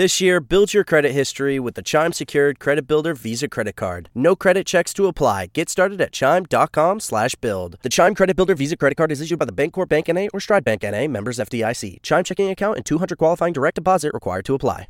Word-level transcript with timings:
This 0.00 0.18
year, 0.18 0.40
build 0.40 0.72
your 0.72 0.82
credit 0.82 1.12
history 1.12 1.60
with 1.60 1.74
the 1.74 1.82
Chime 1.82 2.14
Secured 2.14 2.58
Credit 2.58 2.86
Builder 2.86 3.12
Visa 3.12 3.48
Credit 3.48 3.76
Card. 3.76 4.08
No 4.14 4.34
credit 4.34 4.66
checks 4.66 4.94
to 4.94 5.06
apply. 5.08 5.48
Get 5.52 5.68
started 5.68 6.00
at 6.00 6.10
chime.com 6.10 7.00
slash 7.00 7.34
build. 7.34 7.76
The 7.82 7.90
Chime 7.90 8.14
Credit 8.14 8.34
Builder 8.34 8.54
Visa 8.54 8.78
Credit 8.78 8.94
Card 8.96 9.12
is 9.12 9.20
issued 9.20 9.38
by 9.38 9.44
the 9.44 9.52
Bancorp 9.52 9.90
Bank 9.90 10.08
NA 10.08 10.28
or 10.32 10.40
Stride 10.40 10.64
Bank 10.64 10.84
NA, 10.84 11.06
members 11.06 11.38
FDIC. 11.38 12.00
Chime 12.00 12.24
checking 12.24 12.48
account 12.48 12.78
and 12.78 12.86
200 12.86 13.18
qualifying 13.18 13.52
direct 13.52 13.74
deposit 13.74 14.14
required 14.14 14.46
to 14.46 14.54
apply. 14.54 14.88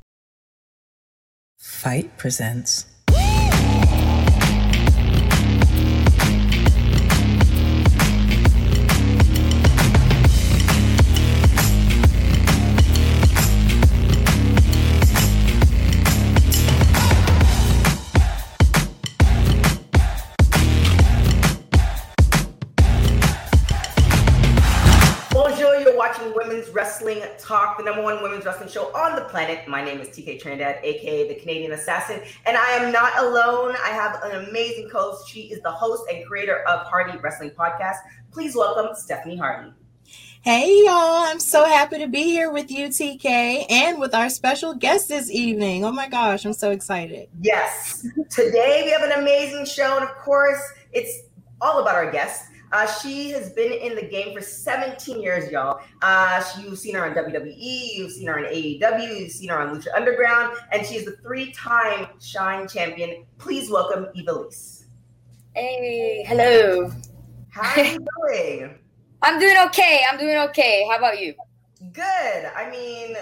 Fight 1.56 2.16
presents. 2.16 2.86
Women's 26.70 26.74
Wrestling 26.74 27.22
Talk, 27.38 27.78
the 27.78 27.84
number 27.84 28.02
one 28.02 28.22
women's 28.22 28.44
wrestling 28.44 28.68
show 28.68 28.94
on 28.94 29.16
the 29.16 29.22
planet. 29.22 29.66
My 29.66 29.82
name 29.82 30.00
is 30.00 30.08
TK 30.08 30.40
Trinidad, 30.40 30.78
aka 30.84 31.28
the 31.28 31.34
Canadian 31.34 31.72
Assassin, 31.72 32.20
and 32.46 32.56
I 32.56 32.70
am 32.72 32.92
not 32.92 33.18
alone. 33.18 33.74
I 33.84 33.88
have 33.88 34.22
an 34.22 34.48
amazing 34.48 34.88
host. 34.90 35.28
She 35.28 35.42
is 35.52 35.60
the 35.62 35.70
host 35.70 36.04
and 36.12 36.24
creator 36.26 36.62
of 36.68 36.86
Hardy 36.86 37.18
Wrestling 37.18 37.50
Podcast. 37.50 37.96
Please 38.30 38.54
welcome 38.54 38.94
Stephanie 38.94 39.36
Hardy. 39.36 39.72
Hey 40.42 40.84
y'all, 40.84 41.24
I'm 41.26 41.40
so 41.40 41.64
happy 41.64 41.98
to 41.98 42.06
be 42.06 42.22
here 42.22 42.52
with 42.52 42.70
you, 42.70 42.86
TK, 42.88 43.66
and 43.70 43.98
with 43.98 44.14
our 44.14 44.30
special 44.30 44.74
guest 44.74 45.08
this 45.08 45.30
evening. 45.30 45.84
Oh 45.84 45.92
my 45.92 46.08
gosh, 46.08 46.44
I'm 46.44 46.52
so 46.52 46.70
excited. 46.70 47.28
Yes, 47.40 48.06
today 48.30 48.82
we 48.84 48.90
have 48.90 49.02
an 49.02 49.20
amazing 49.20 49.66
show, 49.66 49.96
and 49.96 50.04
of 50.04 50.14
course, 50.18 50.62
it's 50.92 51.20
all 51.60 51.80
about 51.80 51.96
our 51.96 52.10
guest. 52.10 52.49
Uh, 52.72 52.86
she 52.86 53.30
has 53.30 53.50
been 53.52 53.72
in 53.72 53.96
the 53.96 54.02
game 54.02 54.32
for 54.34 54.40
17 54.40 55.20
years, 55.20 55.50
y'all. 55.50 55.80
Uh, 56.02 56.42
she, 56.42 56.62
you've 56.62 56.78
seen 56.78 56.94
her 56.94 57.04
on 57.04 57.14
WWE, 57.14 57.54
you've 57.96 58.12
seen 58.12 58.28
her 58.28 58.38
on 58.38 58.44
AEW, 58.44 59.20
you've 59.20 59.32
seen 59.32 59.48
her 59.48 59.58
on 59.60 59.74
Lucha 59.76 59.88
Underground, 59.94 60.56
and 60.72 60.86
she's 60.86 61.04
the 61.04 61.16
three-time 61.22 62.06
Shine 62.20 62.68
champion. 62.68 63.24
Please 63.38 63.70
welcome 63.70 64.06
Ivelisse. 64.16 64.84
Hey, 65.54 66.22
hello. 66.26 66.92
How 67.50 67.80
are 67.80 67.84
you 67.84 67.98
doing? 68.28 68.78
I'm 69.22 69.40
doing 69.40 69.56
okay. 69.66 70.02
I'm 70.10 70.18
doing 70.18 70.36
okay. 70.50 70.86
How 70.88 70.96
about 70.98 71.20
you? 71.20 71.34
Good. 71.92 72.44
I 72.56 72.70
mean, 72.70 73.16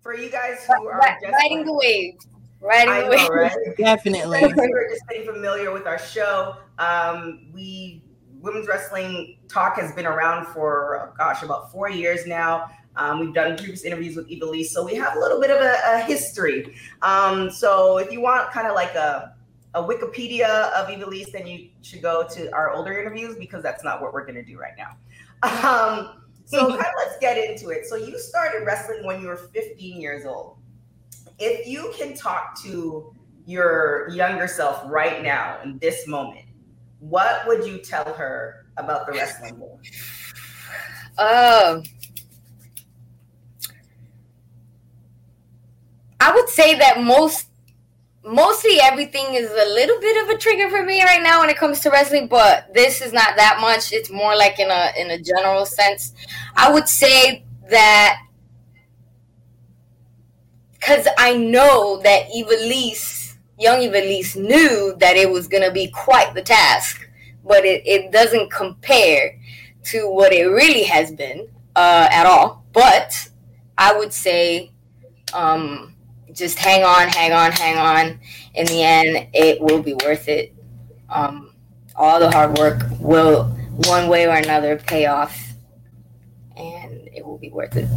for 0.00 0.14
you 0.14 0.30
guys 0.30 0.64
who 0.66 0.88
are 0.88 0.98
Ri- 1.00 1.16
just 1.20 1.32
riding 1.34 1.64
the 1.66 1.72
wave. 1.74 2.14
Riding 2.60 2.88
I 2.94 3.02
the 3.02 3.10
wave. 3.10 3.18
know, 3.18 3.28
right? 3.28 3.56
Definitely. 3.76 4.38
If 4.38 4.56
you're 4.56 4.88
just 4.88 5.02
getting 5.08 5.26
familiar 5.30 5.70
with 5.72 5.86
our 5.86 5.98
show, 5.98 6.56
um, 6.78 7.48
we 7.52 8.02
women's 8.46 8.68
wrestling 8.68 9.36
talk 9.48 9.78
has 9.78 9.92
been 9.92 10.06
around 10.06 10.46
for 10.46 11.12
gosh 11.18 11.42
about 11.42 11.70
four 11.70 11.90
years 11.90 12.26
now. 12.26 12.70
Um, 12.96 13.20
we've 13.20 13.34
done 13.34 13.56
previous 13.56 13.84
interviews 13.84 14.16
with 14.16 14.28
Ivelisse, 14.30 14.68
so 14.68 14.82
we 14.82 14.94
have 14.94 15.16
a 15.16 15.20
little 15.20 15.38
bit 15.38 15.50
of 15.50 15.60
a, 15.60 15.76
a 15.86 16.00
history. 16.00 16.74
Um, 17.02 17.50
so 17.50 17.98
if 17.98 18.10
you 18.10 18.22
want 18.22 18.50
kind 18.52 18.66
of 18.66 18.74
like 18.74 18.94
a 18.94 19.36
a 19.76 19.82
Wikipedia 19.82 20.72
of 20.72 20.88
Ivelisse, 20.88 21.30
then 21.32 21.46
you 21.46 21.68
should 21.82 22.00
go 22.00 22.26
to 22.30 22.50
our 22.54 22.72
older 22.72 22.98
interviews 22.98 23.36
because 23.38 23.62
that's 23.62 23.84
not 23.84 24.00
what 24.00 24.14
we're 24.14 24.24
going 24.24 24.36
to 24.36 24.44
do 24.44 24.58
right 24.58 24.72
now. 24.78 24.96
Um, 25.42 26.22
so 26.46 26.68
kind 26.68 26.80
of 26.80 26.92
let's 26.96 27.18
get 27.20 27.36
into 27.36 27.68
it. 27.68 27.84
So 27.84 27.96
you 27.96 28.18
started 28.18 28.64
wrestling 28.64 29.04
when 29.04 29.20
you 29.20 29.26
were 29.26 29.36
15 29.36 30.00
years 30.00 30.24
old. 30.24 30.56
If 31.38 31.66
you 31.66 31.92
can 31.98 32.14
talk 32.14 32.58
to 32.62 33.14
your 33.44 34.08
younger 34.08 34.48
self 34.48 34.82
right 34.86 35.22
now 35.22 35.58
in 35.62 35.78
this 35.78 36.08
moment, 36.08 36.45
what 37.00 37.46
would 37.46 37.66
you 37.66 37.78
tell 37.78 38.12
her 38.14 38.66
about 38.76 39.06
the 39.06 39.12
wrestling 39.12 39.58
world? 39.58 39.80
Um, 41.18 41.82
I 46.20 46.32
would 46.34 46.48
say 46.48 46.78
that 46.78 47.02
most, 47.02 47.48
mostly 48.24 48.80
everything 48.80 49.34
is 49.34 49.50
a 49.50 49.74
little 49.74 50.00
bit 50.00 50.24
of 50.24 50.30
a 50.30 50.38
trigger 50.38 50.68
for 50.68 50.82
me 50.82 51.02
right 51.02 51.22
now 51.22 51.40
when 51.40 51.48
it 51.48 51.56
comes 51.56 51.80
to 51.80 51.90
wrestling. 51.90 52.28
But 52.28 52.72
this 52.74 53.00
is 53.00 53.12
not 53.12 53.36
that 53.36 53.58
much. 53.60 53.92
It's 53.92 54.10
more 54.10 54.36
like 54.36 54.58
in 54.58 54.70
a 54.70 54.92
in 54.98 55.10
a 55.10 55.18
general 55.18 55.64
sense. 55.64 56.12
I 56.56 56.70
would 56.72 56.88
say 56.88 57.44
that 57.70 58.18
because 60.72 61.08
I 61.18 61.36
know 61.36 62.00
that 62.04 62.28
Ivelisse, 62.28 63.25
young 63.58 63.80
Ivelisse, 63.80 64.36
knew 64.36 64.94
that 64.98 65.16
it 65.16 65.30
was 65.30 65.48
gonna 65.48 65.72
be 65.72 65.88
quite 65.88 66.34
the 66.34 66.42
task, 66.42 67.08
but 67.44 67.64
it, 67.64 67.86
it 67.86 68.12
doesn't 68.12 68.50
compare 68.50 69.38
to 69.84 70.08
what 70.10 70.32
it 70.32 70.46
really 70.46 70.82
has 70.82 71.12
been 71.12 71.48
uh, 71.76 72.08
at 72.10 72.26
all. 72.26 72.64
But 72.72 73.28
I 73.78 73.96
would 73.96 74.12
say, 74.12 74.72
um, 75.32 75.94
just 76.32 76.58
hang 76.58 76.84
on, 76.84 77.08
hang 77.08 77.32
on, 77.32 77.52
hang 77.52 77.78
on. 77.78 78.20
In 78.54 78.66
the 78.66 78.82
end, 78.82 79.28
it 79.32 79.60
will 79.60 79.82
be 79.82 79.94
worth 79.94 80.28
it. 80.28 80.54
Um, 81.08 81.52
all 81.94 82.20
the 82.20 82.30
hard 82.30 82.58
work 82.58 82.82
will, 82.98 83.44
one 83.86 84.08
way 84.08 84.26
or 84.26 84.34
another, 84.34 84.76
pay 84.76 85.06
off, 85.06 85.54
and 86.56 87.08
it 87.12 87.24
will 87.24 87.38
be 87.38 87.50
worth 87.50 87.76
it. 87.76 87.88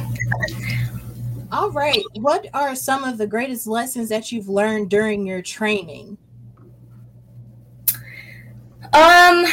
All 1.56 1.70
right. 1.70 2.04
What 2.16 2.46
are 2.52 2.76
some 2.76 3.02
of 3.02 3.16
the 3.16 3.26
greatest 3.26 3.66
lessons 3.66 4.10
that 4.10 4.30
you've 4.30 4.46
learned 4.46 4.90
during 4.90 5.26
your 5.26 5.40
training? 5.40 6.18
Um, 8.92 9.46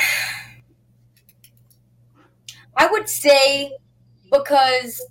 I 2.75 2.89
would 2.91 3.07
say 3.07 3.77
because 4.29 5.01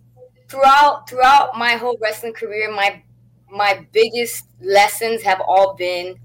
throughout 0.49 1.09
throughout 1.09 1.57
my 1.57 1.77
whole 1.77 1.97
wrestling 1.99 2.35
career, 2.35 2.71
my 2.71 3.03
my 3.51 3.87
biggest 3.93 4.45
lessons 4.61 5.23
have 5.23 5.41
all 5.41 5.73
been 5.73 6.17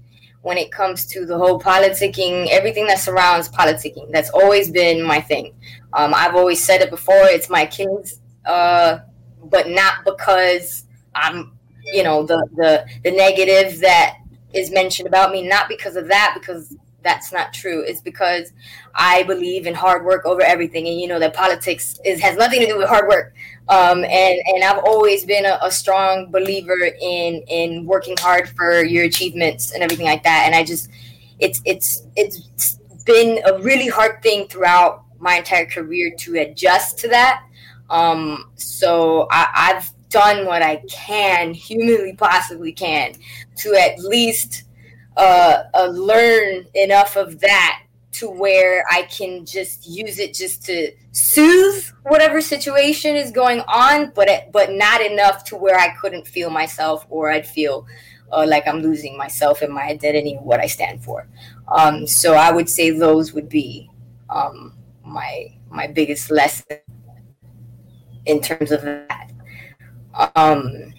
when 0.42 0.58
it 0.58 0.70
comes 0.70 1.06
to 1.06 1.24
the 1.24 1.38
whole 1.38 1.58
politicking, 1.58 2.46
everything 2.50 2.86
that 2.88 2.98
surrounds 2.98 3.48
politicking. 3.48 4.12
That's 4.12 4.28
always 4.28 4.70
been 4.70 5.02
my 5.02 5.22
thing. 5.22 5.54
Um, 5.94 6.12
I've 6.14 6.34
always 6.34 6.62
said 6.62 6.82
it 6.82 6.90
before. 6.90 7.24
It's 7.24 7.48
my 7.48 7.64
kids, 7.64 8.20
uh, 8.44 8.98
but 9.50 9.68
not 9.68 10.04
because 10.04 10.84
I'm, 11.14 11.52
you 11.92 12.02
know, 12.02 12.24
the 12.24 12.46
the 12.56 12.86
the 13.04 13.10
negative 13.10 13.80
that 13.80 14.18
is 14.52 14.70
mentioned 14.70 15.08
about 15.08 15.32
me. 15.32 15.46
Not 15.46 15.68
because 15.68 15.96
of 15.96 16.08
that, 16.08 16.36
because 16.38 16.74
that's 17.02 17.32
not 17.32 17.52
true. 17.52 17.82
It's 17.86 18.00
because 18.00 18.52
I 18.94 19.22
believe 19.22 19.66
in 19.66 19.74
hard 19.74 20.04
work 20.04 20.26
over 20.26 20.42
everything, 20.42 20.86
and 20.88 21.00
you 21.00 21.08
know 21.08 21.18
that 21.18 21.34
politics 21.34 21.98
is 22.04 22.20
has 22.20 22.36
nothing 22.36 22.60
to 22.60 22.66
do 22.66 22.76
with 22.76 22.88
hard 22.88 23.08
work. 23.08 23.34
Um, 23.68 24.04
and 24.04 24.40
and 24.46 24.64
I've 24.64 24.82
always 24.84 25.24
been 25.24 25.44
a, 25.44 25.58
a 25.62 25.70
strong 25.70 26.30
believer 26.30 26.90
in 27.00 27.42
in 27.48 27.86
working 27.86 28.16
hard 28.18 28.48
for 28.48 28.82
your 28.84 29.04
achievements 29.04 29.72
and 29.72 29.82
everything 29.82 30.06
like 30.06 30.24
that. 30.24 30.44
And 30.46 30.54
I 30.54 30.64
just 30.64 30.90
it's 31.38 31.60
it's 31.64 32.02
it's 32.16 32.78
been 33.04 33.40
a 33.46 33.58
really 33.60 33.88
hard 33.88 34.22
thing 34.22 34.48
throughout 34.48 35.04
my 35.18 35.36
entire 35.36 35.66
career 35.66 36.14
to 36.18 36.36
adjust 36.36 36.98
to 36.98 37.08
that. 37.08 37.42
Um, 37.90 38.50
so 38.56 39.26
I, 39.30 39.48
I've 39.54 39.90
done 40.08 40.46
what 40.46 40.62
I 40.62 40.76
can, 40.88 41.54
humanly 41.54 42.14
possibly 42.14 42.72
can, 42.72 43.14
to 43.56 43.74
at 43.74 43.98
least 43.98 44.64
uh, 45.16 45.64
uh, 45.74 45.86
learn 45.86 46.66
enough 46.74 47.16
of 47.16 47.40
that 47.40 47.82
to 48.12 48.28
where 48.28 48.84
I 48.90 49.02
can 49.02 49.44
just 49.44 49.86
use 49.86 50.18
it 50.18 50.34
just 50.34 50.64
to 50.66 50.92
soothe 51.12 51.84
whatever 52.04 52.40
situation 52.40 53.16
is 53.16 53.30
going 53.30 53.60
on, 53.68 54.12
but 54.14 54.28
but 54.52 54.72
not 54.72 55.00
enough 55.00 55.44
to 55.44 55.56
where 55.56 55.78
I 55.78 55.90
couldn't 55.94 56.26
feel 56.26 56.50
myself 56.50 57.06
or 57.10 57.30
I'd 57.30 57.46
feel 57.46 57.86
uh, 58.32 58.46
like 58.48 58.66
I'm 58.66 58.80
losing 58.80 59.16
myself 59.16 59.62
and 59.62 59.72
my 59.72 59.84
identity 59.84 60.34
and 60.34 60.44
what 60.44 60.60
I 60.60 60.66
stand 60.66 61.04
for. 61.04 61.28
Um, 61.68 62.06
so 62.06 62.34
I 62.34 62.50
would 62.50 62.68
say 62.68 62.90
those 62.90 63.32
would 63.32 63.48
be 63.48 63.90
um, 64.30 64.74
my 65.04 65.52
my 65.70 65.86
biggest 65.86 66.30
lesson 66.30 66.78
in 68.28 68.40
terms 68.40 68.70
of 68.70 68.82
that. 68.82 69.32
Um, 70.36 70.94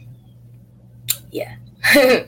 yeah. 1.31 1.55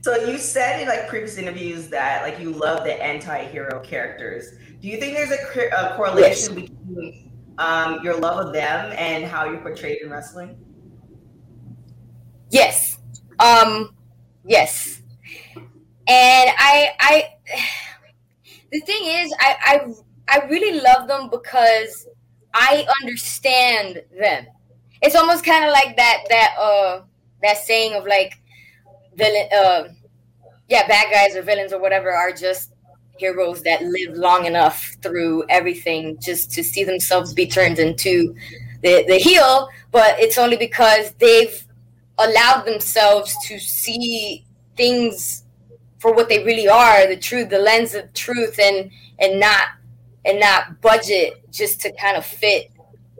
So 0.00 0.14
you 0.14 0.38
said 0.38 0.80
in 0.80 0.88
like 0.88 1.06
previous 1.06 1.36
interviews 1.36 1.88
that 1.88 2.22
like 2.22 2.40
you 2.40 2.50
love 2.50 2.82
the 2.84 2.94
anti-hero 2.94 3.80
characters. 3.80 4.52
Do 4.80 4.88
you 4.88 4.96
think 4.98 5.14
there's 5.14 5.32
a, 5.32 5.68
a 5.76 5.96
correlation 5.96 6.54
between 6.54 7.30
um, 7.58 8.00
your 8.02 8.18
love 8.18 8.46
of 8.46 8.54
them 8.54 8.94
and 8.96 9.24
how 9.24 9.44
you're 9.44 9.60
portrayed 9.60 10.00
in 10.00 10.08
wrestling? 10.08 10.56
Yes. 12.50 13.00
Um 13.38 13.90
yes. 14.46 15.02
And 15.56 16.50
I 16.56 16.90
I 17.00 17.24
the 18.72 18.80
thing 18.80 19.02
is 19.02 19.34
I 19.40 19.56
I 19.60 20.40
I 20.40 20.46
really 20.46 20.80
love 20.80 21.06
them 21.06 21.28
because 21.28 22.06
I 22.54 22.86
understand 23.00 24.02
them. 24.18 24.46
it's 25.02 25.14
almost 25.16 25.44
kind 25.44 25.64
of 25.64 25.70
like 25.72 25.96
that 25.96 26.24
that 26.28 26.54
uh 26.58 27.02
that 27.42 27.56
saying 27.58 27.94
of 27.94 28.06
like 28.06 28.34
villain 29.14 29.48
uh 29.54 29.84
yeah 30.68 30.86
bad 30.88 31.06
guys 31.12 31.36
or 31.36 31.42
villains 31.42 31.72
or 31.72 31.80
whatever 31.80 32.10
are 32.12 32.32
just 32.32 32.72
heroes 33.18 33.62
that 33.62 33.82
live 33.82 34.14
long 34.16 34.46
enough 34.46 34.96
through 35.02 35.44
everything 35.48 36.16
just 36.20 36.52
to 36.52 36.62
see 36.62 36.84
themselves 36.84 37.34
be 37.34 37.46
turned 37.46 37.78
into 37.78 38.34
the, 38.82 39.04
the 39.08 39.18
heel 39.18 39.68
but 39.90 40.18
it's 40.20 40.38
only 40.38 40.56
because 40.56 41.12
they've 41.18 41.64
allowed 42.18 42.64
themselves 42.64 43.36
to 43.44 43.58
see 43.58 44.44
things 44.76 45.44
for 45.98 46.12
what 46.14 46.28
they 46.28 46.44
really 46.44 46.68
are 46.68 47.06
the 47.08 47.16
truth 47.16 47.48
the 47.50 47.58
lens 47.58 47.94
of 47.94 48.12
truth 48.14 48.58
and 48.60 48.90
and 49.18 49.40
not 49.40 49.64
and 50.28 50.38
not 50.38 50.80
budget 50.80 51.50
just 51.50 51.80
to 51.80 51.92
kind 51.92 52.16
of 52.16 52.24
fit 52.24 52.70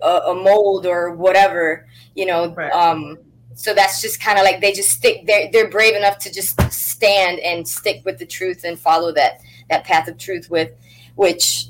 a, 0.03 0.09
a 0.27 0.35
mold 0.35 0.87
or 0.87 1.15
whatever 1.15 1.87
you 2.15 2.27
know 2.27 2.55
right. 2.55 2.73
um 2.73 3.19
so 3.55 3.75
that's 3.75 4.01
just 4.01 4.21
kind 4.21 4.39
of 4.39 4.45
like 4.45 4.61
they 4.61 4.73
just 4.73 4.91
stick 4.91 5.27
they're, 5.27 5.51
they're 5.51 5.69
brave 5.69 5.97
enough 5.97 6.19
to 6.19 6.33
just 6.33 6.61
stand 6.71 7.41
and 7.41 7.67
stick 7.67 8.03
with 8.05 8.19
the 8.19 8.27
truth 8.27 8.63
and 8.63 8.79
follow 8.79 9.11
that 9.13 9.41
that 9.69 9.85
path 9.85 10.09
of 10.09 10.19
truth 10.19 10.51
with, 10.51 10.73
which 11.15 11.67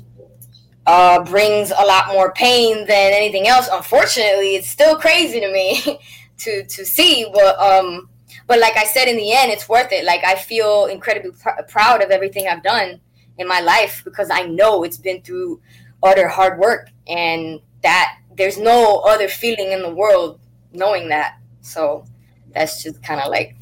uh, 0.85 1.23
brings 1.23 1.71
a 1.71 1.85
lot 1.85 2.07
more 2.07 2.31
pain 2.33 2.85
than 2.85 3.13
anything 3.13 3.47
else. 3.47 3.67
Unfortunately, 3.71 4.55
it's 4.55 4.69
still 4.69 4.95
crazy 4.97 5.39
to 5.39 5.51
me 5.51 5.99
to 6.37 6.63
to 6.63 6.85
see, 6.85 7.29
but 7.33 7.59
um, 7.59 8.09
but 8.47 8.59
like 8.59 8.77
I 8.77 8.85
said, 8.85 9.07
in 9.07 9.17
the 9.17 9.33
end, 9.33 9.51
it's 9.51 9.69
worth 9.69 9.91
it. 9.91 10.05
Like 10.05 10.23
I 10.23 10.35
feel 10.35 10.85
incredibly 10.85 11.31
pr- 11.31 11.61
proud 11.67 12.03
of 12.03 12.11
everything 12.11 12.47
I've 12.47 12.63
done 12.63 12.99
in 13.39 13.47
my 13.47 13.61
life 13.61 14.01
because 14.05 14.29
I 14.29 14.43
know 14.43 14.83
it's 14.83 14.97
been 14.97 15.21
through 15.21 15.61
utter 16.03 16.27
hard 16.27 16.59
work, 16.59 16.89
and 17.07 17.59
that 17.81 18.17
there's 18.35 18.57
no 18.57 18.99
other 18.99 19.27
feeling 19.27 19.71
in 19.71 19.81
the 19.81 19.93
world 19.93 20.39
knowing 20.71 21.09
that. 21.09 21.37
So 21.61 22.05
that's 22.53 22.83
just 22.83 23.01
kind 23.03 23.19
of 23.21 23.29
like 23.31 23.55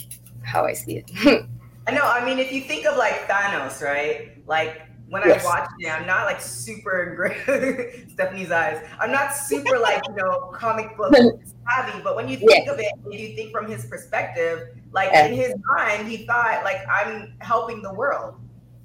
how 0.44 0.66
I 0.66 0.74
see 0.74 0.98
it. 0.98 1.12
I 1.88 1.92
know. 1.92 2.04
I 2.04 2.26
mean, 2.26 2.40
if 2.40 2.52
you 2.52 2.62
think 2.62 2.86
of 2.86 2.98
like 2.98 3.28
Thanos, 3.28 3.82
right? 3.82 4.46
Like 4.46 4.82
when 5.10 5.24
yes. 5.26 5.46
I 5.46 5.46
watch 5.46 5.70
it, 5.80 5.90
I'm 5.90 6.06
not 6.06 6.26
like 6.26 6.42
super 6.42 7.14
great. 7.16 8.10
Stephanie's 8.12 8.52
eyes. 8.52 8.84
I'm 9.00 9.12
not 9.12 9.34
super 9.34 9.80
like 9.80 10.02
you 10.08 10.16
know 10.16 10.52
comic 10.54 10.98
book 10.98 11.14
savvy, 11.70 12.02
but 12.04 12.16
when 12.16 12.28
you 12.28 12.38
think 12.38 12.66
yes. 12.66 12.70
of 12.70 12.80
it, 12.80 12.92
when 13.04 13.18
you 13.18 13.36
think 13.36 13.52
from 13.52 13.70
his 13.70 13.86
perspective, 13.86 14.70
like 14.92 15.10
yes. 15.12 15.30
in 15.30 15.36
his 15.36 15.54
mind, 15.76 16.08
he 16.08 16.26
thought 16.26 16.64
like 16.64 16.82
I'm 16.90 17.34
helping 17.40 17.82
the 17.82 17.94
world. 17.94 18.36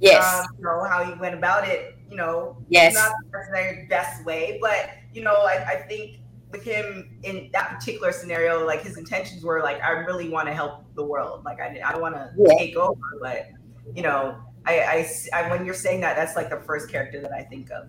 Yes. 0.02 0.40
Um, 0.40 0.46
you 0.58 0.64
know 0.64 0.84
how 0.84 1.04
he 1.04 1.18
went 1.20 1.34
about 1.34 1.66
it. 1.68 1.96
You 2.10 2.16
know, 2.16 2.56
yes, 2.68 2.94
not 2.94 3.12
the 3.30 3.86
best 3.88 4.24
way, 4.24 4.58
but 4.60 4.90
you 5.14 5.22
know, 5.22 5.32
I, 5.32 5.64
I 5.64 5.82
think 5.88 6.18
with 6.50 6.64
him 6.64 7.18
in 7.22 7.48
that 7.52 7.70
particular 7.70 8.12
scenario, 8.12 8.66
like 8.66 8.82
his 8.82 8.98
intentions 8.98 9.44
were 9.44 9.62
like, 9.62 9.80
I 9.80 9.90
really 9.90 10.28
want 10.28 10.48
to 10.48 10.54
help 10.54 10.84
the 10.96 11.04
world. 11.04 11.44
Like 11.44 11.60
I, 11.60 11.80
I 11.84 11.92
don't 11.92 12.02
want 12.02 12.16
to 12.16 12.30
yeah. 12.36 12.58
take 12.58 12.76
over, 12.76 13.00
but 13.20 13.46
you 13.94 14.02
know, 14.02 14.36
I, 14.66 14.80
I, 14.80 15.10
I, 15.32 15.50
when 15.50 15.64
you're 15.64 15.72
saying 15.72 16.00
that, 16.00 16.16
that's 16.16 16.34
like 16.34 16.50
the 16.50 16.60
first 16.66 16.90
character 16.90 17.20
that 17.20 17.32
I 17.32 17.42
think 17.42 17.70
of. 17.70 17.88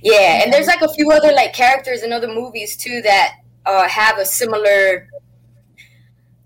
Yeah, 0.00 0.42
and 0.42 0.52
there's 0.52 0.68
like 0.68 0.82
a 0.82 0.94
few 0.94 1.10
other 1.10 1.32
like 1.32 1.52
characters 1.52 2.02
in 2.02 2.12
other 2.12 2.28
movies 2.28 2.76
too 2.76 3.02
that 3.02 3.34
uh, 3.66 3.88
have 3.88 4.18
a 4.18 4.24
similar 4.24 5.08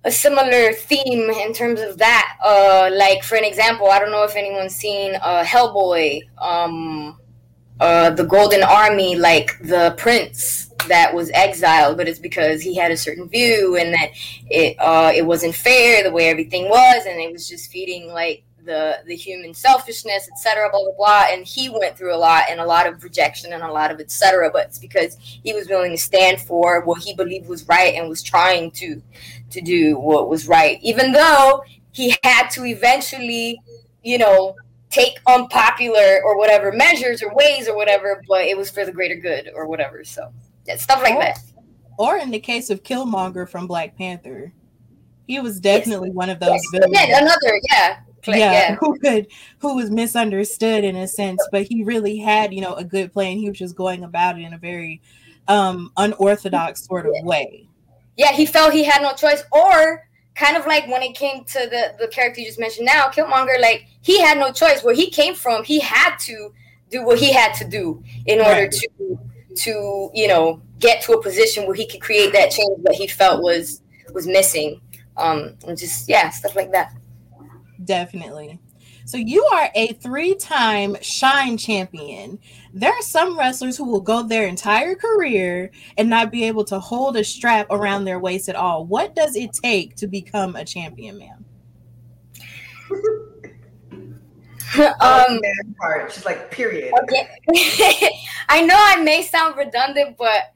a 0.07 0.11
similar 0.11 0.73
theme 0.73 1.29
in 1.31 1.53
terms 1.53 1.81
of 1.81 1.99
that. 1.99 2.37
Uh, 2.43 2.89
like 2.95 3.25
for 3.25 3.35
an 3.35 3.45
example, 3.45 3.91
I 3.91 3.99
don't 3.99 4.13
know 4.13 4.23
if 4.23 4.37
anyone's 4.37 4.75
seen 4.75 5.17
uh, 5.17 5.43
Hellboy, 5.43 6.21
um, 6.39 7.19
uh, 7.81 8.11
the 8.11 8.25
Golden 8.25 8.63
Army, 8.63 9.17
like 9.17 9.59
the 9.59 9.95
prince 9.99 10.71
that 10.87 11.13
was 11.13 11.31
exiled, 11.35 11.97
but 11.97 12.09
it's 12.09 12.21
because 12.21 12.63
he 12.63 12.77
had 12.77 12.93
a 12.93 12.97
certain 12.97 13.29
view 13.29 13.77
and 13.77 13.93
that 13.93 14.11
it 14.49 14.77
uh, 14.79 15.13
it 15.15 15.27
wasn't 15.27 15.55
fair 15.55 16.05
the 16.05 16.13
way 16.13 16.29
everything 16.29 16.69
was, 16.69 17.05
and 17.05 17.21
it 17.21 17.33
was 17.33 17.49
just 17.49 17.71
feeding 17.73 18.09
like 18.13 18.45
the 18.67 18.99
the 19.07 19.17
human 19.17 19.55
selfishness, 19.55 20.29
etc. 20.31 20.69
Blah 20.71 20.83
blah 20.83 20.93
blah. 20.97 21.25
And 21.31 21.47
he 21.47 21.71
went 21.71 21.97
through 21.97 22.15
a 22.15 22.19
lot 22.19 22.45
and 22.51 22.61
a 22.61 22.67
lot 22.67 22.87
of 22.87 23.03
rejection 23.03 23.53
and 23.53 23.63
a 23.63 23.73
lot 23.73 23.91
of 23.91 24.01
etc. 24.01 24.51
But 24.53 24.67
it's 24.67 24.79
because 24.79 25.17
he 25.21 25.53
was 25.55 25.69
willing 25.69 25.93
to 25.93 25.99
stand 25.99 26.41
for 26.41 26.85
what 26.85 27.03
he 27.03 27.15
believed 27.15 27.49
was 27.49 27.67
right 27.69 27.95
and 27.95 28.09
was 28.09 28.23
trying 28.23 28.71
to 28.73 29.01
to 29.51 29.61
do 29.61 29.99
what 29.99 30.29
was 30.29 30.49
right, 30.49 30.79
even 30.83 31.13
though 31.13 31.63
he 31.93 32.15
had 32.23 32.49
to 32.51 32.67
eventually, 32.67 33.61
you 34.03 34.19
know, 34.19 34.55
take 34.91 35.19
unpopular 35.27 36.21
or 36.25 36.37
whatever 36.37 36.73
measures 36.73 37.23
or 37.23 37.35
ways 37.35 37.69
or 37.69 37.77
whatever, 37.77 38.23
but 38.29 38.45
it 38.45 38.57
was 38.57 38.71
for 38.71 38.85
the 38.85 38.93
greater 38.93 39.17
good 39.17 39.51
or 39.55 39.67
whatever. 39.67 40.05
So 40.05 40.33
yeah, 40.67 40.77
stuff 40.77 41.03
like 41.03 41.19
that. 41.19 41.39
Or 41.99 42.19
in 42.19 42.31
the 42.31 42.39
case 42.39 42.71
of 42.71 42.83
Killmonger 42.83 43.49
from 43.49 43.67
Black 43.67 43.97
Panther, 43.97 44.53
he 45.27 45.41
was 45.41 45.59
definitely 45.59 46.09
yes. 46.09 46.15
one 46.15 46.31
of 46.31 46.39
those 46.39 46.61
villains. 46.73 46.93
Yeah, 46.93 47.19
another, 47.19 47.61
yeah. 47.71 48.01
Yeah, 48.33 48.53
yeah, 48.53 48.75
who 48.77 48.99
could 48.99 49.27
who 49.59 49.77
was 49.77 49.91
misunderstood 49.91 50.85
in 50.85 50.97
a 50.97 51.09
sense, 51.09 51.47
but 51.53 51.63
he 51.63 51.85
really 51.85 52.17
had, 52.17 52.53
you 52.53 52.61
know, 52.61 52.75
a 52.75 52.85
good 52.85 53.13
plan. 53.13 53.39
He 53.39 53.49
was 53.49 53.59
just 53.59 53.77
going 53.77 54.05
about 54.05 54.39
it 54.39 54.43
in 54.43 54.53
a 54.53 54.59
very 54.59 55.01
um 55.49 55.93
unorthodox 55.97 56.87
sort 56.87 57.07
of 57.07 57.13
way. 57.23 57.69
Yeah, 58.17 58.33
he 58.33 58.47
felt 58.47 58.73
he 58.73 58.85
had 58.85 59.03
no 59.03 59.13
choice, 59.15 59.43
or 59.53 60.09
kind 60.35 60.57
of 60.57 60.67
like 60.67 60.87
when 60.89 61.03
it 61.03 61.15
came 61.15 61.45
to 61.45 61.59
the 61.71 61.95
the 61.99 62.09
character 62.09 62.41
you 62.41 62.47
just 62.47 62.59
mentioned 62.59 62.87
now, 62.87 63.09
Killmonger, 63.09 63.61
like 63.61 63.87
he 64.03 64.21
had 64.21 64.39
no 64.39 64.53
choice. 64.53 64.83
Where 64.83 64.95
he 64.95 65.11
came 65.11 65.35
from, 65.35 65.65
he 65.65 65.81
had 65.81 66.17
to 66.21 66.53
do 66.91 67.05
what 67.05 67.19
he 67.19 67.33
had 67.33 67.53
to 67.55 67.65
do 67.65 68.03
in 68.27 68.41
order 68.41 68.63
right. 68.63 68.73
to 68.73 69.19
to 69.57 70.11
you 70.15 70.29
know 70.29 70.61
get 70.79 71.03
to 71.03 71.13
a 71.13 71.23
position 71.23 71.67
where 71.67 71.75
he 71.75 71.87
could 71.87 72.01
create 72.01 72.33
that 72.33 72.51
change 72.51 72.83
that 72.83 72.95
he 72.95 73.07
felt 73.07 73.43
was 73.43 73.83
was 74.13 74.27
missing 74.27 74.81
um 75.17 75.57
and 75.67 75.79
just 75.79 76.09
yeah 76.09 76.31
stuff 76.31 76.55
like 76.55 76.71
that 76.71 76.93
definitely 77.85 78.59
so 79.05 79.17
you 79.17 79.45
are 79.53 79.71
a 79.75 79.93
three-time 79.95 80.97
shine 81.01 81.57
champion 81.57 82.39
there 82.73 82.93
are 82.93 83.03
some 83.03 83.39
wrestlers 83.39 83.77
who 83.77 83.85
will 83.85 84.01
go 84.01 84.23
their 84.23 84.47
entire 84.47 84.95
career 84.95 85.71
and 85.97 86.11
not 86.11 86.33
be 86.33 86.45
able 86.45 86.65
to 86.65 86.79
hold 86.79 87.17
a 87.17 87.25
strap 87.25 87.67
around 87.71 88.05
their 88.05 88.19
waist 88.19 88.49
at 88.49 88.57
all 88.57 88.85
what 88.85 89.15
does 89.15 89.37
it 89.37 89.53
take 89.53 89.95
to 89.97 90.07
become 90.07 90.57
a 90.57 90.65
champion 90.65 91.19
ma'am 91.19 91.45
um, 95.01 95.41
part. 95.81 96.13
She's 96.13 96.25
like, 96.25 96.51
period. 96.51 96.93
Okay. 97.03 97.29
I 98.49 98.63
know 98.63 98.77
I 98.77 99.03
may 99.03 99.23
sound 99.23 99.57
redundant, 99.57 100.17
but 100.17 100.55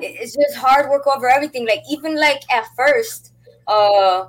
it's 0.00 0.34
just 0.34 0.56
hard 0.56 0.90
work 0.90 1.06
over 1.06 1.28
everything. 1.28 1.66
Like 1.66 1.82
even 1.90 2.16
like 2.16 2.42
at 2.52 2.66
first, 2.76 3.32
uh, 3.66 4.26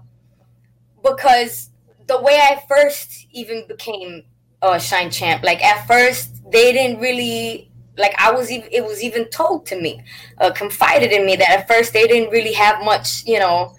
because 1.04 1.70
the 2.10 2.20
way 2.22 2.38
I 2.42 2.62
first 2.68 3.28
even 3.32 3.66
became 3.68 4.24
a 4.62 4.80
shine 4.80 5.12
champ, 5.12 5.44
like 5.44 5.64
at 5.64 5.88
first 5.88 6.42
they 6.52 6.74
didn't 6.74 7.00
really 7.00 7.72
like 7.98 8.16
I 8.18 8.32
was 8.32 8.52
even 8.52 8.68
it 8.72 8.84
was 8.84 9.02
even 9.04 9.30
told 9.30 9.66
to 9.68 9.80
me, 9.80 10.04
uh, 10.40 10.52
confided 10.52 11.12
in 11.12 11.26
me 11.26 11.36
that 11.38 11.50
at 11.50 11.68
first 11.68 11.94
they 11.94 12.08
didn't 12.08 12.32
really 12.32 12.54
have 12.54 12.84
much, 12.84 13.24
you 13.26 13.40
know, 13.40 13.76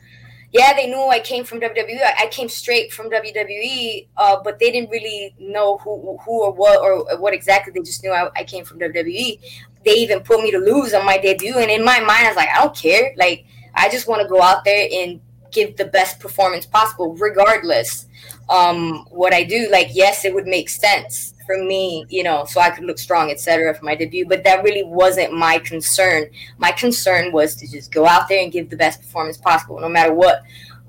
yeah, 0.52 0.72
they 0.74 0.86
knew 0.86 1.08
I 1.08 1.20
came 1.20 1.44
from 1.44 1.60
WWE. 1.60 2.00
I 2.18 2.26
came 2.30 2.48
straight 2.48 2.92
from 2.92 3.10
WWE, 3.10 4.08
uh, 4.16 4.36
but 4.42 4.58
they 4.58 4.70
didn't 4.70 4.90
really 4.90 5.34
know 5.38 5.78
who, 5.78 6.18
who 6.24 6.42
or 6.44 6.52
what 6.52 6.80
or 6.80 7.18
what 7.18 7.34
exactly. 7.34 7.72
They 7.72 7.80
just 7.80 8.02
knew 8.04 8.12
I, 8.12 8.30
I 8.36 8.44
came 8.44 8.64
from 8.64 8.78
WWE. 8.78 9.40
They 9.84 9.92
even 9.92 10.20
put 10.20 10.42
me 10.42 10.50
to 10.52 10.58
lose 10.58 10.92
on 10.94 11.04
my 11.04 11.18
debut, 11.18 11.56
and 11.56 11.70
in 11.70 11.84
my 11.84 11.98
mind, 12.00 12.26
I 12.26 12.28
was 12.28 12.36
like, 12.36 12.50
I 12.50 12.62
don't 12.62 12.76
care. 12.76 13.12
Like, 13.16 13.46
I 13.74 13.88
just 13.88 14.06
want 14.08 14.22
to 14.22 14.28
go 14.28 14.42
out 14.42 14.64
there 14.64 14.88
and 14.92 15.20
give 15.50 15.76
the 15.76 15.86
best 15.86 16.20
performance 16.20 16.66
possible, 16.66 17.14
regardless 17.14 18.06
um, 18.50 19.06
what 19.10 19.32
I 19.32 19.44
do. 19.44 19.68
Like, 19.70 19.88
yes, 19.92 20.24
it 20.24 20.34
would 20.34 20.46
make 20.46 20.68
sense 20.68 21.34
for 21.46 21.56
me, 21.56 22.04
you 22.08 22.22
know, 22.22 22.44
so 22.44 22.60
I 22.60 22.70
could 22.70 22.84
look 22.84 22.98
strong, 22.98 23.30
etc. 23.30 23.74
for 23.74 23.84
my 23.84 23.94
debut. 23.94 24.26
But 24.26 24.44
that 24.44 24.62
really 24.62 24.82
wasn't 24.82 25.32
my 25.32 25.58
concern. 25.58 26.26
My 26.58 26.72
concern 26.72 27.32
was 27.32 27.54
to 27.56 27.70
just 27.70 27.92
go 27.92 28.06
out 28.06 28.28
there 28.28 28.42
and 28.42 28.52
give 28.52 28.68
the 28.68 28.76
best 28.76 29.00
performance 29.00 29.38
possible, 29.38 29.80
no 29.80 29.88
matter 29.88 30.12
what. 30.12 30.42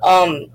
Um, 0.03 0.48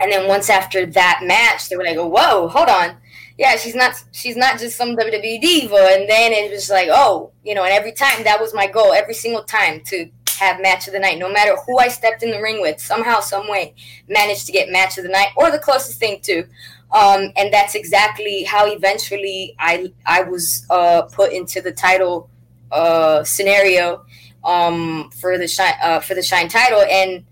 and 0.00 0.10
then 0.10 0.28
once 0.28 0.48
after 0.48 0.86
that 0.86 1.20
match, 1.24 1.68
they 1.68 1.76
were 1.76 1.84
like, 1.84 1.96
"Whoa, 1.96 2.48
hold 2.48 2.68
on." 2.68 2.96
Yeah, 3.36 3.56
she's 3.56 3.74
not 3.74 4.02
she's 4.12 4.36
not 4.36 4.58
just 4.60 4.76
some 4.76 4.96
WWE 4.96 5.40
diva. 5.40 5.88
And 5.92 6.08
then 6.08 6.32
it 6.32 6.52
was 6.52 6.70
like, 6.70 6.88
oh, 6.90 7.32
you 7.44 7.54
know, 7.54 7.64
and 7.64 7.72
every 7.72 7.92
time 7.92 8.22
that 8.24 8.40
was 8.40 8.54
my 8.54 8.68
goal, 8.68 8.92
every 8.92 9.14
single 9.14 9.42
time 9.42 9.80
to 9.86 10.08
have 10.38 10.60
match 10.60 10.86
of 10.86 10.92
the 10.92 10.98
night, 10.98 11.18
no 11.18 11.30
matter 11.30 11.56
who 11.66 11.78
I 11.78 11.88
stepped 11.88 12.22
in 12.22 12.30
the 12.30 12.40
ring 12.40 12.60
with, 12.60 12.80
somehow, 12.80 13.20
some 13.20 13.48
way, 13.48 13.74
managed 14.08 14.46
to 14.46 14.52
get 14.52 14.70
match 14.70 14.98
of 14.98 15.04
the 15.04 15.10
night 15.10 15.28
or 15.36 15.50
the 15.50 15.58
closest 15.58 15.98
thing 15.98 16.20
to. 16.22 16.44
Um, 16.92 17.32
and 17.36 17.52
that's 17.52 17.74
exactly 17.74 18.44
how 18.44 18.66
eventually 18.66 19.56
I 19.58 19.92
I 20.06 20.22
was 20.22 20.64
uh, 20.70 21.02
put 21.02 21.32
into 21.32 21.60
the 21.60 21.72
title 21.72 22.30
uh, 22.70 23.24
scenario 23.24 24.04
um, 24.44 25.10
for 25.10 25.38
the 25.38 25.48
shine 25.48 25.74
uh, 25.82 26.00
for 26.00 26.14
the 26.14 26.22
shine 26.22 26.48
title. 26.48 26.82
And 26.82 27.24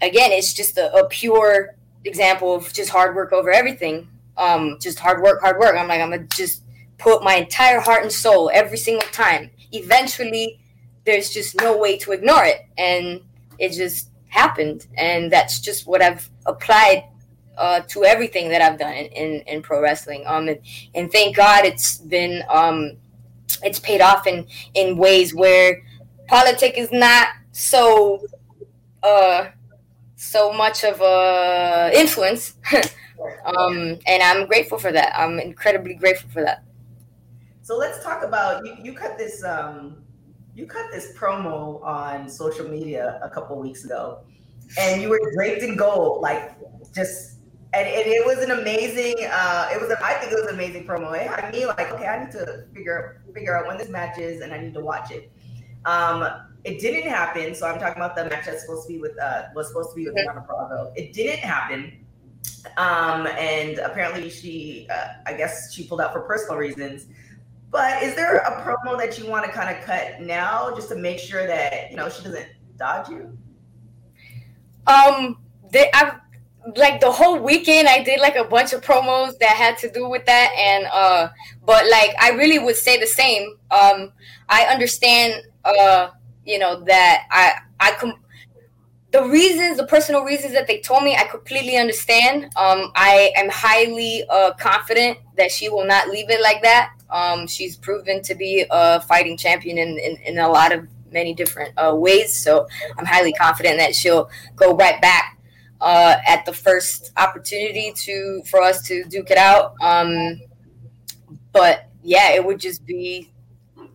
again, 0.00 0.32
it's 0.32 0.52
just 0.52 0.78
a, 0.78 0.92
a, 0.94 1.08
pure 1.08 1.76
example 2.04 2.54
of 2.54 2.72
just 2.72 2.90
hard 2.90 3.14
work 3.14 3.32
over 3.32 3.50
everything. 3.52 4.08
Um, 4.36 4.78
just 4.80 4.98
hard 4.98 5.22
work, 5.22 5.40
hard 5.42 5.58
work. 5.58 5.76
I'm 5.76 5.88
like 5.88 6.00
I'm 6.00 6.10
gonna 6.10 6.24
just 6.24 6.62
put 6.98 7.22
my 7.22 7.34
entire 7.36 7.80
heart 7.80 8.02
and 8.02 8.12
soul 8.12 8.50
every 8.52 8.78
single 8.78 9.08
time. 9.12 9.50
Eventually, 9.72 10.59
there's 11.10 11.30
just 11.30 11.56
no 11.56 11.76
way 11.76 11.98
to 11.98 12.12
ignore 12.12 12.44
it. 12.44 12.60
And 12.78 13.20
it 13.58 13.72
just 13.72 14.10
happened. 14.28 14.86
And 14.96 15.30
that's 15.30 15.60
just 15.60 15.86
what 15.86 16.00
i've 16.00 16.30
applied 16.46 17.04
uh, 17.58 17.80
to 17.88 18.04
everything 18.04 18.48
that 18.48 18.62
i've 18.62 18.78
done 18.78 18.94
in, 18.94 19.06
in, 19.06 19.40
in 19.42 19.62
pro 19.62 19.82
wrestling. 19.82 20.22
Um 20.26 20.48
and, 20.48 20.60
and 20.94 21.10
thank 21.10 21.36
god 21.36 21.64
it's 21.64 21.98
been 21.98 22.44
um 22.48 22.96
it's 23.64 23.80
paid 23.80 24.00
off 24.00 24.26
in 24.26 24.46
in 24.74 24.96
ways 24.96 25.34
where 25.34 25.82
politics 26.28 26.78
is 26.78 26.92
not 26.92 27.28
so 27.50 28.24
uh 29.02 29.48
so 30.16 30.52
much 30.52 30.84
of 30.84 31.00
a 31.00 31.90
influence. 31.94 32.54
Um 33.44 33.98
and 34.06 34.22
i'm 34.22 34.46
grateful 34.46 34.78
for 34.78 34.92
that. 34.92 35.12
I'm 35.14 35.38
incredibly 35.38 35.92
grateful 35.92 36.30
for 36.30 36.42
that. 36.42 36.64
So 37.60 37.76
let's 37.76 38.02
talk 38.02 38.22
about 38.24 38.64
you, 38.64 38.74
you 38.82 38.92
cut 38.94 39.18
this 39.18 39.44
um 39.44 39.99
you 40.60 40.66
cut 40.66 40.90
this 40.92 41.16
promo 41.16 41.82
on 41.82 42.28
social 42.28 42.68
media 42.68 43.18
a 43.22 43.30
couple 43.30 43.58
weeks 43.58 43.84
ago 43.84 44.20
and 44.78 45.00
you 45.00 45.08
were 45.08 45.20
draped 45.34 45.62
in 45.62 45.74
gold 45.74 46.20
like 46.20 46.54
just 46.94 47.38
and, 47.72 47.86
and 47.86 48.06
it 48.06 48.24
was 48.26 48.38
an 48.38 48.50
amazing 48.50 49.14
uh 49.30 49.70
it 49.72 49.80
was 49.80 49.90
a, 49.90 50.04
i 50.04 50.12
think 50.14 50.32
it 50.32 50.34
was 50.34 50.46
an 50.48 50.54
amazing 50.54 50.86
promo. 50.86 51.14
It 51.14 51.28
had 51.28 51.52
me 51.52 51.64
like 51.66 51.90
okay 51.92 52.06
i 52.06 52.22
need 52.22 52.32
to 52.32 52.66
figure 52.74 53.22
figure 53.32 53.56
out 53.56 53.66
when 53.66 53.78
this 53.78 53.88
match 53.88 54.18
is 54.18 54.42
and 54.42 54.52
i 54.52 54.58
need 54.58 54.74
to 54.74 54.80
watch 54.80 55.10
it. 55.10 55.32
Um 55.86 56.28
it 56.64 56.78
didn't 56.78 57.08
happen 57.08 57.54
so 57.54 57.66
i'm 57.66 57.80
talking 57.80 57.96
about 58.02 58.14
the 58.14 58.24
match 58.26 58.44
that's 58.44 58.62
supposed 58.62 58.86
to 58.86 58.92
be 58.92 59.00
with 59.00 59.18
uh 59.18 59.44
was 59.54 59.68
supposed 59.68 59.90
to 59.90 59.96
be 59.96 60.04
with 60.04 60.14
Deonna 60.14 60.46
Purrazzo. 60.46 60.92
it 60.94 61.14
didn't 61.14 61.38
happen 61.38 62.04
um 62.76 63.26
and 63.28 63.78
apparently 63.78 64.28
she 64.28 64.86
uh, 64.90 65.08
i 65.26 65.32
guess 65.32 65.72
she 65.72 65.84
pulled 65.84 66.02
out 66.02 66.12
for 66.12 66.20
personal 66.20 66.56
reasons 66.56 67.06
but 67.70 68.02
is 68.02 68.14
there 68.14 68.36
a 68.38 68.62
promo 68.62 68.98
that 68.98 69.18
you 69.18 69.28
want 69.28 69.44
to 69.44 69.52
kind 69.52 69.74
of 69.74 69.84
cut 69.84 70.20
now 70.20 70.74
just 70.74 70.88
to 70.88 70.96
make 70.96 71.18
sure 71.18 71.46
that 71.46 71.90
you 71.90 71.96
know 71.96 72.08
she 72.08 72.24
doesn't 72.24 72.48
dodge 72.76 73.08
you? 73.08 73.36
Um 74.86 75.38
they 75.72 75.90
i've 75.94 76.14
like 76.76 77.00
the 77.00 77.10
whole 77.10 77.38
weekend 77.38 77.88
I 77.88 78.02
did 78.02 78.20
like 78.20 78.36
a 78.36 78.44
bunch 78.44 78.72
of 78.72 78.82
promos 78.82 79.38
that 79.38 79.56
had 79.56 79.78
to 79.78 79.90
do 79.90 80.08
with 80.08 80.26
that 80.26 80.52
and 80.56 80.86
uh 80.92 81.28
but 81.64 81.88
like 81.88 82.10
I 82.20 82.30
really 82.30 82.58
would 82.58 82.76
say 82.76 82.98
the 82.98 83.06
same. 83.06 83.56
Um 83.70 84.12
I 84.48 84.64
understand 84.64 85.42
uh 85.64 86.10
you 86.44 86.58
know 86.58 86.82
that 86.84 87.26
I 87.30 87.54
I 87.78 87.92
com- 87.92 88.22
the 89.12 89.24
reasons 89.24 89.78
the 89.78 89.86
personal 89.86 90.22
reasons 90.22 90.52
that 90.52 90.66
they 90.66 90.80
told 90.80 91.02
me 91.04 91.16
I 91.16 91.24
completely 91.24 91.76
understand. 91.76 92.44
Um 92.56 92.92
I 92.94 93.32
am 93.36 93.48
highly 93.48 94.24
uh 94.28 94.52
confident 94.54 95.18
that 95.36 95.50
she 95.50 95.68
will 95.68 95.86
not 95.86 96.08
leave 96.08 96.30
it 96.30 96.42
like 96.42 96.62
that 96.62 96.92
um 97.12 97.46
she's 97.46 97.76
proven 97.76 98.22
to 98.22 98.34
be 98.34 98.64
a 98.70 99.00
fighting 99.00 99.36
champion 99.36 99.78
in 99.78 99.98
in, 99.98 100.16
in 100.24 100.38
a 100.38 100.48
lot 100.48 100.72
of 100.72 100.86
many 101.12 101.34
different 101.34 101.72
uh, 101.76 101.92
ways 101.94 102.34
so 102.34 102.66
I'm 102.96 103.04
highly 103.04 103.32
confident 103.32 103.78
that 103.78 103.94
she'll 103.96 104.30
go 104.56 104.74
right 104.76 105.00
back 105.02 105.38
uh, 105.80 106.16
at 106.26 106.44
the 106.44 106.52
first 106.52 107.12
opportunity 107.16 107.92
to 107.96 108.42
for 108.50 108.62
us 108.62 108.82
to 108.82 109.04
duke 109.04 109.30
it 109.30 109.38
out. 109.38 109.74
Um, 109.82 110.40
but 111.52 111.88
yeah, 112.02 112.30
it 112.32 112.44
would 112.44 112.60
just 112.60 112.84
be 112.86 113.32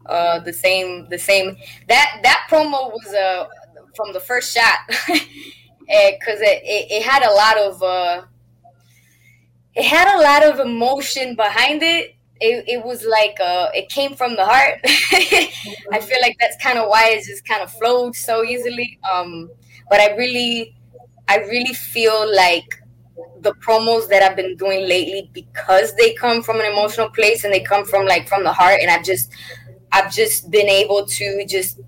uh, 0.06 0.40
the 0.40 0.54
same. 0.54 1.08
The 1.10 1.18
same 1.18 1.58
that 1.88 2.20
that 2.24 2.48
promo 2.50 2.92
was 2.92 3.14
uh, 3.14 3.48
from 3.96 4.14
the 4.14 4.20
first 4.20 4.54
shot 4.54 4.80
because 4.88 6.42
it, 6.42 6.62
it, 6.64 6.92
it 6.92 7.04
had 7.04 7.24
a 7.24 7.32
lot 7.32 7.58
of 7.58 7.84
uh, 7.84 8.22
it 9.74 9.84
had 9.86 10.16
a 10.18 10.22
lot 10.22 10.44
of 10.44 10.60
emotion 10.66 11.36
behind 11.36 11.84
it. 11.84 12.15
It, 12.42 12.66
it 12.68 12.86
was 12.86 13.06
like 13.06 13.38
uh, 13.40 13.70
it 13.74 13.90
came 13.90 14.16
from 14.16 14.36
the 14.36 14.46
heart. 14.46 14.80
I 14.86 16.00
feel 16.02 16.20
like 16.22 16.36
that's 16.40 16.58
kind 16.62 16.78
of 16.78 16.90
why 16.90 17.10
it 17.12 17.26
just 17.26 17.48
kind 17.48 17.62
of 17.62 17.72
flowed 17.72 18.16
so 18.16 18.44
easily. 18.44 19.00
Um, 19.10 19.50
but 19.90 20.00
I 20.02 20.16
really 20.16 20.76
I 21.28 21.38
really 21.38 21.74
feel 21.74 22.34
like 22.36 22.82
the 23.40 23.54
promos 23.54 24.08
that 24.10 24.24
I've 24.24 24.36
been 24.36 24.58
doing 24.58 24.88
lately 24.88 25.30
because 25.34 25.96
they 25.96 26.14
come 26.14 26.42
from 26.42 26.60
an 26.60 26.66
emotional 26.66 27.10
place 27.10 27.44
and 27.44 27.54
they 27.54 27.62
come 27.62 27.86
from 27.86 28.06
like 28.06 28.28
from 28.28 28.44
the 28.44 28.52
heart 28.52 28.80
and 28.82 28.90
I've 28.90 29.06
just 29.06 29.32
I've 29.92 30.12
just 30.12 30.52
been 30.52 30.68
able 30.68 31.06
to 31.06 31.46
just 31.48 31.80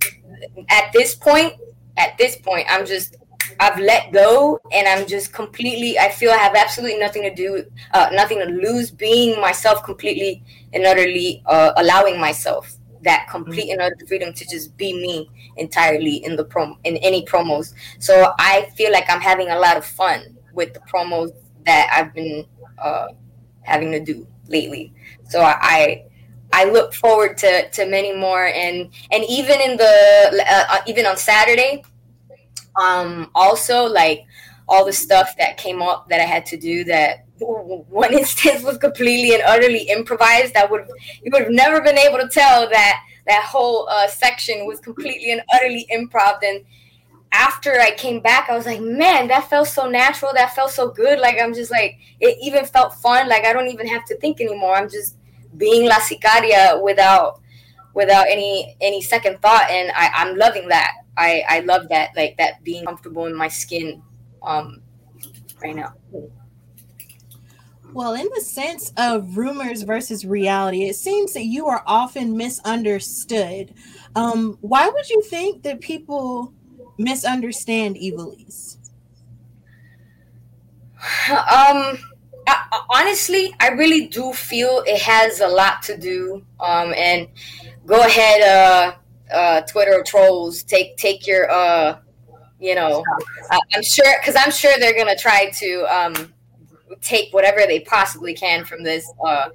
at 0.70 0.92
this 0.94 1.16
point 1.16 1.54
at 1.98 2.18
this 2.18 2.36
point 2.38 2.68
I'm 2.70 2.86
just 2.86 3.18
I've 3.60 3.80
let 3.80 4.12
go 4.12 4.60
and 4.72 4.88
I'm 4.88 5.08
just 5.08 5.34
completely 5.34 5.98
I 6.00 6.10
feel 6.10 6.32
I 6.32 6.38
have 6.38 6.56
absolutely 6.56 7.00
nothing 7.00 7.24
to 7.24 7.34
do 7.34 7.64
uh, 7.94 8.10
nothing 8.12 8.40
to 8.40 8.46
lose 8.46 8.92
being 8.92 9.40
myself 9.40 9.84
completely 9.84 10.44
and 10.74 10.86
utterly 10.86 11.44
uh, 11.46 11.74
allowing 11.78 12.20
myself 12.20 12.78
that 13.04 13.28
complete 13.30 13.72
and 13.72 13.82
utter 13.82 13.96
freedom 14.08 14.34
to 14.34 14.46
just 14.46 14.76
be 14.78 14.94
me 14.94 15.30
entirely 15.58 16.18
in 16.26 16.36
the 16.36 16.44
prom 16.44 16.78
in 16.84 16.98
any 16.98 17.26
promos. 17.26 17.74
So 18.00 18.34
I 18.40 18.70
feel 18.76 18.92
like 18.92 19.06
I'm 19.10 19.22
having 19.22 19.50
a 19.50 19.60
lot 19.60 19.78
of 19.78 19.86
fun 19.86 20.38
with 20.54 20.74
the 20.74 20.82
promos 20.82 21.32
that 21.66 21.90
I've 21.96 22.14
been 22.14 22.46
uh, 22.78 23.08
having 23.62 23.92
to 23.92 24.00
do 24.00 24.28
lately. 24.48 24.94
So 25.30 25.42
I 25.42 26.06
I 26.54 26.66
look 26.66 26.94
forward 26.94 27.38
to 27.40 27.70
to 27.70 27.86
many 27.86 28.14
more 28.14 28.48
and 28.48 28.90
and 29.12 29.24
even 29.30 29.60
in 29.62 29.78
the 29.78 30.46
uh, 30.50 30.66
uh 30.76 30.82
even 30.88 31.06
on 31.06 31.18
Saturday, 31.18 31.84
um 32.78 33.30
also 33.36 33.86
like 33.86 34.26
all 34.70 34.86
the 34.86 34.94
stuff 34.94 35.36
that 35.38 35.58
came 35.58 35.82
up 35.82 36.10
that 36.10 36.20
I 36.20 36.26
had 36.26 36.46
to 36.48 36.58
do 36.58 36.84
that 36.86 37.26
one 37.40 38.14
instance 38.14 38.64
was 38.64 38.78
completely 38.78 39.34
and 39.34 39.44
utterly 39.44 39.84
improvised. 39.84 40.54
That 40.54 40.70
would 40.72 40.88
you 41.24 41.32
would 41.32 41.44
have 41.44 41.52
never 41.52 41.82
been 41.82 41.98
able 41.98 42.18
to 42.20 42.28
tell 42.28 42.70
that 42.70 43.04
that 43.28 43.44
whole 43.44 43.88
uh, 43.90 44.08
section 44.08 44.66
was 44.66 44.80
completely 44.80 45.32
and 45.32 45.42
utterly 45.54 45.86
improv. 45.94 46.40
And 46.44 46.64
after 47.32 47.74
I 47.80 47.92
came 47.92 48.22
back, 48.22 48.50
I 48.50 48.56
was 48.56 48.66
like, 48.66 48.82
man, 48.82 49.28
that 49.28 49.50
felt 49.50 49.68
so 49.68 49.88
natural. 49.88 50.32
That 50.34 50.56
felt 50.56 50.72
so 50.72 50.90
good. 50.90 51.20
Like 51.20 51.38
I'm 51.42 51.54
just 51.54 51.72
like 51.72 52.00
it 52.20 52.38
even 52.42 52.66
felt 52.66 52.96
fun. 52.96 53.30
Like 53.30 53.46
I 53.46 53.54
don't 53.54 53.68
even 53.68 53.88
have 53.88 54.06
to 54.06 54.18
think 54.18 54.42
anymore. 54.42 54.76
I'm 54.76 54.90
just 54.90 55.18
being 55.58 55.88
La 55.88 55.96
Sicaria 56.00 56.82
without 56.82 57.42
without 57.98 58.28
any 58.30 58.78
any 58.80 59.02
second 59.02 59.42
thought, 59.42 59.70
and 59.72 59.92
I, 59.96 60.12
I'm 60.14 60.38
loving 60.38 60.68
that. 60.70 60.94
I 61.18 61.42
I 61.50 61.60
love 61.62 61.90
that 61.90 62.12
like 62.16 62.38
that 62.38 62.64
being 62.64 62.86
comfortable 62.86 63.26
in 63.26 63.36
my 63.36 63.48
skin 63.48 64.04
um 64.44 64.84
right 65.64 65.76
now. 65.76 65.96
Well, 67.94 68.14
in 68.14 68.28
the 68.36 68.42
sense 68.42 68.94
of 68.98 69.36
rumors 69.38 69.82
versus 69.82 70.26
reality, 70.26 70.84
it 70.84 70.96
seems 70.96 71.34
that 71.34 71.46
you 71.46 71.66
are 71.66 71.82
often 71.88 72.38
misunderstood. 72.38 73.74
Um, 74.16 74.60
why 74.62 74.88
would 74.90 75.10
you 75.10 75.24
think 75.24 75.64
that 75.64 75.82
people 75.82 76.54
misunderstand 77.00 77.96
Ivelisse? 77.96 78.78
Um, 81.30 81.98
I, 82.48 82.84
honestly, 82.90 83.54
I 83.60 83.70
really 83.70 84.08
do 84.08 84.32
feel 84.34 84.84
it 84.86 85.02
has 85.02 85.42
a 85.42 85.48
lot 85.48 85.82
to 85.84 85.98
do. 85.98 86.44
Um, 86.60 86.94
and 86.96 87.28
go 87.88 88.02
ahead, 88.06 88.42
uh, 88.42 89.34
uh, 89.34 89.62
Twitter 89.62 90.04
trolls, 90.06 90.62
take 90.62 90.98
take 90.98 91.26
your, 91.26 91.50
uh, 91.50 91.98
you 92.60 92.76
know, 92.76 93.04
I'm 93.74 93.84
sure 93.84 94.14
because 94.20 94.36
I'm 94.38 94.52
sure 94.52 94.72
they're 94.80 94.96
gonna 94.96 95.16
try 95.16 95.50
to 95.50 95.84
um 95.84 96.34
take 97.02 97.34
whatever 97.34 97.62
they 97.66 97.80
possibly 97.80 98.34
can 98.34 98.64
from 98.66 98.84
this. 98.84 99.12
Uh, 99.26 99.50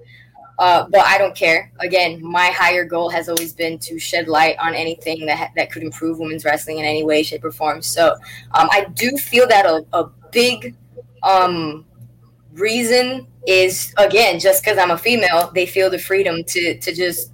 uh, 0.59 0.87
but 0.91 1.01
I 1.01 1.19
don't 1.19 1.35
care. 1.35 1.73
Again, 1.81 2.23
my 2.23 2.47
higher 2.47 2.85
goal 2.85 3.09
has 3.11 3.29
always 3.29 3.53
been 3.53 3.79
to 3.81 3.99
shed 3.99 4.29
light 4.29 4.57
on 4.59 4.75
anything 4.75 5.27
that 5.27 5.51
that 5.57 5.71
could 5.71 5.83
improve 5.83 6.19
women's 6.19 6.45
wrestling 6.45 6.79
in 6.79 6.85
any 6.85 7.05
way, 7.05 7.23
shape, 7.23 7.45
or 7.45 7.53
form. 7.53 7.83
So 7.83 8.15
um, 8.53 8.69
I 8.71 8.87
do 8.95 9.17
feel 9.17 9.47
that 9.49 9.67
a, 9.67 9.85
a 9.93 10.11
big 10.31 10.75
um, 11.23 11.85
reason 12.53 13.27
is 13.47 13.93
again 13.99 14.39
just 14.39 14.62
because 14.62 14.79
I'm 14.79 14.91
a 14.91 14.99
female, 14.99 15.51
they 15.55 15.67
feel 15.67 15.91
the 15.91 15.99
freedom 15.99 16.45
to 16.45 16.79
to 16.79 16.95
just 16.95 17.32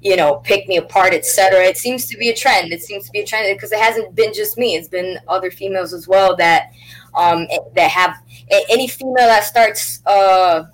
you 0.00 0.16
know 0.16 0.36
pick 0.36 0.66
me 0.68 0.76
apart, 0.76 1.12
etc. 1.12 1.64
It 1.64 1.76
seems 1.76 2.06
to 2.06 2.16
be 2.16 2.30
a 2.30 2.36
trend. 2.36 2.72
It 2.72 2.82
seems 2.82 3.06
to 3.06 3.12
be 3.12 3.20
a 3.20 3.26
trend 3.26 3.54
because 3.54 3.72
it 3.72 3.78
hasn't 3.78 4.14
been 4.14 4.32
just 4.32 4.56
me. 4.56 4.74
It's 4.74 4.88
been 4.88 5.18
other 5.28 5.50
females 5.50 5.92
as 5.92 6.08
well 6.08 6.36
that 6.36 6.72
um, 7.14 7.46
that 7.74 7.90
have 7.90 8.16
any 8.70 8.88
female 8.88 9.26
that 9.26 9.44
starts 9.44 10.00
uh, 10.06 10.64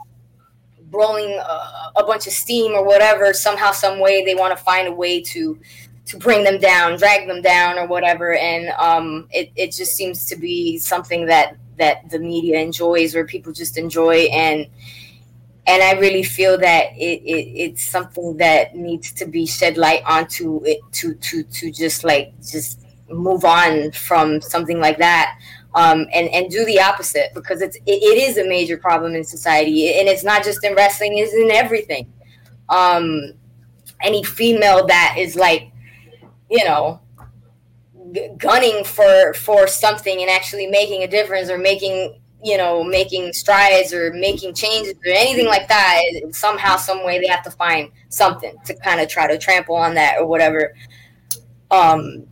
blowing 0.90 1.30
a, 1.30 1.92
a 1.96 2.04
bunch 2.06 2.26
of 2.26 2.32
steam 2.32 2.72
or 2.72 2.84
whatever 2.84 3.32
somehow 3.32 3.72
some 3.72 3.98
way 3.98 4.24
they 4.24 4.34
want 4.34 4.56
to 4.56 4.64
find 4.64 4.88
a 4.88 4.92
way 4.92 5.20
to 5.20 5.58
to 6.06 6.16
bring 6.16 6.44
them 6.44 6.58
down 6.58 6.96
drag 6.96 7.26
them 7.26 7.42
down 7.42 7.78
or 7.78 7.86
whatever 7.86 8.34
and 8.34 8.68
um, 8.78 9.26
it, 9.30 9.50
it 9.56 9.72
just 9.72 9.96
seems 9.96 10.24
to 10.24 10.36
be 10.36 10.78
something 10.78 11.26
that 11.26 11.56
that 11.76 12.08
the 12.10 12.18
media 12.18 12.58
enjoys 12.58 13.14
or 13.14 13.24
people 13.24 13.52
just 13.52 13.76
enjoy 13.76 14.20
and 14.32 14.66
and 15.66 15.82
I 15.82 15.92
really 15.98 16.22
feel 16.22 16.58
that 16.58 16.92
it, 16.96 17.22
it, 17.22 17.52
it's 17.56 17.84
something 17.84 18.36
that 18.36 18.76
needs 18.76 19.12
to 19.12 19.26
be 19.26 19.46
shed 19.46 19.76
light 19.76 20.02
onto 20.06 20.64
it 20.64 20.80
to 20.92 21.14
to 21.14 21.42
to 21.42 21.70
just 21.70 22.04
like 22.04 22.34
just 22.40 22.80
move 23.10 23.44
on 23.44 23.92
from 23.92 24.40
something 24.40 24.80
like 24.80 24.98
that 24.98 25.38
um, 25.76 26.06
and 26.12 26.28
and 26.30 26.50
do 26.50 26.64
the 26.64 26.80
opposite 26.80 27.32
because 27.34 27.60
it's 27.60 27.76
it, 27.76 27.82
it 27.86 28.18
is 28.18 28.38
a 28.38 28.48
major 28.48 28.78
problem 28.78 29.14
in 29.14 29.22
society, 29.22 29.98
and 29.98 30.08
it's 30.08 30.24
not 30.24 30.42
just 30.42 30.64
in 30.64 30.74
wrestling; 30.74 31.18
it's 31.18 31.34
in 31.34 31.50
everything. 31.50 32.10
Um, 32.70 33.34
any 34.02 34.24
female 34.24 34.86
that 34.86 35.16
is 35.18 35.36
like, 35.36 35.70
you 36.50 36.64
know, 36.64 37.00
g- 38.12 38.30
gunning 38.38 38.84
for 38.84 39.34
for 39.34 39.66
something 39.66 40.22
and 40.22 40.30
actually 40.30 40.66
making 40.66 41.02
a 41.02 41.06
difference 41.06 41.50
or 41.50 41.58
making 41.58 42.18
you 42.44 42.56
know 42.56 42.84
making 42.84 43.32
strides 43.32 43.92
or 43.92 44.12
making 44.12 44.54
changes 44.54 44.94
or 44.94 45.12
anything 45.12 45.46
like 45.46 45.68
that 45.68 46.02
somehow 46.32 46.76
some 46.76 47.04
way 47.04 47.18
they 47.18 47.26
have 47.26 47.42
to 47.42 47.50
find 47.50 47.90
something 48.08 48.54
to 48.64 48.74
kind 48.74 49.00
of 49.00 49.08
try 49.08 49.26
to 49.26 49.38
trample 49.38 49.74
on 49.74 49.94
that 49.94 50.18
or 50.18 50.26
whatever. 50.26 50.74
Um 51.70 52.26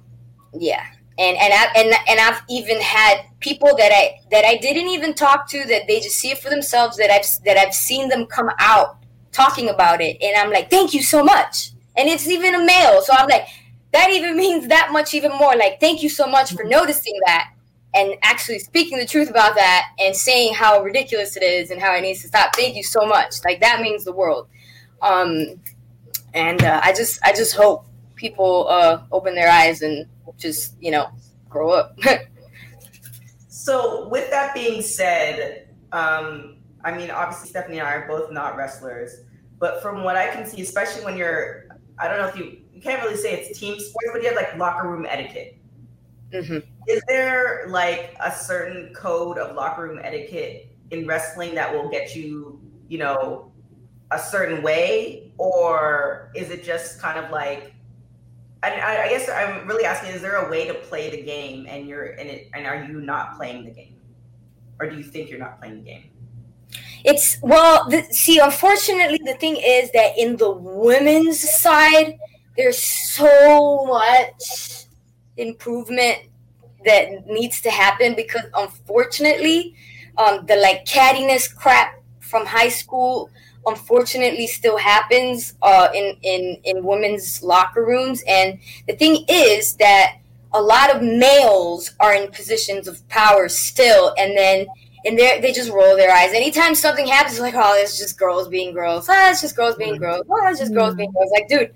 yeah. 0.52 0.84
And 1.16 1.36
and 1.36 1.52
I, 1.52 1.72
and 1.76 1.94
and 2.08 2.20
I've 2.20 2.42
even 2.50 2.80
had 2.80 3.22
people 3.40 3.68
that 3.76 3.92
I 3.92 4.20
that 4.30 4.44
I 4.44 4.56
didn't 4.56 4.88
even 4.88 5.14
talk 5.14 5.48
to 5.50 5.64
that 5.66 5.86
they 5.86 6.00
just 6.00 6.16
see 6.16 6.30
it 6.30 6.38
for 6.38 6.50
themselves 6.50 6.96
that 6.96 7.10
I've 7.10 7.26
that 7.44 7.56
I've 7.56 7.74
seen 7.74 8.08
them 8.08 8.26
come 8.26 8.50
out 8.58 8.98
talking 9.32 9.68
about 9.68 10.00
it 10.00 10.16
and 10.20 10.36
I'm 10.36 10.52
like 10.52 10.70
thank 10.70 10.92
you 10.92 11.02
so 11.02 11.24
much. 11.24 11.70
And 11.96 12.08
it's 12.08 12.26
even 12.28 12.54
a 12.54 12.64
male 12.64 13.00
so 13.02 13.14
I'm 13.16 13.28
like 13.28 13.46
that 13.92 14.10
even 14.10 14.36
means 14.36 14.68
that 14.68 14.90
much 14.92 15.14
even 15.14 15.30
more. 15.32 15.54
Like 15.56 15.80
thank 15.80 16.02
you 16.02 16.08
so 16.08 16.26
much 16.26 16.52
for 16.52 16.64
noticing 16.64 17.14
that 17.26 17.53
and 17.94 18.14
actually 18.22 18.58
speaking 18.58 18.98
the 18.98 19.06
truth 19.06 19.30
about 19.30 19.54
that 19.54 19.90
and 19.98 20.14
saying 20.14 20.54
how 20.54 20.82
ridiculous 20.82 21.36
it 21.36 21.42
is 21.42 21.70
and 21.70 21.80
how 21.80 21.94
it 21.94 22.00
needs 22.02 22.22
to 22.22 22.28
stop. 22.28 22.54
Thank 22.54 22.76
you 22.76 22.82
so 22.82 23.06
much. 23.06 23.44
Like 23.44 23.60
that 23.60 23.80
means 23.80 24.04
the 24.04 24.12
world. 24.12 24.48
Um 25.02 25.60
and 26.32 26.62
uh, 26.62 26.80
I 26.82 26.92
just 26.92 27.20
I 27.24 27.32
just 27.32 27.54
hope 27.54 27.86
people 28.16 28.66
uh 28.68 29.02
open 29.12 29.34
their 29.34 29.50
eyes 29.50 29.82
and 29.82 30.06
just 30.36 30.74
you 30.80 30.90
know 30.90 31.08
grow 31.48 31.70
up. 31.70 31.98
So 33.48 34.08
with 34.08 34.28
that 34.28 34.54
being 34.54 34.82
said 34.82 35.68
um 35.90 36.56
i 36.84 36.94
mean 36.94 37.10
obviously 37.10 37.48
stephanie 37.48 37.78
and 37.78 37.88
i 37.88 37.94
are 37.94 38.06
both 38.06 38.30
not 38.30 38.56
wrestlers 38.56 39.22
but 39.58 39.80
from 39.80 40.04
what 40.04 40.16
i 40.16 40.28
can 40.28 40.44
see 40.44 40.60
especially 40.60 41.02
when 41.02 41.16
you're 41.16 41.64
i 41.98 42.06
don't 42.06 42.18
know 42.18 42.26
if 42.26 42.36
you 42.36 42.58
you 42.74 42.82
can't 42.82 43.02
really 43.02 43.16
say 43.16 43.32
it's 43.32 43.58
team 43.58 43.78
sports 43.78 44.08
but 44.12 44.20
you 44.20 44.28
have 44.28 44.36
like 44.36 44.56
locker 44.56 44.88
room 44.88 45.06
etiquette. 45.08 45.56
Mm-hmm. 46.32 46.58
Is 46.88 47.02
there 47.08 47.66
like 47.68 48.16
a 48.22 48.32
certain 48.32 48.92
code 48.94 49.38
of 49.38 49.54
locker 49.56 49.82
room 49.82 50.00
etiquette 50.02 50.76
in 50.90 51.06
wrestling 51.06 51.54
that 51.54 51.72
will 51.72 51.88
get 51.88 52.14
you 52.14 52.60
you 52.88 52.98
know 52.98 53.52
a 54.10 54.18
certain 54.18 54.62
way 54.62 55.32
or 55.38 56.30
is 56.34 56.50
it 56.50 56.62
just 56.62 57.00
kind 57.00 57.18
of 57.18 57.30
like 57.30 57.74
I, 58.64 59.04
I, 59.04 59.08
guess 59.10 59.28
I'm 59.28 59.66
really 59.68 59.84
asking: 59.84 60.14
Is 60.14 60.22
there 60.22 60.36
a 60.36 60.50
way 60.50 60.66
to 60.66 60.74
play 60.74 61.10
the 61.10 61.22
game, 61.22 61.66
and 61.68 61.86
you're 61.86 62.06
in 62.06 62.28
it, 62.28 62.48
and 62.54 62.66
are 62.66 62.84
you 62.84 63.00
not 63.00 63.36
playing 63.36 63.64
the 63.64 63.70
game, 63.70 63.96
or 64.80 64.88
do 64.88 64.96
you 64.96 65.02
think 65.02 65.28
you're 65.28 65.38
not 65.38 65.58
playing 65.60 65.84
the 65.84 65.90
game? 65.90 66.04
It's 67.04 67.38
well, 67.42 67.88
the, 67.90 68.02
see, 68.04 68.38
unfortunately, 68.38 69.20
the 69.24 69.34
thing 69.34 69.58
is 69.62 69.90
that 69.92 70.16
in 70.16 70.36
the 70.36 70.50
women's 70.50 71.38
side, 71.40 72.16
there's 72.56 72.82
so 72.82 73.84
much 73.84 74.86
improvement 75.36 76.20
that 76.84 77.26
needs 77.26 77.60
to 77.62 77.70
happen 77.70 78.14
because, 78.14 78.44
unfortunately, 78.54 79.74
um, 80.18 80.46
the 80.46 80.56
like 80.56 80.84
cattiness 80.84 81.54
crap 81.54 82.00
from 82.20 82.46
high 82.46 82.68
school 82.68 83.30
unfortunately 83.66 84.46
still 84.46 84.76
happens 84.76 85.54
uh, 85.62 85.88
in, 85.94 86.16
in, 86.22 86.58
in 86.64 86.84
women's 86.84 87.42
locker 87.42 87.84
rooms. 87.84 88.22
And 88.26 88.58
the 88.86 88.94
thing 88.94 89.24
is 89.28 89.76
that 89.76 90.18
a 90.52 90.62
lot 90.62 90.94
of 90.94 91.02
males 91.02 91.92
are 92.00 92.14
in 92.14 92.30
positions 92.30 92.86
of 92.86 93.06
power 93.08 93.48
still, 93.48 94.14
and 94.16 94.36
then 94.36 94.66
and 95.04 95.18
they 95.18 95.40
they 95.40 95.52
just 95.52 95.70
roll 95.70 95.96
their 95.96 96.12
eyes. 96.12 96.32
Anytime 96.32 96.74
something 96.76 97.06
happens, 97.06 97.40
like, 97.40 97.54
oh, 97.56 97.74
it's 97.76 97.98
just 97.98 98.18
girls 98.18 98.48
being 98.48 98.72
girls. 98.72 99.08
Ah, 99.10 99.30
it's 99.30 99.40
just 99.40 99.56
girls 99.56 99.74
being 99.74 99.96
girls. 99.96 100.24
Oh, 100.30 100.48
it's 100.48 100.60
just 100.60 100.72
girls 100.72 100.94
being 100.94 101.12
girls. 101.12 101.30
Like, 101.32 101.48
dude, 101.48 101.74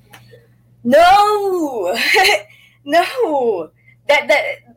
no, 0.85 1.99
no, 2.85 3.71
that 4.07 4.29
that 4.29 4.68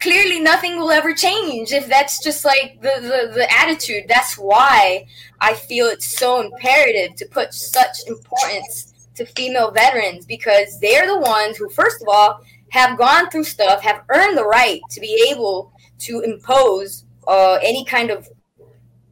clearly 0.00 0.40
nothing 0.40 0.78
will 0.78 0.90
ever 0.90 1.12
change 1.12 1.72
if 1.72 1.88
that's 1.88 2.22
just 2.22 2.44
like 2.44 2.78
the, 2.80 2.92
the, 3.00 3.32
the 3.34 3.52
attitude. 3.52 4.04
That's 4.08 4.38
why 4.38 5.06
I 5.40 5.54
feel 5.54 5.86
it's 5.86 6.18
so 6.18 6.40
imperative 6.40 7.16
to 7.16 7.26
put 7.26 7.52
such 7.52 8.06
importance 8.06 9.08
to 9.14 9.26
female 9.26 9.70
veterans 9.70 10.26
because 10.26 10.78
they're 10.80 11.06
the 11.06 11.18
ones 11.18 11.56
who, 11.56 11.68
first 11.68 12.00
of 12.00 12.08
all, 12.08 12.40
have 12.70 12.98
gone 12.98 13.30
through 13.30 13.44
stuff, 13.44 13.82
have 13.82 14.02
earned 14.10 14.36
the 14.36 14.44
right 14.44 14.80
to 14.90 15.00
be 15.00 15.28
able 15.30 15.72
to 15.98 16.20
impose 16.20 17.04
uh, 17.26 17.58
any 17.62 17.84
kind 17.84 18.10
of, 18.10 18.28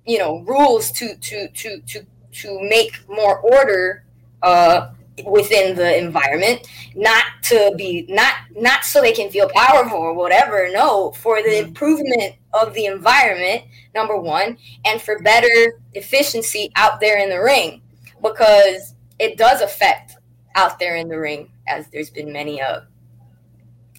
you 0.07 0.19
know, 0.19 0.45
rules 0.47 0.91
to 0.93 1.17
to 1.17 1.49
to 1.49 1.81
to 1.81 2.07
to 2.33 2.61
make 2.69 2.97
more 3.09 3.39
order 3.41 4.05
uh, 4.43 4.89
within 5.25 5.75
the 5.75 5.97
environment 5.97 6.69
not 6.95 7.25
to 7.43 7.73
be 7.77 8.07
not 8.09 8.35
not 8.55 8.85
so 8.85 9.01
they 9.01 9.13
can 9.13 9.31
feel 9.31 9.49
powerful 9.55 9.99
or 9.99 10.15
whatever 10.15 10.69
no 10.73 11.11
for 11.13 11.43
the 11.43 11.49
mm-hmm. 11.49 11.69
improvement 11.69 12.35
of 12.53 12.75
the 12.75 12.87
environment 12.87 13.63
number 13.95 14.17
one 14.17 14.59
and 14.85 15.01
for 15.01 15.19
better 15.21 15.81
efficiency 15.95 16.71
out 16.77 17.01
there 17.01 17.19
in 17.19 17.31
the 17.31 17.41
ring 17.41 17.81
because 18.23 18.95
it 19.19 19.39
does 19.39 19.63
affect 19.63 20.17
out 20.55 20.79
there 20.79 20.97
in 20.97 21.09
the 21.09 21.19
ring 21.19 21.51
as 21.67 21.87
there's 21.89 22.11
been 22.11 22.33
many 22.33 22.61
uh, 22.61 22.81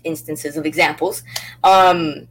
instances 0.03 0.55
of 0.55 0.65
examples 0.65 1.23
um, 1.63 2.27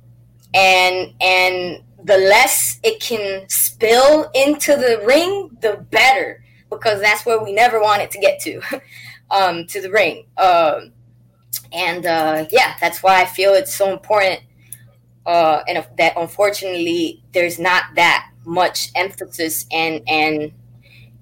and 0.54 1.12
and 1.20 1.82
the 2.04 2.18
less 2.18 2.78
it 2.84 3.00
can 3.00 3.48
spill 3.48 4.30
into 4.34 4.76
the 4.76 5.02
ring 5.04 5.50
the 5.60 5.84
better 5.90 6.42
because 6.70 7.00
that's 7.00 7.24
where 7.24 7.42
we 7.42 7.52
never 7.52 7.80
wanted 7.80 8.10
to 8.10 8.18
get 8.18 8.40
to, 8.40 8.60
um, 9.30 9.66
to 9.66 9.80
the 9.80 9.90
ring. 9.90 10.26
Um, 10.36 10.92
and 11.72 12.06
uh, 12.06 12.46
yeah, 12.50 12.76
that's 12.80 13.02
why 13.02 13.20
I 13.20 13.24
feel 13.24 13.54
it's 13.54 13.74
so 13.74 13.92
important. 13.92 14.40
Uh, 15.24 15.62
and 15.66 15.84
that 15.98 16.12
unfortunately, 16.16 17.22
there's 17.32 17.58
not 17.58 17.84
that 17.96 18.30
much 18.44 18.90
emphasis 18.94 19.66
and 19.72 20.00
and 20.06 20.52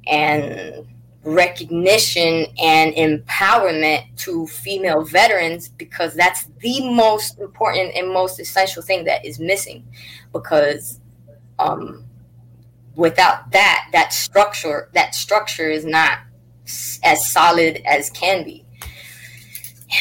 and 0.06 0.86
recognition 1.24 2.46
and 2.58 2.94
empowerment 2.94 4.04
to 4.16 4.46
female 4.46 5.02
veterans 5.02 5.68
because 5.68 6.14
that's 6.14 6.44
the 6.60 6.92
most 6.92 7.38
important 7.38 7.94
and 7.96 8.12
most 8.12 8.38
essential 8.38 8.82
thing 8.82 9.04
that 9.04 9.24
is 9.24 9.40
missing 9.40 9.86
because 10.34 11.00
um, 11.58 12.03
without 12.96 13.50
that 13.52 13.88
that 13.92 14.12
structure 14.12 14.88
that 14.92 15.14
structure 15.14 15.68
is 15.68 15.84
not 15.84 16.18
as 17.02 17.30
solid 17.30 17.82
as 17.84 18.10
can 18.10 18.44
be. 18.44 18.64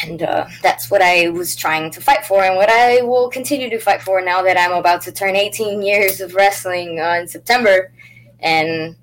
And 0.02 0.22
uh, 0.22 0.46
that's 0.62 0.90
what 0.90 1.02
i 1.02 1.28
was 1.28 1.54
trying 1.54 1.90
to 1.92 2.00
fight 2.00 2.24
for 2.24 2.42
and 2.42 2.56
what 2.56 2.68
i 2.70 3.02
will 3.02 3.28
continue 3.28 3.70
to 3.70 3.78
fight 3.78 4.02
for 4.02 4.20
now 4.20 4.42
that 4.42 4.56
i'm 4.56 4.72
about 4.72 5.02
to 5.02 5.12
turn 5.12 5.36
18 5.36 5.82
years 5.82 6.20
of 6.20 6.34
wrestling 6.34 7.00
uh, 7.00 7.18
in 7.20 7.28
september. 7.28 7.92
And 8.40 8.96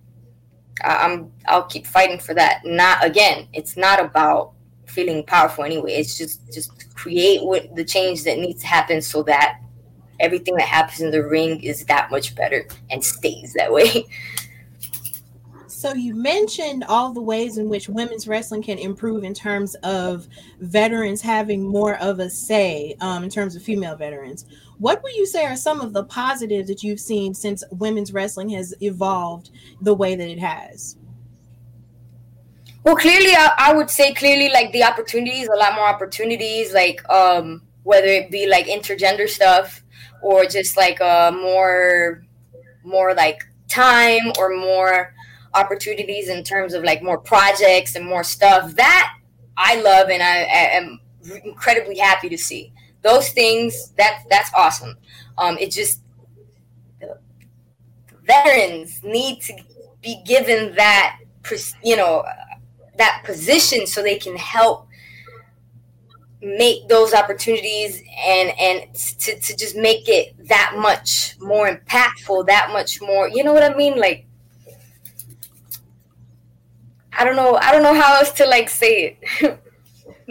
i'm 0.84 1.32
i'll 1.48 1.64
keep 1.64 1.86
fighting 1.86 2.20
for 2.20 2.34
that. 2.34 2.62
Not 2.66 3.06
again 3.06 3.48
it's 3.54 3.78
not 3.78 4.04
about 4.04 4.54
feeling 4.86 5.24
powerful 5.24 5.64
anyway. 5.64 5.94
It's 5.94 6.18
just 6.18 6.52
just 6.54 6.94
create 6.96 7.44
what 7.44 7.76
the 7.76 7.86
change 7.86 8.24
that 8.26 8.38
needs 8.38 8.62
to 8.62 8.68
happen 8.68 9.02
so 9.02 9.24
that 9.24 9.60
everything 10.22 10.56
that 10.56 10.68
happens 10.68 11.02
in 11.02 11.12
the 11.12 11.26
ring 11.26 11.62
is 11.64 11.86
that 11.86 12.12
much 12.12 12.36
better 12.36 12.68
and 12.90 13.04
stays 13.04 13.54
that 13.54 13.72
way. 13.72 14.06
So 15.82 15.96
you 15.96 16.14
mentioned 16.14 16.84
all 16.88 17.12
the 17.12 17.24
ways 17.24 17.58
in 17.58 17.68
which 17.68 17.90
women's 17.90 18.28
wrestling 18.28 18.62
can 18.62 18.78
improve 18.78 19.24
in 19.24 19.34
terms 19.34 19.74
of 19.82 20.28
veterans 20.60 21.22
having 21.22 21.68
more 21.68 21.96
of 21.98 22.20
a 22.20 22.30
say 22.30 22.96
um, 23.02 23.24
in 23.24 23.32
terms 23.32 23.56
of 23.56 23.64
female 23.64 23.96
veterans. 23.96 24.46
What 24.78 25.02
would 25.02 25.16
you 25.16 25.26
say 25.26 25.44
are 25.44 25.56
some 25.56 25.82
of 25.82 25.92
the 25.92 26.04
positives 26.04 26.68
that 26.68 26.84
you've 26.84 27.00
seen 27.00 27.34
since 27.34 27.64
women's 27.72 28.14
wrestling 28.14 28.50
has 28.50 28.76
evolved 28.80 29.50
the 29.82 29.96
way 29.96 30.14
that 30.14 30.30
it 30.30 30.38
has? 30.38 30.98
Well, 32.84 32.96
clearly, 32.96 33.32
I, 33.32 33.52
I 33.58 33.74
would 33.74 33.90
say 33.90 34.14
clearly 34.14 34.50
like 34.50 34.72
the 34.74 34.84
opportunities, 34.84 35.48
a 35.48 35.58
lot 35.58 35.74
more 35.74 35.88
opportunities, 35.88 36.76
like 36.76 37.02
um, 37.10 37.64
whether 37.82 38.06
it 38.06 38.30
be 38.30 38.46
like 38.46 38.68
intergender 38.68 39.28
stuff, 39.28 39.81
or 40.22 40.46
just 40.46 40.78
like 40.78 41.00
a 41.00 41.32
more 41.32 42.24
more 42.84 43.14
like 43.14 43.44
time 43.68 44.32
or 44.38 44.56
more 44.56 45.14
opportunities 45.54 46.30
in 46.30 46.44
terms 46.44 46.74
of 46.74 46.84
like 46.84 47.04
more 47.04 47.18
projects 47.18 47.96
and 47.96 48.06
more 48.06 48.24
stuff 48.24 48.76
that 48.76 49.14
I 49.58 49.82
love 49.82 50.10
and 50.10 50.24
I, 50.24 50.42
I 50.42 50.70
am 50.78 51.00
incredibly 51.44 51.98
happy 51.98 52.30
to 52.30 52.38
see. 52.38 52.74
Those 53.02 53.30
things 53.30 53.92
that 53.98 54.24
that's 54.30 54.52
awesome. 54.56 54.98
Um 55.38 55.58
it 55.58 55.72
just 55.72 56.02
veterans 58.26 59.02
need 59.04 59.42
to 59.42 59.54
be 60.02 60.22
given 60.26 60.74
that 60.76 61.20
you 61.84 61.98
know 61.98 62.24
that 62.98 63.24
position 63.26 63.88
so 63.88 64.02
they 64.02 64.18
can 64.18 64.36
help 64.36 64.88
make 66.42 66.88
those 66.88 67.14
opportunities 67.14 68.02
and 68.26 68.52
and 68.60 68.96
to, 68.96 69.40
to 69.40 69.56
just 69.56 69.76
make 69.76 70.10
it 70.10 70.36
that 70.48 70.74
much 70.78 71.36
more 71.40 71.70
impactful 71.70 72.48
that 72.48 72.70
much 72.72 73.00
more 73.02 73.30
you 73.30 73.44
know 73.44 73.54
what 73.54 73.62
i 73.62 73.76
mean 73.76 74.00
like 74.00 74.26
i 77.14 77.24
don't 77.24 77.36
know 77.36 77.56
i 77.58 77.72
don't 77.72 77.84
know 77.84 77.94
how 77.94 78.16
else 78.16 78.32
to 78.32 78.46
like 78.48 78.70
say 78.70 79.18
it 79.22 79.60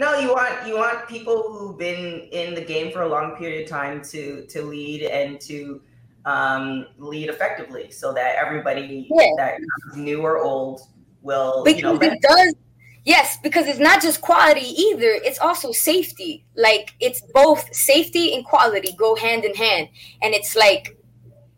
No, 0.01 0.17
you 0.17 0.29
want 0.29 0.67
you 0.67 0.77
want 0.77 1.07
people 1.07 1.43
who've 1.43 1.77
been 1.77 2.21
in 2.31 2.55
the 2.55 2.61
game 2.61 2.91
for 2.91 3.03
a 3.03 3.07
long 3.07 3.35
period 3.35 3.65
of 3.65 3.69
time 3.69 4.01
to 4.05 4.47
to 4.47 4.63
lead 4.63 5.03
and 5.03 5.39
to 5.41 5.79
um, 6.25 6.87
lead 6.97 7.29
effectively, 7.29 7.91
so 7.91 8.11
that 8.13 8.35
everybody 8.35 9.07
yeah. 9.11 9.27
that 9.37 9.59
new 9.95 10.21
or 10.21 10.39
old 10.39 10.81
will. 11.21 11.63
Because 11.63 11.81
you 11.81 11.83
know, 11.83 12.13
it 12.13 12.19
does. 12.19 12.55
Yes, 13.03 13.37
because 13.41 13.65
it's 13.65 13.79
not 13.79 14.01
just 14.01 14.21
quality 14.21 14.61
either. 14.61 15.09
It's 15.09 15.39
also 15.39 15.71
safety. 15.71 16.45
Like 16.55 16.93
it's 16.99 17.21
both 17.33 17.73
safety 17.73 18.35
and 18.35 18.45
quality 18.45 18.93
go 18.95 19.15
hand 19.15 19.43
in 19.43 19.55
hand, 19.55 19.89
and 20.21 20.33
it's 20.35 20.55
like 20.55 20.97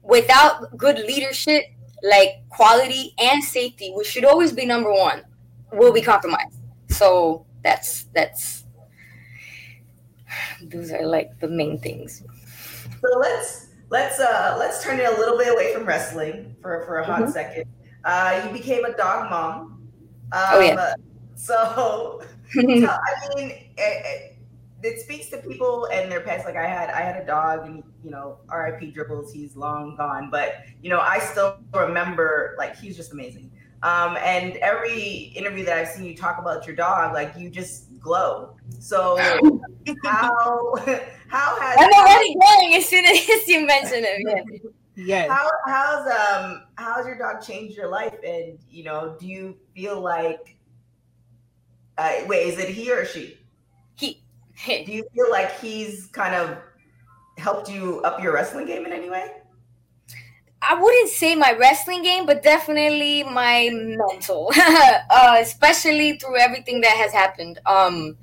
without 0.01 0.77
good 0.77 0.99
leadership, 0.99 1.65
like 2.01 2.47
quality 2.49 3.13
and 3.19 3.43
safety, 3.43 3.91
which 3.93 4.07
should 4.07 4.23
always 4.23 4.53
be 4.53 4.65
number 4.65 4.91
one, 4.91 5.23
will 5.73 5.91
be 5.91 6.01
compromised. 6.01 6.59
So 6.89 7.45
that's 7.61 8.05
that's 8.15 8.63
those 10.63 10.91
are 10.91 11.05
like 11.05 11.37
the 11.41 11.47
main 11.49 11.77
things. 11.79 12.23
So 13.01 13.19
let's 13.19 13.67
let's 13.89 14.17
uh 14.19 14.55
let's 14.57 14.81
turn 14.81 14.97
it 14.99 15.07
a 15.07 15.19
little 15.19 15.37
bit 15.37 15.51
away 15.51 15.73
from 15.73 15.85
wrestling 15.85 16.55
for 16.61 16.85
for 16.85 16.99
a 16.99 17.05
hot 17.05 17.23
mm-hmm. 17.23 17.31
second. 17.31 17.65
Uh, 18.05 18.43
you 18.45 18.53
became 18.53 18.83
a 18.85 18.95
dog 18.95 19.29
mom. 19.29 19.89
Um, 20.31 20.41
oh 20.51 20.59
yeah. 20.59 20.93
So, 21.35 22.21
so 22.51 22.59
I 22.59 23.35
mean, 23.35 23.51
it, 23.51 23.71
it, 23.77 24.37
it, 24.83 24.99
speaks 24.99 25.29
to 25.29 25.37
people 25.37 25.85
and 25.85 26.11
their 26.11 26.21
pets. 26.21 26.45
Like 26.45 26.55
I 26.55 26.67
had, 26.67 26.89
I 26.89 27.01
had 27.01 27.21
a 27.21 27.25
dog, 27.25 27.65
and 27.65 27.83
you 28.03 28.11
know, 28.11 28.37
R.I.P. 28.49 28.91
Dribbles. 28.91 29.33
He's 29.33 29.55
long 29.55 29.95
gone, 29.95 30.29
but 30.31 30.63
you 30.81 30.89
know, 30.89 30.99
I 30.99 31.19
still 31.19 31.57
remember. 31.73 32.55
Like 32.57 32.75
he's 32.77 32.95
just 32.95 33.13
amazing. 33.13 33.51
Um, 33.83 34.17
and 34.23 34.55
every 34.57 35.33
interview 35.35 35.65
that 35.65 35.77
I've 35.77 35.89
seen 35.89 36.05
you 36.05 36.15
talk 36.15 36.37
about 36.39 36.65
your 36.65 36.75
dog, 36.75 37.13
like 37.13 37.33
you 37.37 37.49
just 37.49 37.99
glow. 37.99 38.55
So 38.79 39.17
how 40.05 40.75
how 41.27 41.59
has 41.59 41.77
I'm 41.79 41.91
already 41.91 42.35
glowing 42.35 42.75
as 42.75 42.87
soon 42.87 43.03
as 43.05 43.27
you 43.47 43.67
mention 43.67 44.03
it. 44.05 44.61
Yes. 44.95 45.29
How 45.29 45.49
how's 45.65 46.07
um 46.07 46.63
how's 46.75 47.05
your 47.05 47.17
dog 47.17 47.41
changed 47.41 47.75
your 47.75 47.89
life? 47.89 48.15
And 48.25 48.57
you 48.69 48.85
know, 48.85 49.17
do 49.19 49.27
you 49.27 49.57
feel 49.75 49.99
like 49.99 50.55
uh, 51.97 52.13
wait, 52.27 52.47
is 52.47 52.59
it 52.59 52.69
he 52.69 52.91
or 52.91 53.05
she? 53.05 53.37
He. 53.95 54.23
do 54.65 54.91
you 54.91 55.05
feel 55.13 55.29
like 55.31 55.59
he's 55.59 56.07
kind 56.07 56.35
of 56.35 56.57
helped 57.37 57.69
you 57.69 58.01
up 58.01 58.21
your 58.21 58.33
wrestling 58.33 58.65
game 58.65 58.85
in 58.85 58.93
any 58.93 59.09
way? 59.09 59.31
I 60.67 60.75
wouldn't 60.81 61.09
say 61.09 61.35
my 61.35 61.53
wrestling 61.53 62.03
game, 62.03 62.25
but 62.25 62.41
definitely 62.41 63.23
my 63.23 63.69
mental, 63.73 64.51
uh, 64.55 65.37
especially 65.39 66.17
through 66.17 66.37
everything 66.39 66.81
that 66.81 66.95
has 66.95 67.11
happened. 67.11 67.59
Um, 67.65 68.17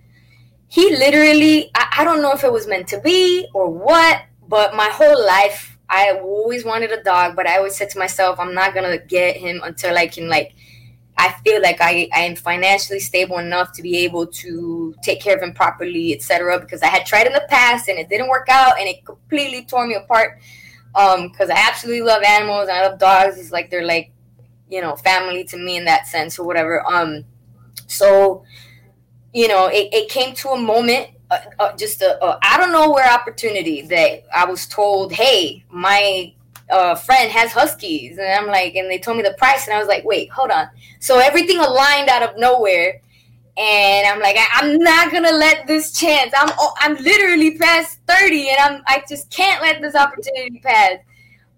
he 0.69 0.97
literally, 0.97 1.71
I, 1.75 1.97
I 1.99 2.05
don't 2.05 2.23
know 2.23 2.33
if 2.33 2.45
it 2.45 2.53
was 2.53 2.67
meant 2.67 2.89
to 2.89 3.01
be 3.01 3.47
or 3.53 3.69
what, 3.69 4.23
but 4.49 4.75
my 4.75 4.89
whole 4.89 5.27
life, 5.27 5.77
I 5.89 6.13
always 6.13 6.65
wanted 6.65 6.93
a 6.93 7.03
dog, 7.03 7.37
but 7.37 7.47
I 7.47 7.59
always 7.59 7.77
said 7.77 7.91
to 7.91 7.99
myself, 7.99 8.39
I'm 8.41 8.55
not 8.55 8.75
gonna 8.75 8.99
get 8.99 9.37
him 9.37 9.61
until 9.63 9.99
I 9.99 10.07
can 10.07 10.29
like, 10.29 10.55
I 11.21 11.35
feel 11.45 11.61
like 11.61 11.81
I, 11.81 12.09
I 12.15 12.21
am 12.21 12.35
financially 12.35 13.01
stable 13.01 13.39
enough 13.39 13.73
to 13.75 13.83
be 13.83 13.99
able 13.99 14.27
to 14.27 14.95
take 15.03 15.21
care 15.21 15.37
of 15.37 15.43
him 15.43 15.53
properly, 15.53 16.15
etc. 16.15 16.59
Because 16.59 16.83
I 16.83 16.87
had 16.87 17.05
tried 17.05 17.27
in 17.27 17.35
the 17.35 17.47
past 17.49 17.89
and 17.89 17.99
it 17.99 18.09
didn't 18.09 18.29
work 18.29 18.49
out, 18.49 18.79
and 18.79 18.89
it 18.89 19.05
completely 19.05 19.65
tore 19.65 19.87
me 19.87 19.95
apart 19.95 20.41
um 20.95 21.29
because 21.29 21.51
i 21.51 21.57
absolutely 21.57 22.03
love 22.03 22.23
animals 22.23 22.69
and 22.69 22.73
i 22.73 22.87
love 22.87 22.99
dogs 22.99 23.39
it's 23.39 23.53
like 23.53 23.71
they're 23.71 23.85
like 23.87 24.11
you 24.69 24.81
know 24.81 24.97
family 24.97 25.45
to 25.45 25.57
me 25.57 25.77
in 25.77 25.85
that 25.85 26.07
sense 26.07 26.39
or 26.39 26.47
whatever 26.47 26.85
um 26.91 27.25
so 27.87 28.43
you 29.33 29.47
know 29.47 29.67
it, 29.67 29.89
it 29.93 30.09
came 30.09 30.35
to 30.35 30.49
a 30.51 30.59
moment 30.59 31.09
uh, 31.31 31.39
uh, 31.61 31.77
just 31.77 32.03
a, 32.03 32.25
a 32.25 32.39
I 32.43 32.57
don't 32.59 32.73
know 32.73 32.91
where 32.91 33.09
opportunity 33.13 33.83
that 33.83 34.25
i 34.35 34.45
was 34.45 34.67
told 34.67 35.13
hey 35.13 35.65
my 35.71 36.35
uh, 36.71 36.95
friend 36.95 37.31
has 37.31 37.53
huskies 37.53 38.19
and 38.19 38.29
i'm 38.29 38.47
like 38.47 38.75
and 38.75 38.91
they 38.91 38.99
told 38.99 39.17
me 39.17 39.23
the 39.23 39.35
price 39.39 39.67
and 39.67 39.75
i 39.75 39.79
was 39.79 39.89
like 39.89 40.05
wait 40.05 40.31
hold 40.31 40.51
on 40.51 40.69
so 40.99 41.19
everything 41.19 41.59
aligned 41.59 42.09
out 42.09 42.23
of 42.23 42.37
nowhere 42.39 43.01
and 43.61 44.07
I'm 44.07 44.21
like, 44.21 44.37
I, 44.39 44.65
am 44.65 44.79
not 44.79 45.13
gonna 45.13 45.33
let 45.33 45.67
this 45.67 45.93
chance. 45.93 46.33
I'm 46.37 46.51
I'm 46.79 46.97
literally 46.97 47.59
past 47.59 47.99
30, 48.09 48.49
and 48.51 48.59
I'm 48.59 48.83
I 48.87 49.05
just 49.09 49.31
can't 49.31 49.61
let 49.61 49.83
this 49.83 49.95
opportunity 49.95 50.61
pass. 50.61 50.99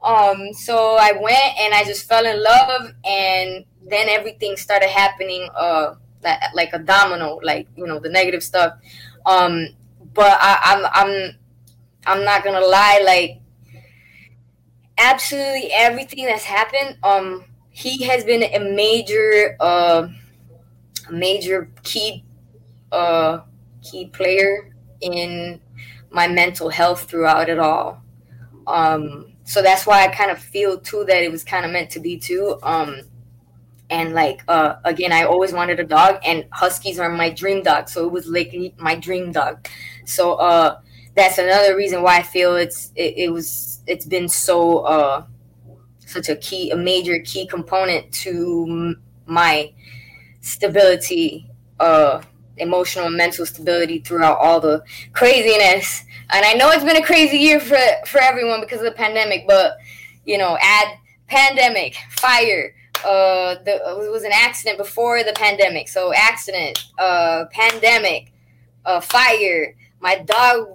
Um, 0.02 0.52
so 0.52 0.96
I 0.98 1.12
went 1.12 1.58
and 1.60 1.72
I 1.72 1.84
just 1.84 2.08
fell 2.08 2.26
in 2.26 2.42
love, 2.42 2.92
and 3.04 3.64
then 3.88 4.08
everything 4.08 4.56
started 4.56 4.88
happening, 4.88 5.48
uh, 5.54 5.94
like 6.54 6.72
a 6.72 6.80
domino, 6.80 7.38
like 7.42 7.68
you 7.76 7.86
know 7.86 8.00
the 8.00 8.08
negative 8.08 8.42
stuff. 8.42 8.74
Um, 9.24 9.68
but 10.12 10.38
I, 10.40 10.58
I'm 10.64 10.86
I'm 10.92 11.36
I'm 12.06 12.24
not 12.24 12.42
gonna 12.42 12.66
lie, 12.66 13.02
like 13.04 13.41
absolutely 15.02 15.70
everything 15.72 16.26
that's 16.26 16.44
happened. 16.44 16.96
Um, 17.02 17.44
he 17.70 18.04
has 18.04 18.24
been 18.24 18.42
a 18.42 18.58
major 18.74 19.56
uh 19.60 20.08
major 21.10 21.70
key 21.82 22.24
uh 22.92 23.40
key 23.82 24.06
player 24.06 24.74
in 25.00 25.60
my 26.10 26.28
mental 26.28 26.70
health 26.70 27.04
throughout 27.10 27.48
it 27.48 27.58
all. 27.58 28.02
Um 28.66 29.32
so 29.44 29.62
that's 29.62 29.86
why 29.86 30.04
I 30.04 30.08
kind 30.08 30.30
of 30.30 30.38
feel 30.38 30.78
too 30.80 31.04
that 31.06 31.22
it 31.22 31.32
was 31.32 31.44
kind 31.44 31.66
of 31.66 31.72
meant 31.72 31.90
to 31.92 32.00
be 32.00 32.18
too. 32.18 32.58
Um 32.62 33.02
and 33.90 34.14
like 34.14 34.42
uh 34.48 34.76
again 34.84 35.12
I 35.12 35.24
always 35.24 35.52
wanted 35.52 35.80
a 35.80 35.84
dog 35.84 36.20
and 36.24 36.46
huskies 36.52 36.98
are 36.98 37.10
my 37.10 37.30
dream 37.30 37.62
dog. 37.62 37.88
So 37.88 38.06
it 38.06 38.12
was 38.12 38.26
like 38.28 38.54
my 38.78 38.96
dream 38.96 39.32
dog. 39.32 39.68
So 40.04 40.34
uh 40.34 40.80
that's 41.14 41.38
another 41.38 41.76
reason 41.76 42.02
why 42.02 42.18
I 42.18 42.22
feel 42.22 42.56
it's 42.56 42.90
it, 42.96 43.14
it 43.16 43.32
was 43.32 43.80
it's 43.86 44.06
been 44.06 44.28
so 44.28 44.78
uh 44.80 45.24
such 46.00 46.28
a 46.28 46.36
key 46.36 46.70
a 46.70 46.76
major 46.76 47.18
key 47.20 47.46
component 47.46 48.12
to 48.12 48.94
my 49.26 49.72
stability, 50.42 51.48
uh, 51.80 52.20
emotional 52.58 53.06
and 53.06 53.16
mental 53.16 53.46
stability 53.46 54.00
throughout 54.00 54.38
all 54.38 54.60
the 54.60 54.82
craziness. 55.12 56.04
And 56.30 56.44
I 56.44 56.52
know 56.54 56.70
it's 56.70 56.84
been 56.84 56.96
a 56.96 57.04
crazy 57.04 57.38
year 57.38 57.60
for 57.60 57.78
for 58.06 58.20
everyone 58.20 58.60
because 58.60 58.78
of 58.78 58.84
the 58.84 58.92
pandemic, 58.92 59.46
but 59.48 59.78
you 60.24 60.38
know, 60.38 60.58
add 60.60 60.98
pandemic, 61.26 61.96
fire. 62.10 62.74
Uh, 63.04 63.56
the, 63.64 63.74
it 64.04 64.10
was 64.12 64.22
an 64.22 64.30
accident 64.32 64.78
before 64.78 65.24
the 65.24 65.32
pandemic, 65.32 65.88
so 65.88 66.12
accident, 66.14 66.86
uh, 66.98 67.46
pandemic, 67.50 68.32
uh, 68.84 69.00
fire. 69.00 69.74
My 70.02 70.16
dog, 70.16 70.66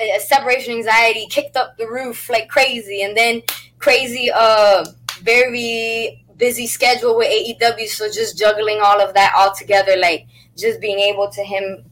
uh, 0.00 0.18
separation 0.20 0.74
anxiety, 0.74 1.26
kicked 1.28 1.56
up 1.56 1.76
the 1.76 1.88
roof 1.88 2.30
like 2.30 2.48
crazy, 2.48 3.02
and 3.02 3.16
then 3.16 3.42
crazy, 3.78 4.30
uh, 4.32 4.86
very 5.20 6.24
busy 6.36 6.66
schedule 6.68 7.16
with 7.16 7.28
AEW, 7.28 7.88
so 7.88 8.06
just 8.06 8.38
juggling 8.38 8.80
all 8.80 9.00
of 9.00 9.14
that 9.14 9.34
all 9.36 9.52
together, 9.52 9.96
like 9.96 10.26
just 10.56 10.80
being 10.80 11.00
able 11.00 11.28
to 11.30 11.42
him, 11.42 11.84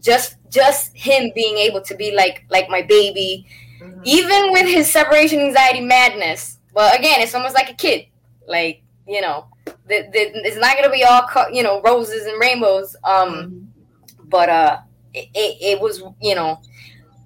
just 0.00 0.36
just 0.50 0.96
him 0.96 1.32
being 1.34 1.56
able 1.58 1.80
to 1.80 1.96
be 1.96 2.14
like 2.14 2.44
like 2.48 2.68
my 2.68 2.82
baby, 2.82 3.46
mm-hmm. 3.80 4.00
even 4.04 4.52
with 4.52 4.66
his 4.66 4.88
separation 4.88 5.40
anxiety 5.40 5.80
madness. 5.80 6.58
But 6.72 6.96
again, 6.96 7.20
it's 7.20 7.34
almost 7.34 7.54
like 7.54 7.70
a 7.70 7.74
kid, 7.74 8.06
like 8.46 8.82
you 9.08 9.20
know, 9.20 9.46
the, 9.66 10.08
the, 10.12 10.46
it's 10.46 10.56
not 10.56 10.76
gonna 10.76 10.90
be 10.90 11.02
all 11.02 11.26
you 11.52 11.64
know 11.64 11.80
roses 11.82 12.26
and 12.26 12.40
rainbows. 12.40 12.94
Um, 13.02 13.34
mm-hmm. 13.34 14.28
but 14.28 14.48
uh, 14.48 14.78
it, 15.16 15.28
it, 15.34 15.56
it 15.60 15.80
was 15.80 16.02
you 16.20 16.34
know, 16.34 16.60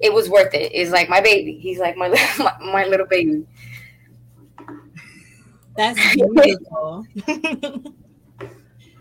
it 0.00 0.12
was 0.12 0.29
worth 0.29 0.55
it. 0.55 0.72
It's 0.72 0.90
like 0.90 1.09
my 1.09 1.20
baby. 1.20 1.59
He's 1.59 1.79
like 1.79 1.96
my 1.96 2.09
my, 2.38 2.55
my 2.61 2.85
little 2.87 3.07
baby. 3.07 3.46
That's 5.76 6.14
beautiful. 6.14 7.07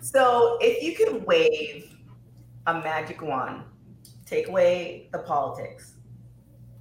so, 0.02 0.58
if 0.62 0.84
you 0.84 0.96
could 0.96 1.26
wave 1.26 1.96
a 2.68 2.74
magic 2.76 3.22
wand, 3.22 3.64
take 4.26 4.48
away 4.48 5.10
the 5.12 5.20
politics, 5.20 5.96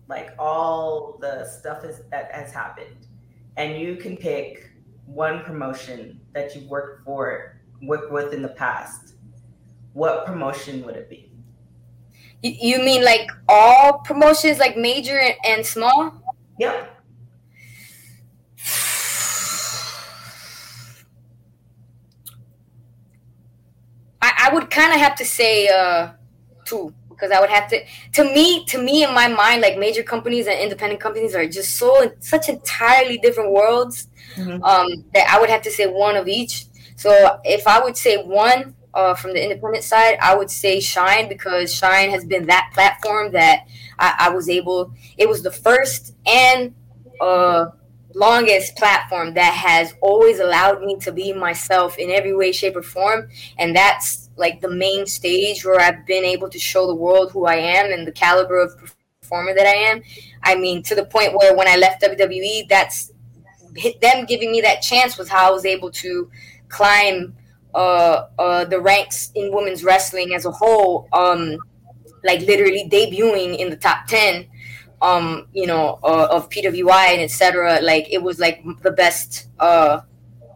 like 0.09 0.31
all 0.39 1.19
the 1.21 1.45
stuff 1.47 1.85
is, 1.85 2.03
that 2.11 2.33
has 2.33 2.53
happened, 2.53 3.07
and 3.57 3.81
you 3.81 3.97
can 3.97 4.17
pick 4.17 4.71
one 5.07 5.43
promotion 5.43 6.21
that 6.33 6.55
you've 6.55 6.69
worked 6.69 7.05
for, 7.05 7.61
worked 7.83 8.13
with 8.13 8.33
in 8.33 8.43
the 8.43 8.49
past, 8.49 9.15
what 9.95 10.27
promotion 10.27 10.85
would 10.85 10.97
it 10.97 11.09
be? 11.11 11.28
You 12.43 12.79
mean 12.79 13.05
like 13.05 13.29
all 13.49 13.99
promotions, 13.99 14.59
like 14.59 14.77
major 14.77 15.21
and 15.45 15.67
small? 15.67 16.13
Yep. 16.59 16.95
I, 24.21 24.49
I 24.51 24.55
would 24.55 24.71
kind 24.71 24.93
of 24.93 25.01
have 25.01 25.17
to 25.17 25.25
say 25.25 25.69
uh, 25.69 26.13
two 26.65 26.95
because 27.09 27.33
I 27.33 27.41
would 27.41 27.51
have 27.51 27.69
to. 27.71 27.81
To 28.13 28.25
me, 28.25 28.65
to 28.67 28.79
me, 28.79 29.03
in 29.03 29.13
my 29.13 29.27
mind, 29.29 29.63
like 29.63 29.77
major 29.77 30.03
companies 30.03 30.47
and 30.47 30.59
independent 30.59 31.01
companies 31.01 31.35
are 31.35 31.47
just 31.47 31.77
so 31.77 32.13
such 32.21 32.49
entirely 32.49 33.19
different 33.19 33.51
worlds 33.51 34.09
mm-hmm. 34.37 34.63
um, 34.63 35.05
that 35.15 35.29
I 35.29 35.41
would 35.41 35.51
have 35.51 35.63
to 35.63 35.71
say 35.71 35.87
one 35.87 36.17
of 36.17 36.29
each. 36.29 36.67
So 36.97 37.41
if 37.45 37.67
I 37.67 37.83
would 37.83 37.97
say 37.97 38.23
one, 38.23 38.75
uh, 38.99 39.15
from 39.15 39.33
the 39.33 39.41
independent 39.41 39.85
side, 39.85 40.19
I 40.21 40.35
would 40.35 40.51
say 40.51 40.81
Shine 40.81 41.29
because 41.29 41.73
Shine 41.73 42.11
has 42.11 42.25
been 42.25 42.47
that 42.47 42.71
platform 42.75 43.31
that 43.31 43.69
I, 43.97 44.15
I 44.19 44.31
was 44.31 44.49
able. 44.49 44.93
It 45.17 45.29
was 45.29 45.41
the 45.41 45.53
first 45.53 46.17
and 46.27 46.75
uh, 47.21 47.67
longest 48.13 48.75
platform 48.75 49.35
that 49.35 49.53
has 49.53 49.95
always 50.03 50.41
allowed 50.41 50.83
me 50.83 50.97
to 50.97 51.13
be 51.13 51.33
myself 51.33 51.97
in 51.97 52.11
every 52.11 52.35
way, 52.35 52.51
shape, 52.51 52.75
or 52.75 52.83
form, 52.83 53.29
and 53.57 53.75
that's 53.77 54.31
like 54.37 54.61
the 54.61 54.71
main 54.71 55.07
stage 55.07 55.65
where 55.65 55.81
I've 55.81 56.05
been 56.05 56.25
able 56.25 56.49
to 56.49 56.59
show 56.59 56.89
the 56.89 56.95
world 56.95 57.31
who 57.31 57.47
I 57.47 57.55
am 57.55 57.93
and 57.93 58.05
the 58.05 58.11
caliber 58.11 58.59
of 58.59 58.77
performer 59.21 59.55
that 59.55 59.67
I 59.67 59.77
am. 59.93 60.03
I 60.43 60.57
mean, 60.57 60.83
to 60.83 60.97
the 60.97 61.05
point 61.05 61.35
where 61.35 61.55
when 61.55 61.69
I 61.69 61.77
left 61.77 62.03
WWE, 62.03 62.69
that's 62.69 63.13
them 64.03 64.27
giving 64.27 64.51
me 64.51 64.61
that 64.63 64.83
chance 64.83 65.17
was 65.17 65.29
how 65.29 65.49
I 65.49 65.53
was 65.53 65.65
able 65.65 65.93
to 65.93 66.29
climb 66.69 67.37
uh, 67.79 68.29
uh, 68.39 68.65
the 68.65 68.81
ranks 68.81 69.31
in 69.37 69.55
women's 69.55 69.85
wrestling 69.85 70.35
as 70.35 70.45
a 70.45 70.51
whole. 70.51 71.09
Um, 71.13 71.57
like 72.25 72.41
literally 72.41 72.89
debuting 72.91 73.57
in 73.57 73.71
the 73.71 73.77
top 73.77 74.07
ten, 74.07 74.47
um, 75.01 75.47
you 75.53 75.67
know, 75.67 76.01
uh, 76.03 76.29
of 76.31 76.51
PWI 76.51 77.13
and 77.15 77.23
etc. 77.23 77.79
Like 77.81 78.13
it 78.13 78.21
was 78.21 78.41
like 78.41 78.65
the 78.83 78.91
best, 78.91 79.49
uh, 79.61 80.01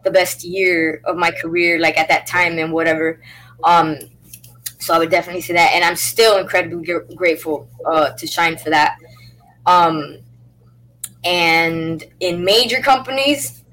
the 0.03 0.11
best 0.11 0.43
year 0.43 1.01
of 1.05 1.15
my 1.15 1.31
career, 1.31 1.79
like 1.79 1.97
at 1.97 2.09
that 2.09 2.27
time 2.27 2.59
and 2.59 2.73
whatever. 2.73 3.21
Um, 3.63 3.97
so 4.79 4.93
I 4.93 4.99
would 4.99 5.09
definitely 5.09 5.41
say 5.41 5.53
that, 5.53 5.71
and 5.73 5.83
I'm 5.85 5.95
still 5.95 6.37
incredibly 6.37 6.85
g- 6.85 7.15
grateful 7.15 7.69
uh, 7.85 8.09
to 8.09 8.27
Shine 8.27 8.57
for 8.57 8.69
that. 8.69 8.97
Um, 9.65 10.17
and 11.23 12.03
in 12.19 12.43
major 12.43 12.81
companies, 12.81 13.63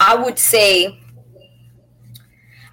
I 0.00 0.14
would 0.14 0.38
say, 0.38 0.98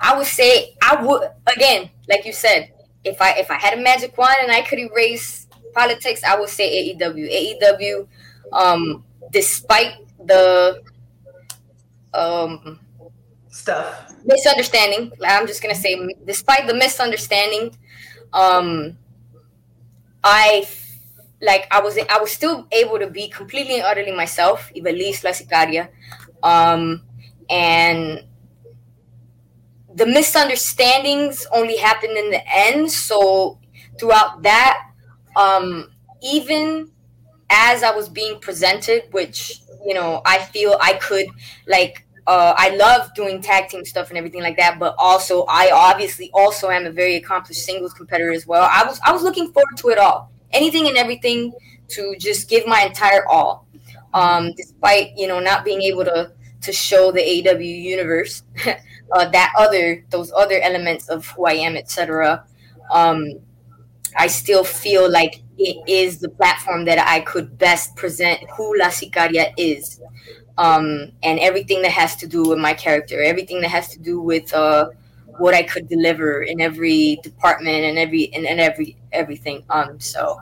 I 0.04 0.18
would 0.18 0.28
say, 0.28 0.76
I 0.82 1.02
would 1.02 1.30
again, 1.48 1.90
like 2.10 2.26
you 2.26 2.34
said, 2.34 2.74
if 3.06 3.22
I 3.22 3.32
if 3.40 3.50
I 3.50 3.56
had 3.56 3.80
a 3.80 3.82
magic 3.82 4.18
wand 4.18 4.36
and 4.42 4.52
I 4.52 4.62
could 4.62 4.80
erase 4.80 5.48
politics, 5.74 6.22
I 6.24 6.38
would 6.38 6.50
say 6.50 6.94
AEW. 6.94 7.26
AEW, 7.32 8.08
um, 8.52 9.06
despite 9.32 9.94
the 10.20 10.84
um, 12.14 12.80
stuff 13.50 14.14
misunderstanding, 14.26 15.14
I'm 15.26 15.48
just 15.48 15.62
gonna 15.62 15.74
say, 15.74 15.96
despite 16.26 16.68
the 16.68 16.74
misunderstanding, 16.74 17.76
um, 18.34 18.98
I 20.22 20.68
like 21.42 21.66
I 21.72 21.80
was 21.80 21.98
I 21.98 22.20
was 22.20 22.32
still 22.32 22.68
able 22.74 23.00
to 23.00 23.08
be 23.08 23.30
completely 23.30 23.76
and 23.76 23.84
utterly 23.84 24.12
myself, 24.12 24.70
Ivelisse 24.76 25.24
La 25.24 25.32
Sicaria, 25.32 25.88
um, 26.44 27.02
and 27.50 28.26
the 29.96 30.06
misunderstandings 30.06 31.46
only 31.52 31.78
happened 31.78 32.18
in 32.18 32.32
the 32.32 32.42
end. 32.48 32.92
So 32.92 33.60
throughout 34.00 34.42
that, 34.44 34.90
um, 35.36 35.92
even 36.22 36.92
as 37.50 37.84
I 37.84 37.92
was 37.92 38.10
being 38.10 38.40
presented, 38.40 39.04
which 39.12 39.62
you 39.86 39.94
know 39.94 40.22
I 40.26 40.40
feel 40.40 40.78
I 40.82 40.94
could 40.94 41.28
like 41.68 42.06
uh, 42.26 42.54
I 42.58 42.76
love 42.76 43.14
doing 43.16 43.42
tag 43.42 43.68
team 43.68 43.84
stuff 43.86 44.10
and 44.10 44.18
everything 44.18 44.42
like 44.42 44.58
that, 44.58 44.80
but 44.80 44.96
also 44.98 45.46
I 45.48 45.72
obviously 45.74 46.32
also 46.34 46.70
am 46.70 46.86
a 46.86 46.92
very 46.92 47.16
accomplished 47.16 47.66
singles 47.66 47.94
competitor 47.94 48.32
as 48.32 48.48
well. 48.48 48.68
I 48.72 48.86
was 48.86 49.00
I 49.06 49.12
was 49.12 49.24
looking 49.24 49.52
forward 49.52 49.78
to 49.78 49.90
it 49.90 49.98
all, 49.98 50.32
anything 50.52 50.88
and 50.88 50.98
everything, 50.98 51.54
to 51.90 52.16
just 52.18 52.50
give 52.50 52.66
my 52.66 52.82
entire 52.82 53.28
all, 53.28 53.68
um, 54.14 54.54
despite 54.56 55.18
you 55.18 55.28
know 55.28 55.40
not 55.40 55.66
being 55.66 55.82
able 55.82 56.06
to 56.06 56.32
to 56.64 56.72
show 56.72 57.12
the 57.12 57.22
AW 57.22 57.58
universe 57.60 58.44
uh, 59.12 59.30
that 59.30 59.54
other 59.58 60.06
those 60.10 60.32
other 60.36 60.60
elements 60.62 61.10
of 61.10 61.28
who 61.28 61.46
I 61.46 61.54
am, 61.54 61.76
etc. 61.76 62.46
Um, 62.92 63.40
I 64.18 64.28
still 64.28 64.64
feel 64.64 65.10
like 65.10 65.42
it 65.58 65.78
is 65.88 66.20
the 66.20 66.30
platform 66.30 66.86
that 66.86 67.00
I 67.00 67.22
could 67.22 67.58
best 67.58 67.96
present 67.96 68.40
who 68.52 68.78
La 68.78 68.88
Sicaria 68.88 69.54
is 69.58 70.02
um, 70.58 71.12
and 71.24 71.40
everything 71.40 71.82
that 71.82 71.92
has 71.92 72.16
to 72.18 72.28
do 72.28 72.44
with 72.48 72.60
my 72.60 72.74
character, 72.74 73.22
everything 73.22 73.62
that 73.62 73.70
has 73.70 73.90
to 73.90 74.00
do 74.00 74.22
with 74.22 74.54
uh, 74.54 74.90
what 75.38 75.54
I 75.54 75.64
could 75.64 75.88
deliver 75.88 76.44
in 76.44 76.62
every 76.62 77.20
department 77.24 77.84
and 77.86 77.98
every 77.98 78.32
and, 78.34 78.46
and 78.46 78.60
every 78.60 78.98
everything. 79.12 79.64
Um, 79.70 80.00
so 80.00 80.40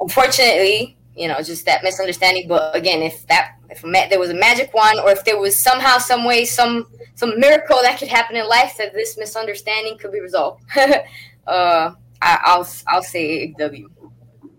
unfortunately, 0.00 0.96
you 1.16 1.28
know, 1.28 1.40
just 1.42 1.64
that 1.66 1.82
misunderstanding. 1.82 2.48
But 2.48 2.74
again, 2.74 3.02
if 3.02 3.26
that 3.26 3.56
if 3.70 3.84
ma- 3.84 4.08
there 4.08 4.18
was 4.18 4.30
a 4.30 4.34
magic 4.34 4.72
wand, 4.74 5.00
or 5.00 5.10
if 5.10 5.24
there 5.24 5.38
was 5.38 5.58
somehow, 5.58 5.98
some 5.98 6.24
way, 6.24 6.44
some 6.44 6.86
some 7.14 7.38
miracle 7.38 7.78
that 7.82 7.98
could 7.98 8.08
happen 8.08 8.36
in 8.36 8.48
life 8.48 8.76
that 8.78 8.92
this 8.92 9.18
misunderstanding 9.18 9.98
could 9.98 10.12
be 10.12 10.20
resolved, 10.20 10.62
uh, 11.46 11.92
I, 12.20 12.56
will 12.56 12.66
I'll 12.86 13.02
say 13.02 13.52
W. 13.58 13.90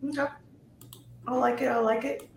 Okay, 0.06 0.26
I 1.28 1.36
like 1.36 1.62
it. 1.62 1.68
I 1.68 1.80
like 1.80 2.04
it. 2.04 2.30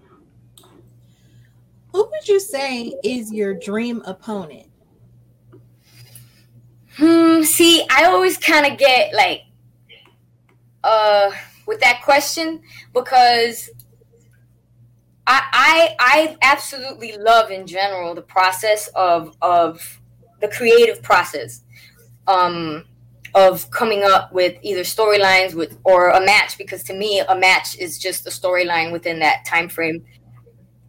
Who 1.93 2.09
would 2.11 2.29
you 2.29 2.39
say 2.41 2.95
is 3.03 3.33
your 3.33 3.55
dream 3.55 4.03
opponent? 4.05 4.69
Hmm. 6.97 7.43
See, 7.43 7.87
I 7.91 8.05
always 8.05 8.39
kind 8.39 8.71
of 8.71 8.79
get 8.79 9.13
like, 9.15 9.43
uh, 10.85 11.31
with 11.67 11.81
that 11.81 12.01
question 12.03 12.63
because 12.95 13.71
I, 15.27 15.43
I 15.53 15.97
I 15.99 16.37
absolutely 16.43 17.17
love 17.19 17.51
in 17.51 17.67
general 17.67 18.15
the 18.15 18.23
process 18.23 18.89
of 18.95 19.37
of 19.43 20.01
the 20.41 20.49
creative 20.49 21.03
process 21.03 21.63
um 22.27 22.85
of 23.35 23.71
coming 23.71 24.03
up 24.03 24.33
with 24.33 24.57
either 24.63 24.81
storylines 24.83 25.55
with 25.55 25.79
or 25.85 26.11
a 26.11 26.25
match 26.25 26.57
because 26.57 26.83
to 26.85 26.95
me 26.95 27.21
a 27.21 27.37
match 27.37 27.77
is 27.79 27.99
just 27.99 28.27
a 28.27 28.31
storyline 28.31 28.93
within 28.93 29.19
that 29.19 29.45
time 29.45 29.69
frame 29.69 30.05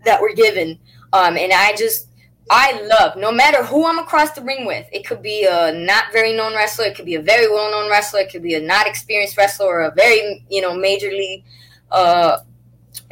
that 0.05 0.21
we're 0.21 0.33
given 0.33 0.79
um, 1.13 1.37
and 1.37 1.51
I 1.53 1.75
just, 1.75 2.09
I 2.49 2.81
love 2.81 3.17
no 3.17 3.31
matter 3.31 3.63
who 3.63 3.85
I'm 3.85 3.99
across 3.99 4.31
the 4.31 4.41
ring 4.41 4.65
with. 4.65 4.87
It 4.91 5.05
could 5.05 5.21
be 5.21 5.45
a 5.49 5.71
not 5.73 6.05
very 6.13 6.33
known 6.33 6.53
wrestler, 6.53 6.85
it 6.85 6.95
could 6.95 7.05
be 7.05 7.15
a 7.15 7.21
very 7.21 7.49
well 7.49 7.71
known 7.71 7.89
wrestler, 7.89 8.21
it 8.21 8.31
could 8.31 8.43
be 8.43 8.55
a 8.55 8.61
not 8.61 8.87
experienced 8.87 9.37
wrestler 9.37 9.67
or 9.67 9.81
a 9.81 9.93
very, 9.95 10.45
you 10.49 10.61
know, 10.61 10.73
majorly 10.73 11.43
uh, 11.91 12.37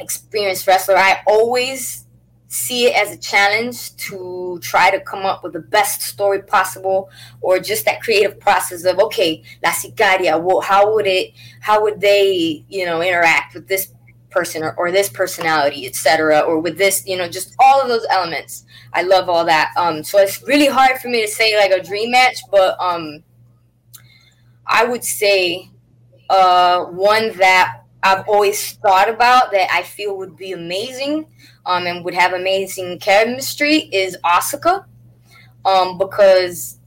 experienced 0.00 0.66
wrestler. 0.66 0.96
I 0.96 1.22
always 1.26 2.04
see 2.48 2.86
it 2.86 2.96
as 2.96 3.12
a 3.12 3.18
challenge 3.18 3.96
to 3.96 4.58
try 4.62 4.90
to 4.90 5.00
come 5.00 5.26
up 5.26 5.42
with 5.42 5.52
the 5.52 5.60
best 5.60 6.02
story 6.02 6.40
possible 6.40 7.10
or 7.40 7.58
just 7.58 7.84
that 7.84 8.00
creative 8.00 8.38
process 8.38 8.84
of 8.84 9.00
okay 9.00 9.42
la 9.64 9.70
sicaria 9.70 10.40
well 10.40 10.60
how 10.60 10.94
would 10.94 11.08
it 11.08 11.32
how 11.60 11.82
would 11.82 12.00
they 12.00 12.64
you 12.68 12.86
know 12.86 13.02
interact 13.02 13.52
with 13.52 13.66
this 13.66 13.92
person 14.36 14.62
or, 14.62 14.74
or 14.76 14.92
this 14.92 15.08
personality, 15.08 15.86
etc., 15.86 16.40
or 16.40 16.60
with 16.60 16.76
this, 16.76 17.06
you 17.06 17.16
know, 17.16 17.26
just 17.26 17.54
all 17.58 17.80
of 17.80 17.88
those 17.88 18.06
elements. 18.10 18.64
I 18.92 19.02
love 19.02 19.30
all 19.30 19.46
that. 19.46 19.72
Um, 19.76 20.04
so 20.04 20.18
it's 20.18 20.42
really 20.42 20.66
hard 20.66 20.98
for 20.98 21.08
me 21.08 21.22
to 21.22 21.28
say 21.28 21.56
like 21.56 21.70
a 21.70 21.82
dream 21.82 22.10
match, 22.10 22.42
but 22.50 22.78
um, 22.78 23.24
I 24.66 24.84
would 24.84 25.02
say 25.02 25.70
uh, 26.28 26.84
one 26.84 27.36
that 27.38 27.82
I've 28.06 28.28
always 28.28 28.74
thought 28.74 29.08
about 29.08 29.50
that 29.50 29.68
I 29.72 29.82
feel 29.82 30.16
would 30.16 30.36
be 30.36 30.52
amazing 30.52 31.26
um, 31.64 31.86
and 31.88 32.04
would 32.04 32.14
have 32.14 32.34
amazing 32.34 33.00
chemistry 33.00 33.88
is 33.92 34.16
Asuka, 34.24 34.84
um, 35.64 35.98
because 35.98 36.78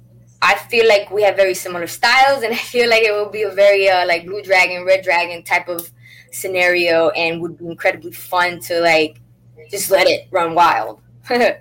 I 0.41 0.55
feel 0.55 0.87
like 0.87 1.11
we 1.11 1.21
have 1.23 1.35
very 1.35 1.53
similar 1.53 1.87
styles, 1.87 2.43
and 2.43 2.53
I 2.53 2.57
feel 2.57 2.89
like 2.89 3.03
it 3.03 3.11
will 3.11 3.29
be 3.29 3.43
a 3.43 3.51
very 3.51 3.89
uh, 3.89 4.07
like 4.07 4.25
Blue 4.25 4.41
Dragon, 4.41 4.85
Red 4.85 5.03
Dragon 5.03 5.43
type 5.43 5.67
of 5.67 5.91
scenario 6.31 7.09
and 7.09 7.41
would 7.41 7.57
be 7.57 7.65
incredibly 7.65 8.11
fun 8.11 8.59
to 8.59 8.79
like 8.79 9.19
just 9.69 9.91
let 9.91 10.07
it 10.07 10.27
run 10.31 10.55
wild. 10.55 11.01
I 11.29 11.57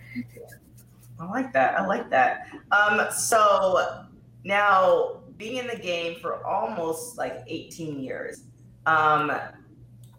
like 1.31 1.53
that. 1.53 1.77
I 1.77 1.85
like 1.85 2.09
that. 2.11 2.47
Um, 2.71 3.11
so 3.11 4.05
now 4.44 5.21
being 5.37 5.57
in 5.57 5.66
the 5.66 5.79
game 5.79 6.21
for 6.21 6.47
almost 6.47 7.18
like 7.18 7.42
18 7.49 8.01
years, 8.01 8.44
um, 8.87 9.33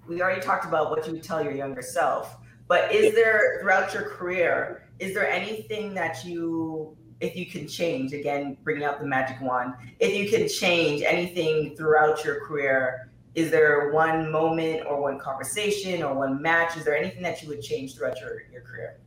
we 0.07 0.21
already 0.21 0.41
talked 0.41 0.65
about 0.65 0.89
what 0.89 1.05
you 1.05 1.13
would 1.13 1.23
tell 1.23 1.43
your 1.43 1.53
younger 1.53 1.81
self, 1.81 2.37
but 2.67 2.93
is 2.93 3.13
there 3.15 3.59
throughout 3.61 3.93
your 3.93 4.03
career, 4.03 4.87
is 4.99 5.13
there 5.13 5.29
anything 5.29 5.93
that 5.93 6.23
you, 6.25 6.95
if 7.19 7.35
you 7.35 7.45
can 7.45 7.67
change, 7.67 8.13
again, 8.13 8.57
bringing 8.63 8.83
out 8.83 8.99
the 8.99 9.05
magic 9.05 9.41
wand, 9.41 9.73
if 9.99 10.15
you 10.15 10.29
can 10.29 10.47
change 10.47 11.03
anything 11.03 11.75
throughout 11.75 12.23
your 12.23 12.45
career 12.45 13.09
is 13.35 13.51
there 13.51 13.91
one 13.91 14.31
moment 14.31 14.85
or 14.87 15.01
one 15.01 15.19
conversation 15.19 16.01
or 16.03 16.13
one 16.15 16.41
match? 16.41 16.75
Is 16.77 16.83
there 16.83 16.97
anything 16.97 17.21
that 17.23 17.41
you 17.41 17.49
would 17.49 17.61
change 17.61 17.95
throughout 17.95 18.19
your, 18.19 18.43
your 18.51 18.61
career? 18.61 18.97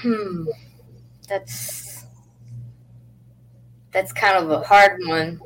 Hmm. 0.00 0.44
That's 1.28 2.04
that's 3.92 4.12
kind 4.12 4.36
of 4.36 4.50
a 4.50 4.60
hard 4.60 5.00
one. 5.06 5.40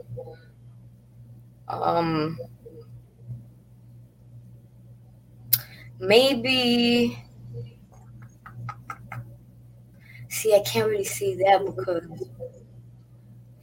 Um 1.68 2.38
maybe 5.98 7.16
see 10.29 10.55
I 10.55 10.61
can't 10.61 10.88
really 10.88 11.05
see 11.05 11.35
that 11.37 11.64
because 11.64 12.05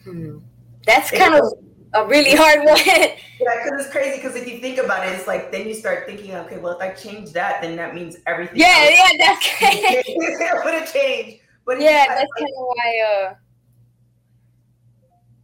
Hmm. 0.03 0.39
That's 0.85 1.11
kind 1.11 1.35
of 1.35 1.53
a 1.93 2.05
really 2.05 2.35
hard 2.35 2.59
one. 2.65 2.77
yeah, 2.85 3.15
because 3.39 3.85
it's 3.85 3.91
crazy. 3.91 4.17
Because 4.21 4.35
if 4.35 4.47
you 4.47 4.59
think 4.59 4.77
about 4.79 5.07
it, 5.07 5.13
it's 5.13 5.27
like 5.27 5.51
then 5.51 5.67
you 5.67 5.73
start 5.73 6.05
thinking, 6.05 6.35
okay, 6.35 6.57
well, 6.57 6.73
if 6.73 6.81
I 6.81 6.89
change 6.93 7.31
that, 7.33 7.61
then 7.61 7.75
that 7.77 7.95
means 7.95 8.17
everything. 8.27 8.57
Yeah, 8.59 8.89
yeah, 8.89 9.09
that's 9.17 9.45
of 9.61 10.63
would 10.65 10.73
have 10.73 10.91
changed. 10.93 11.39
But 11.65 11.79
yeah, 11.79 12.05
that's 12.07 12.31
kind 12.37 12.49
of 12.57 12.65
why. 12.65 13.29
Uh, 13.31 13.35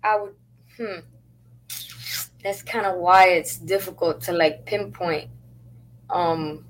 I 0.04 0.20
would. 0.20 0.36
Hmm. 0.78 1.00
That's 2.44 2.62
kind 2.62 2.86
of 2.86 2.98
why 2.98 3.30
it's 3.30 3.58
difficult 3.58 4.22
to 4.24 4.34
like 4.34 4.66
pinpoint. 4.66 5.30
Um. 6.10 6.66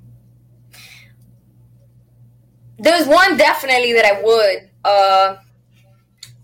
There's 2.78 3.08
one 3.08 3.36
definitely 3.38 3.94
that 3.94 4.06
I 4.06 4.22
would. 4.22 4.70
Uh. 4.84 5.36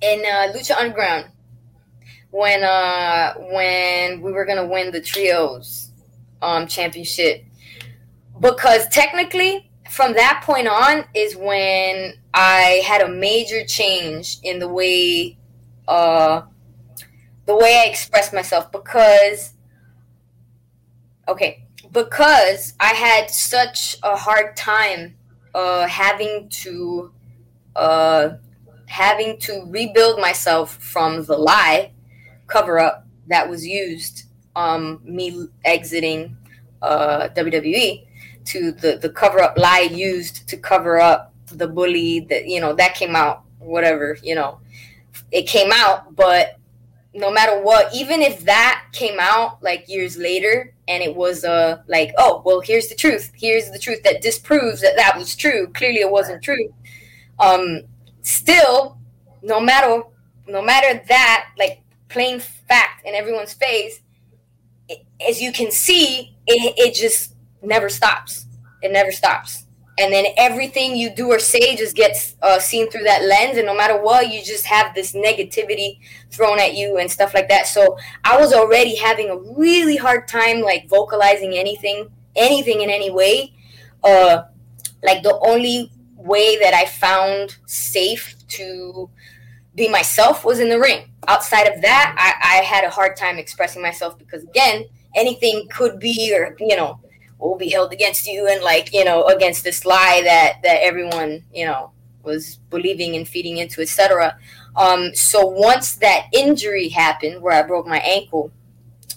In 0.01 0.19
uh, 0.19 0.53
Lucha 0.53 0.77
Underground 0.77 1.31
when 2.35 2.65
uh 2.65 3.33
when 3.53 4.21
we 4.21 4.33
were 4.33 4.43
gonna 4.43 4.65
win 4.65 4.91
the 4.91 4.99
trios 4.99 5.91
um 6.41 6.67
championship 6.67 7.45
because 8.41 8.85
technically 8.89 9.71
from 9.89 10.13
that 10.13 10.41
point 10.43 10.67
on 10.67 11.05
is 11.13 11.33
when 11.37 12.13
I 12.33 12.81
had 12.85 13.01
a 13.01 13.07
major 13.07 13.63
change 13.63 14.39
in 14.43 14.59
the 14.59 14.67
way 14.67 15.37
uh 15.87 16.41
the 17.45 17.55
way 17.55 17.81
I 17.85 17.89
express 17.89 18.33
myself 18.33 18.71
because 18.71 19.53
okay 21.27 21.65
because 21.91 22.73
I 22.79 22.87
had 22.93 23.29
such 23.29 23.97
a 24.03 24.15
hard 24.15 24.55
time 24.55 25.15
uh 25.53 25.87
having 25.87 26.49
to 26.63 27.11
uh 27.75 28.29
having 28.87 29.39
to 29.39 29.65
rebuild 29.67 30.19
myself 30.19 30.77
from 30.77 31.23
the 31.25 31.37
lie 31.37 31.93
cover 32.47 32.79
up 32.79 33.07
that 33.27 33.49
was 33.49 33.65
used 33.65 34.25
um 34.55 35.01
me 35.03 35.47
exiting 35.63 36.37
uh 36.81 37.29
WWE 37.29 38.05
to 38.45 38.71
the 38.71 38.97
the 38.97 39.09
cover 39.09 39.41
up 39.41 39.57
lie 39.57 39.89
used 39.91 40.47
to 40.49 40.57
cover 40.57 40.99
up 40.99 41.33
the 41.47 41.67
bully 41.67 42.21
that 42.21 42.47
you 42.47 42.59
know 42.61 42.73
that 42.73 42.95
came 42.95 43.15
out 43.15 43.43
whatever 43.59 44.17
you 44.23 44.35
know. 44.35 44.59
It 45.31 45.47
came 45.47 45.71
out 45.73 46.15
but 46.15 46.59
no 47.15 47.31
matter 47.31 47.61
what 47.61 47.93
even 47.95 48.21
if 48.21 48.45
that 48.45 48.85
came 48.91 49.19
out 49.19 49.63
like 49.63 49.87
years 49.87 50.17
later 50.17 50.73
and 50.87 51.01
it 51.01 51.15
was 51.15 51.43
uh 51.45 51.81
like 51.87 52.13
oh 52.17 52.41
well 52.45 52.61
here's 52.61 52.87
the 52.89 52.95
truth 52.95 53.31
here's 53.35 53.71
the 53.71 53.79
truth 53.79 54.03
that 54.03 54.21
disproves 54.21 54.81
that 54.81 54.95
that 54.97 55.17
was 55.17 55.35
true 55.35 55.67
clearly 55.73 55.99
it 56.01 56.11
wasn't 56.11 56.43
true 56.43 56.73
um 57.39 57.81
still 58.21 58.97
no 59.41 59.59
matter 59.59 60.03
no 60.47 60.61
matter 60.61 61.01
that 61.07 61.47
like 61.57 61.81
plain 62.09 62.39
fact 62.39 63.05
in 63.05 63.15
everyone's 63.15 63.53
face, 63.53 64.01
it, 64.89 65.05
as 65.27 65.41
you 65.41 65.51
can 65.51 65.71
see, 65.71 66.35
it, 66.47 66.75
it 66.77 66.95
just 66.95 67.35
never 67.61 67.89
stops. 67.89 68.45
It 68.81 68.91
never 68.91 69.11
stops. 69.11 69.64
And 69.97 70.11
then 70.11 70.25
everything 70.35 70.97
you 70.97 71.09
do 71.09 71.31
or 71.31 71.39
say 71.39 71.75
just 71.75 71.95
gets 71.95 72.35
uh, 72.41 72.59
seen 72.59 72.89
through 72.91 73.03
that 73.03 73.23
lens. 73.23 73.57
And 73.57 73.65
no 73.65 73.75
matter 73.75 74.01
what, 74.01 74.31
you 74.31 74.43
just 74.43 74.65
have 74.65 74.93
this 74.93 75.13
negativity 75.13 75.99
thrown 76.31 76.59
at 76.59 76.75
you 76.75 76.97
and 76.97 77.09
stuff 77.09 77.33
like 77.33 77.47
that. 77.47 77.65
So 77.67 77.97
I 78.25 78.37
was 78.37 78.51
already 78.51 78.95
having 78.95 79.29
a 79.29 79.37
really 79.37 79.95
hard 79.95 80.27
time, 80.27 80.61
like 80.61 80.89
vocalizing 80.89 81.53
anything, 81.53 82.09
anything 82.35 82.81
in 82.81 82.89
any 82.89 83.09
way. 83.09 83.53
Uh, 84.03 84.43
like 85.01 85.23
the 85.23 85.39
only 85.39 85.91
way 86.15 86.57
that 86.57 86.73
I 86.73 86.85
found 86.85 87.57
safe 87.65 88.35
to 88.49 89.09
be 89.75 89.87
myself 89.87 90.43
was 90.43 90.59
in 90.59 90.69
the 90.69 90.79
ring. 90.79 91.11
Outside 91.27 91.67
of 91.67 91.81
that, 91.81 92.15
I, 92.17 92.59
I 92.59 92.63
had 92.63 92.83
a 92.83 92.89
hard 92.89 93.15
time 93.15 93.37
expressing 93.37 93.81
myself 93.81 94.17
because 94.17 94.43
again, 94.43 94.85
anything 95.15 95.67
could 95.71 95.99
be 95.99 96.33
or 96.35 96.55
you 96.59 96.75
know 96.75 96.99
will 97.39 97.57
be 97.57 97.69
held 97.69 97.93
against 97.93 98.27
you 98.27 98.47
and 98.47 98.63
like 98.63 98.93
you 98.93 99.05
know 99.05 99.25
against 99.25 99.63
this 99.63 99.85
lie 99.85 100.21
that 100.23 100.61
that 100.63 100.81
everyone 100.81 101.43
you 101.53 101.65
know 101.65 101.91
was 102.25 102.57
believing 102.69 103.15
and 103.15 103.27
feeding 103.27 103.57
into, 103.57 103.81
etc. 103.81 104.37
Um, 104.75 105.13
so 105.13 105.45
once 105.45 105.95
that 105.97 106.25
injury 106.33 106.89
happened, 106.89 107.41
where 107.41 107.53
I 107.53 107.65
broke 107.65 107.87
my 107.87 107.99
ankle, 107.99 108.51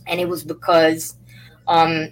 and 0.07 0.20
it 0.20 0.28
was 0.28 0.44
because 0.44 1.16
um, 1.66 2.09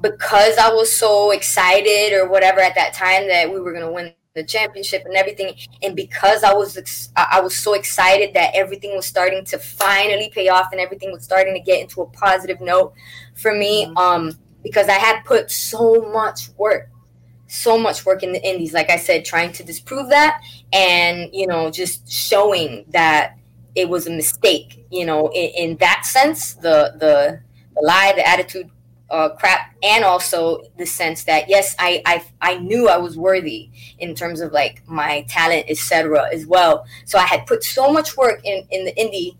because 0.00 0.58
I 0.58 0.72
was 0.72 0.94
so 0.94 1.30
excited 1.30 2.12
or 2.12 2.28
whatever 2.28 2.60
at 2.60 2.74
that 2.74 2.94
time 2.94 3.28
that 3.28 3.52
we 3.52 3.60
were 3.60 3.72
gonna 3.72 3.92
win 3.92 4.12
the 4.34 4.44
championship 4.44 5.04
and 5.04 5.16
everything 5.16 5.52
and 5.82 5.96
because 5.96 6.44
i 6.44 6.52
was 6.52 6.76
ex- 6.76 7.10
i 7.16 7.40
was 7.40 7.56
so 7.56 7.72
excited 7.72 8.32
that 8.34 8.54
everything 8.54 8.94
was 8.94 9.04
starting 9.04 9.44
to 9.44 9.58
finally 9.58 10.30
pay 10.32 10.48
off 10.48 10.68
and 10.70 10.80
everything 10.80 11.10
was 11.10 11.24
starting 11.24 11.54
to 11.54 11.60
get 11.60 11.80
into 11.80 12.02
a 12.02 12.06
positive 12.10 12.60
note 12.60 12.92
for 13.34 13.52
me 13.52 13.86
mm-hmm. 13.86 13.96
um 13.96 14.38
because 14.68 14.88
i 14.88 14.98
had 15.06 15.22
put 15.24 15.50
so 15.50 16.10
much 16.12 16.50
work 16.56 16.90
so 17.46 17.78
much 17.78 18.04
work 18.04 18.22
in 18.22 18.32
the 18.32 18.42
indies 18.46 18.72
like 18.72 18.90
i 18.90 18.96
said 18.96 19.24
trying 19.24 19.50
to 19.52 19.64
disprove 19.64 20.08
that 20.10 20.40
and 20.72 21.30
you 21.32 21.46
know 21.46 21.70
just 21.70 22.10
showing 22.10 22.84
that 22.88 23.36
it 23.74 23.88
was 23.88 24.06
a 24.06 24.10
mistake 24.10 24.84
you 24.90 25.06
know 25.06 25.28
in, 25.32 25.50
in 25.70 25.76
that 25.78 26.04
sense 26.04 26.54
the 26.54 26.94
the 26.98 27.40
the 27.74 27.82
lie 27.82 28.12
the 28.14 28.26
attitude 28.28 28.70
uh, 29.10 29.30
crap 29.30 29.74
and 29.82 30.04
also 30.04 30.60
the 30.76 30.84
sense 30.84 31.24
that 31.24 31.48
yes 31.48 31.74
I, 31.78 32.02
I 32.04 32.24
i 32.42 32.58
knew 32.58 32.88
i 32.88 32.98
was 32.98 33.16
worthy 33.16 33.70
in 33.98 34.14
terms 34.14 34.40
of 34.40 34.52
like 34.52 34.86
my 34.86 35.24
talent 35.28 35.64
etc 35.68 36.28
as 36.32 36.46
well. 36.46 36.84
So 37.06 37.18
i 37.18 37.22
had 37.22 37.46
put 37.46 37.64
so 37.64 37.90
much 37.90 38.16
work 38.16 38.40
in 38.44 38.66
in 38.70 38.84
the 38.84 38.92
indie 38.92 39.36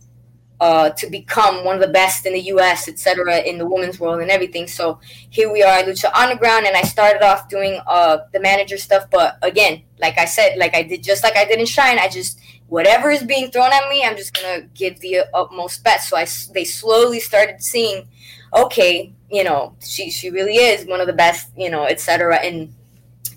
uh, 0.60 0.90
to 0.90 1.08
become 1.08 1.64
one 1.64 1.76
of 1.76 1.80
the 1.80 1.88
best 1.88 2.26
in 2.26 2.32
the 2.32 2.40
us 2.40 2.88
etc 2.88 3.38
in 3.40 3.58
the 3.58 3.66
women's 3.66 4.00
world 4.00 4.20
and 4.20 4.30
everything. 4.30 4.66
So 4.66 4.98
here 5.30 5.52
we 5.52 5.62
are 5.62 5.82
lucha 5.82 6.12
underground 6.14 6.66
and 6.66 6.76
i 6.76 6.82
started 6.82 7.22
off 7.24 7.48
doing 7.48 7.80
uh, 7.86 8.18
the 8.32 8.40
manager 8.40 8.76
stuff 8.76 9.04
but 9.10 9.38
again 9.42 9.82
like 10.00 10.18
i 10.18 10.24
said 10.24 10.56
like 10.58 10.74
i 10.74 10.82
did 10.82 11.02
just 11.02 11.22
like 11.22 11.36
i 11.36 11.44
did 11.44 11.58
in 11.58 11.66
shine 11.66 11.98
i 11.98 12.08
just 12.08 12.40
whatever 12.68 13.10
is 13.10 13.22
being 13.22 13.50
thrown 13.50 13.72
at 13.72 13.88
me 13.88 14.04
i'm 14.04 14.16
just 14.16 14.34
gonna 14.34 14.62
give 14.74 14.98
the 15.00 15.20
utmost 15.34 15.82
best. 15.84 16.08
So 16.08 16.16
i 16.16 16.26
they 16.52 16.64
slowly 16.64 17.20
started 17.20 17.62
seeing 17.62 18.08
okay 18.54 19.12
you 19.30 19.44
know 19.44 19.76
she 19.80 20.10
she 20.10 20.30
really 20.30 20.56
is 20.56 20.86
one 20.86 21.00
of 21.00 21.06
the 21.06 21.12
best 21.12 21.50
you 21.56 21.70
know 21.70 21.84
etc 21.84 22.36
and 22.36 22.74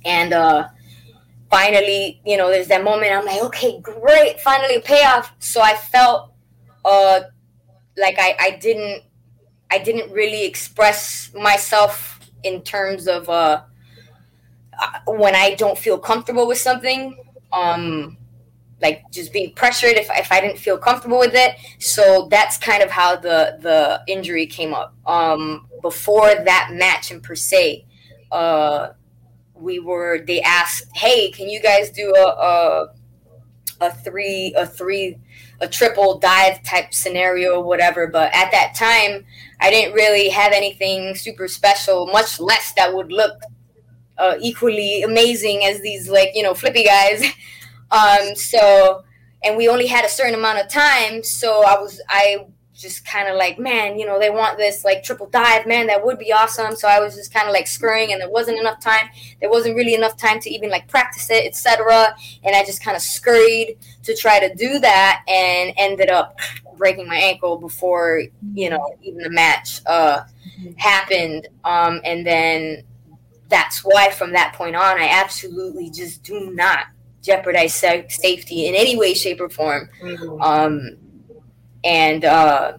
and 0.05 0.33
uh 0.33 0.67
finally 1.49 2.21
you 2.25 2.37
know 2.37 2.49
there's 2.49 2.67
that 2.67 2.83
moment 2.83 3.11
i'm 3.11 3.25
like 3.25 3.41
okay 3.43 3.79
great 3.79 4.39
finally 4.39 4.79
payoff. 4.81 5.33
So 5.39 5.61
i 5.61 5.75
felt 5.75 6.30
uh 6.85 7.21
like 7.97 8.15
i 8.19 8.35
i 8.39 8.51
didn't 8.51 9.03
i 9.69 9.77
didn't 9.77 10.11
really 10.11 10.45
express 10.45 11.31
myself 11.33 12.19
in 12.43 12.61
terms 12.61 13.07
of 13.07 13.29
uh, 13.29 13.61
uh 14.81 14.99
when 15.07 15.35
i 15.35 15.53
don't 15.55 15.77
feel 15.77 15.97
comfortable 15.97 16.47
with 16.47 16.57
something 16.57 17.15
um 17.51 18.17
like 18.81 19.03
just 19.11 19.31
being 19.31 19.53
pressured 19.53 19.91
if, 19.93 20.09
if 20.11 20.31
I 20.31 20.41
didn't 20.41 20.57
feel 20.57 20.77
comfortable 20.77 21.19
with 21.19 21.35
it. 21.35 21.55
So 21.79 22.27
that's 22.31 22.57
kind 22.57 22.81
of 22.81 22.89
how 22.89 23.15
the 23.15 23.57
the 23.61 24.01
injury 24.07 24.47
came 24.47 24.73
up. 24.73 24.95
Um, 25.05 25.67
before 25.81 26.29
that 26.29 26.69
match 26.73 27.11
in 27.11 27.21
per 27.21 27.35
se, 27.35 27.85
uh, 28.31 28.89
we 29.53 29.79
were 29.79 30.19
they 30.25 30.41
asked, 30.41 30.85
"Hey, 30.95 31.31
can 31.31 31.49
you 31.49 31.61
guys 31.61 31.91
do 31.91 32.13
a, 32.15 32.25
a 32.27 32.87
a 33.81 33.91
three 33.91 34.53
a 34.57 34.65
three 34.65 35.19
a 35.61 35.67
triple 35.67 36.17
dive 36.19 36.63
type 36.63 36.93
scenario 36.93 37.55
or 37.55 37.63
whatever?" 37.63 38.07
But 38.07 38.33
at 38.33 38.51
that 38.51 38.73
time, 38.75 39.25
I 39.59 39.69
didn't 39.69 39.93
really 39.93 40.29
have 40.29 40.51
anything 40.53 41.15
super 41.15 41.47
special, 41.47 42.07
much 42.07 42.39
less 42.39 42.73
that 42.73 42.93
would 42.93 43.11
look 43.11 43.39
uh, 44.17 44.35
equally 44.39 45.03
amazing 45.03 45.63
as 45.65 45.81
these 45.81 46.09
like 46.09 46.31
you 46.33 46.43
know 46.43 46.53
flippy 46.53 46.83
guys. 46.83 47.23
Um, 47.91 48.35
so, 48.35 49.03
and 49.43 49.57
we 49.57 49.67
only 49.67 49.87
had 49.87 50.05
a 50.05 50.09
certain 50.09 50.33
amount 50.33 50.59
of 50.59 50.69
time. 50.69 51.23
So 51.23 51.63
I 51.65 51.79
was, 51.79 52.01
I 52.07 52.45
just 52.81 53.05
kind 53.05 53.27
of 53.27 53.35
like, 53.35 53.59
man, 53.59 53.99
you 53.99 54.05
know, 54.05 54.19
they 54.19 54.29
want 54.29 54.57
this 54.57 54.83
like 54.83 55.03
triple 55.03 55.27
dive, 55.27 55.67
man, 55.67 55.87
that 55.87 56.03
would 56.03 56.17
be 56.17 56.33
awesome. 56.33 56.75
So 56.75 56.87
I 56.87 56.99
was 56.99 57.15
just 57.15 57.33
kind 57.33 57.47
of 57.47 57.53
like 57.53 57.67
scurrying, 57.67 58.11
and 58.11 58.21
there 58.21 58.29
wasn't 58.29 58.59
enough 58.59 58.79
time. 58.79 59.09
There 59.39 59.49
wasn't 59.49 59.75
really 59.75 59.93
enough 59.93 60.17
time 60.17 60.39
to 60.41 60.49
even 60.49 60.69
like 60.69 60.87
practice 60.87 61.29
it, 61.29 61.45
etc. 61.45 62.15
And 62.43 62.55
I 62.55 62.63
just 62.65 62.83
kind 62.83 62.95
of 62.95 63.03
scurried 63.03 63.77
to 64.03 64.15
try 64.15 64.39
to 64.45 64.53
do 64.55 64.79
that, 64.79 65.23
and 65.27 65.73
ended 65.77 66.09
up 66.09 66.39
breaking 66.77 67.07
my 67.07 67.17
ankle 67.17 67.57
before 67.57 68.23
you 68.53 68.69
know 68.69 68.95
even 69.03 69.19
the 69.23 69.29
match 69.29 69.81
uh, 69.85 70.23
happened. 70.77 71.47
Um, 71.63 72.01
and 72.03 72.25
then 72.25 72.83
that's 73.49 73.81
why 73.83 74.09
from 74.09 74.31
that 74.31 74.53
point 74.53 74.75
on, 74.75 74.99
I 74.99 75.09
absolutely 75.09 75.91
just 75.91 76.23
do 76.23 76.51
not 76.51 76.85
jeopardize 77.21 77.75
safety 77.75 78.65
in 78.65 78.75
any 78.75 78.97
way, 78.97 79.13
shape, 79.13 79.39
or 79.39 79.49
form. 79.49 79.89
Mm-hmm. 80.01 80.41
Um, 80.41 80.97
and 81.83 82.25
uh, 82.25 82.77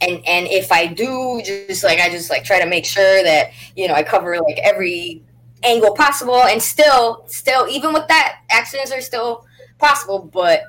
and 0.00 0.22
and 0.26 0.46
if 0.48 0.72
I 0.72 0.86
do, 0.86 1.42
just 1.44 1.84
like 1.84 2.00
I 2.00 2.08
just 2.10 2.30
like 2.30 2.44
try 2.44 2.60
to 2.60 2.66
make 2.66 2.84
sure 2.84 3.22
that 3.22 3.52
you 3.76 3.88
know 3.88 3.94
I 3.94 4.02
cover 4.02 4.38
like 4.40 4.58
every 4.58 5.22
angle 5.62 5.94
possible, 5.94 6.42
and 6.42 6.60
still, 6.62 7.24
still, 7.28 7.68
even 7.68 7.92
with 7.92 8.08
that, 8.08 8.40
accidents 8.50 8.92
are 8.92 9.00
still 9.00 9.46
possible. 9.78 10.18
But 10.32 10.62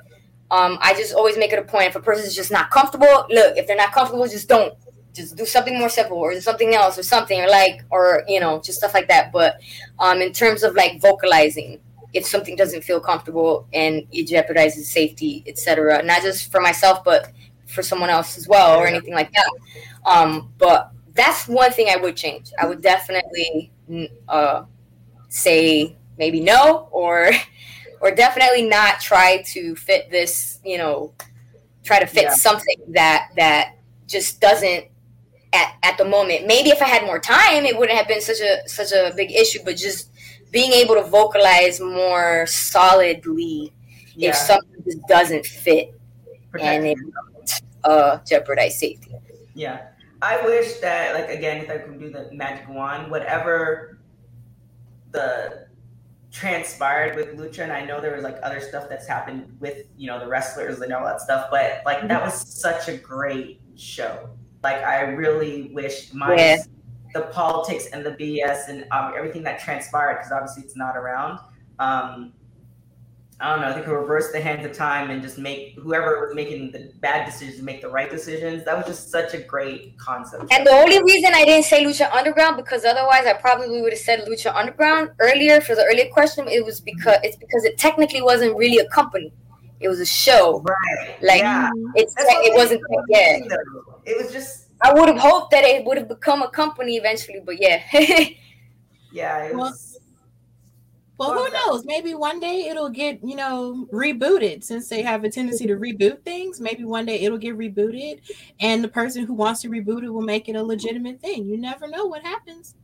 Um, 0.50 0.78
I 0.80 0.94
just 0.94 1.14
always 1.14 1.36
make 1.36 1.52
it 1.52 1.58
a 1.58 1.62
point. 1.62 1.88
If 1.88 1.96
a 1.96 2.00
person's 2.00 2.34
just 2.36 2.52
not 2.52 2.70
comfortable, 2.70 3.26
look, 3.28 3.56
if 3.56 3.66
they're 3.66 3.76
not 3.76 3.92
comfortable, 3.92 4.28
just 4.28 4.48
don't. 4.48 4.74
Just 5.12 5.36
do 5.36 5.46
something 5.46 5.78
more 5.78 5.88
simple 5.88 6.18
or 6.18 6.38
something 6.40 6.74
else 6.74 6.98
or 6.98 7.02
something 7.02 7.40
or 7.40 7.48
like 7.48 7.82
or 7.90 8.24
you 8.28 8.40
know, 8.40 8.60
just 8.60 8.78
stuff 8.78 8.94
like 8.94 9.08
that. 9.08 9.32
But 9.32 9.56
um 9.98 10.20
in 10.20 10.32
terms 10.32 10.62
of 10.62 10.74
like 10.74 11.00
vocalizing, 11.00 11.80
if 12.14 12.24
something 12.24 12.56
doesn't 12.56 12.82
feel 12.82 13.00
comfortable 13.00 13.68
and 13.72 14.06
it 14.12 14.28
jeopardizes 14.28 14.84
safety, 14.84 15.44
etc. 15.46 16.02
Not 16.02 16.22
just 16.22 16.50
for 16.50 16.60
myself, 16.60 17.04
but 17.04 17.32
for 17.66 17.82
someone 17.82 18.08
else 18.08 18.38
as 18.38 18.46
well 18.46 18.78
or 18.78 18.86
anything 18.86 19.12
like 19.12 19.32
that. 19.32 19.50
Um, 20.06 20.52
but 20.56 20.92
that's 21.12 21.48
one 21.48 21.72
thing 21.72 21.88
I 21.90 21.96
would 21.96 22.16
change. 22.16 22.52
I 22.58 22.66
would 22.66 22.80
definitely 22.80 23.72
uh, 24.28 24.64
say 25.28 25.96
maybe 26.16 26.40
no 26.40 26.88
or 26.92 27.32
or 28.00 28.14
definitely 28.14 28.62
not 28.62 29.00
try 29.00 29.42
to 29.52 29.74
fit 29.74 30.10
this, 30.10 30.60
you 30.64 30.78
know, 30.78 31.14
try 31.82 31.98
to 31.98 32.06
fit 32.06 32.24
yeah. 32.24 32.34
something 32.34 32.76
that 32.90 33.30
that 33.36 33.76
just 34.06 34.40
doesn't 34.40 34.86
at, 35.52 35.76
at 35.82 35.98
the 35.98 36.04
moment. 36.04 36.46
Maybe 36.46 36.70
if 36.70 36.82
I 36.82 36.86
had 36.86 37.04
more 37.06 37.18
time, 37.18 37.64
it 37.64 37.78
wouldn't 37.78 37.96
have 37.96 38.08
been 38.08 38.20
such 38.20 38.40
a 38.40 38.68
such 38.68 38.92
a 38.92 39.12
big 39.16 39.32
issue. 39.32 39.60
But 39.64 39.76
just 39.76 40.10
being 40.54 40.72
able 40.72 40.94
to 40.94 41.02
vocalize 41.02 41.80
more 41.80 42.46
solidly 42.46 43.74
yeah. 44.14 44.30
if 44.30 44.36
something 44.36 44.82
just 44.84 45.00
doesn't 45.08 45.44
fit 45.44 45.92
Protect 46.52 46.84
and 46.84 46.86
it 46.86 47.62
uh, 47.82 48.18
jeopardize 48.24 48.78
safety. 48.78 49.10
Yeah, 49.54 49.88
I 50.22 50.40
wish 50.46 50.74
that 50.74 51.14
like 51.14 51.28
again, 51.28 51.64
if 51.64 51.68
I 51.68 51.78
could 51.78 51.98
do 51.98 52.08
the 52.08 52.30
magic 52.32 52.68
wand, 52.68 53.10
whatever 53.10 53.98
the 55.10 55.66
transpired 56.30 57.16
with 57.16 57.36
Lucha, 57.36 57.64
and 57.64 57.72
I 57.72 57.84
know 57.84 58.00
there 58.00 58.14
was 58.14 58.22
like 58.22 58.38
other 58.44 58.60
stuff 58.60 58.88
that's 58.88 59.08
happened 59.08 59.56
with 59.58 59.88
you 59.96 60.06
know 60.06 60.20
the 60.20 60.28
wrestlers 60.28 60.80
and 60.80 60.92
all 60.92 61.04
that 61.04 61.20
stuff, 61.20 61.48
but 61.50 61.82
like 61.84 62.02
that 62.02 62.10
mm-hmm. 62.10 62.24
was 62.26 62.34
such 62.34 62.88
a 62.88 62.96
great 62.96 63.60
show. 63.74 64.30
Like 64.62 64.84
I 64.84 65.00
really 65.00 65.72
wish 65.74 66.14
my 66.14 66.36
yeah. 66.36 66.56
The 67.14 67.22
politics 67.32 67.86
and 67.92 68.04
the 68.04 68.10
BS 68.10 68.68
and 68.68 68.84
um, 68.90 69.14
everything 69.16 69.42
that 69.44 69.60
transpired 69.60 70.16
because 70.16 70.32
obviously 70.32 70.64
it's 70.64 70.76
not 70.76 70.96
around. 70.96 71.38
Um, 71.78 72.32
I 73.40 73.50
don't 73.50 73.62
know, 73.62 73.74
they 73.74 73.82
could 73.82 73.92
reverse 73.92 74.30
the 74.32 74.40
hands 74.40 74.64
of 74.64 74.72
time 74.72 75.10
and 75.10 75.20
just 75.22 75.38
make 75.38 75.74
whoever 75.74 76.20
was 76.20 76.34
making 76.34 76.70
the 76.70 76.92
bad 77.00 77.24
decisions 77.26 77.62
make 77.62 77.82
the 77.82 77.88
right 77.88 78.10
decisions. 78.10 78.64
That 78.64 78.76
was 78.76 78.86
just 78.86 79.10
such 79.10 79.34
a 79.34 79.38
great 79.38 79.96
concept. 79.98 80.52
And 80.52 80.66
the 80.66 80.70
only 80.70 81.02
reason 81.02 81.32
I 81.34 81.44
didn't 81.44 81.64
say 81.64 81.84
Lucha 81.84 82.12
Underground 82.12 82.56
because 82.56 82.84
otherwise 82.84 83.26
I 83.26 83.32
probably 83.34 83.80
would 83.80 83.92
have 83.92 84.00
said 84.00 84.24
Lucha 84.26 84.54
Underground 84.54 85.10
earlier 85.18 85.60
for 85.60 85.74
the 85.74 85.84
earlier 85.84 86.08
question. 86.12 86.46
It 86.48 86.64
was 86.64 86.80
because 86.80 87.18
it's 87.22 87.36
because 87.36 87.64
it 87.64 87.76
technically 87.76 88.22
wasn't 88.22 88.56
really 88.56 88.78
a 88.78 88.88
company. 88.88 89.32
It 89.80 89.88
was 89.88 90.00
a 90.00 90.06
show. 90.06 90.60
Right. 90.62 91.16
Like 91.22 91.40
yeah. 91.40 91.70
it's 91.94 92.14
it 92.16 92.54
wasn't 92.54 92.82
yeah. 93.08 93.38
It 94.04 94.22
was 94.22 94.32
just 94.32 94.63
I 94.84 94.92
would 94.92 95.08
have 95.08 95.18
hoped 95.18 95.50
that 95.52 95.64
it 95.64 95.84
would 95.86 95.96
have 95.96 96.08
become 96.08 96.42
a 96.42 96.48
company 96.50 96.96
eventually, 96.96 97.40
but 97.42 97.60
yeah. 97.60 97.82
yeah, 99.12 99.44
it 99.44 99.56
was 99.56 99.98
well, 101.16 101.32
who 101.32 101.50
knows? 101.52 101.84
Maybe 101.86 102.12
one 102.14 102.40
day 102.40 102.66
it'll 102.68 102.90
get, 102.90 103.20
you 103.22 103.36
know, 103.36 103.86
rebooted 103.92 104.64
since 104.64 104.88
they 104.88 105.00
have 105.02 105.22
a 105.22 105.30
tendency 105.30 105.66
to 105.66 105.76
reboot 105.76 106.22
things. 106.22 106.60
Maybe 106.60 106.84
one 106.84 107.06
day 107.06 107.20
it'll 107.20 107.38
get 107.38 107.56
rebooted 107.56 108.20
and 108.60 108.82
the 108.82 108.88
person 108.88 109.24
who 109.24 109.32
wants 109.32 109.62
to 109.62 109.68
reboot 109.68 110.02
it 110.02 110.10
will 110.10 110.22
make 110.22 110.48
it 110.48 110.56
a 110.56 110.62
legitimate 110.62 111.20
thing. 111.20 111.46
You 111.46 111.56
never 111.56 111.86
know 111.86 112.04
what 112.06 112.22
happens. 112.22 112.74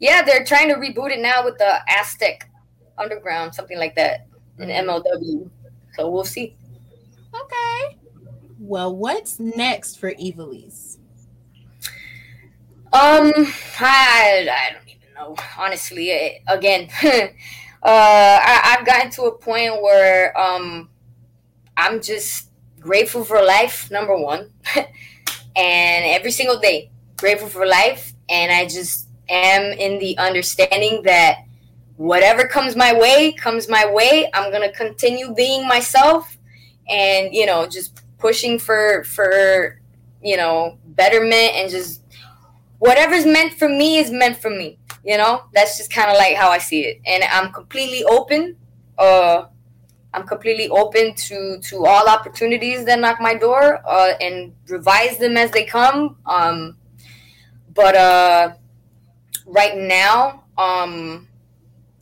Yeah, 0.00 0.22
they're 0.22 0.44
trying 0.44 0.68
to 0.68 0.74
reboot 0.74 1.12
it 1.12 1.20
now 1.20 1.44
with 1.44 1.58
the 1.58 1.78
Aztec 1.88 2.50
Underground, 2.98 3.54
something 3.54 3.78
like 3.78 3.94
that, 3.94 4.26
in 4.58 4.68
MLW. 4.68 5.04
Mm-hmm. 5.04 5.48
So 5.94 6.10
we'll 6.10 6.24
see. 6.24 6.56
Okay. 7.34 7.98
Well, 8.58 8.96
what's 8.96 9.38
next 9.38 9.96
for 10.00 10.12
Ivelisse? 10.12 10.96
Um, 12.96 13.30
I, 13.78 14.48
I 14.50 14.72
don't 14.72 14.88
even 14.88 15.12
know. 15.14 15.36
Honestly, 15.58 16.40
again, 16.48 16.88
uh, 17.04 17.28
I, 17.82 18.74
have 18.78 18.86
gotten 18.86 19.10
to 19.10 19.24
a 19.24 19.32
point 19.36 19.82
where 19.82 20.36
um, 20.38 20.88
I'm 21.76 22.00
just 22.00 22.48
grateful 22.80 23.22
for 23.22 23.42
life, 23.42 23.90
number 23.90 24.16
one, 24.16 24.50
and 24.74 24.86
every 26.06 26.30
single 26.30 26.58
day 26.58 26.90
grateful 27.18 27.48
for 27.48 27.66
life, 27.66 28.14
and 28.30 28.50
I 28.50 28.64
just 28.64 29.08
am 29.28 29.72
in 29.72 29.98
the 29.98 30.16
understanding 30.16 31.02
that 31.02 31.40
whatever 31.98 32.46
comes 32.46 32.76
my 32.76 32.98
way 32.98 33.32
comes 33.32 33.68
my 33.68 33.84
way. 33.84 34.30
I'm 34.32 34.50
gonna 34.50 34.72
continue 34.72 35.34
being 35.34 35.68
myself, 35.68 36.38
and 36.88 37.34
you 37.34 37.44
know, 37.44 37.66
just 37.66 38.00
pushing 38.16 38.58
for 38.58 39.04
for 39.04 39.82
you 40.22 40.38
know 40.38 40.78
betterment 40.86 41.56
and 41.56 41.70
just 41.70 42.00
whatever's 42.78 43.26
meant 43.26 43.54
for 43.54 43.68
me 43.68 43.98
is 43.98 44.10
meant 44.10 44.36
for 44.36 44.50
me 44.50 44.78
you 45.06 45.16
know, 45.16 45.44
that's 45.54 45.78
just 45.78 45.92
kind 45.92 46.10
of 46.10 46.16
like 46.16 46.34
how 46.34 46.50
I 46.50 46.58
see 46.58 46.80
it, 46.80 47.00
and 47.06 47.22
I'm 47.22 47.52
completely 47.52 48.02
open. 48.02 48.56
Uh, 48.98 49.44
I'm 50.12 50.26
completely 50.26 50.68
open 50.68 51.14
to 51.14 51.60
to 51.60 51.86
all 51.86 52.08
opportunities 52.08 52.84
that 52.86 52.98
knock 52.98 53.20
my 53.20 53.34
door, 53.34 53.80
uh, 53.86 54.14
and 54.20 54.52
revise 54.66 55.18
them 55.18 55.36
as 55.36 55.52
they 55.52 55.64
come. 55.64 56.16
Um, 56.26 56.76
but 57.72 57.94
uh, 57.94 58.54
right 59.46 59.76
now, 59.76 60.42
um, 60.58 61.28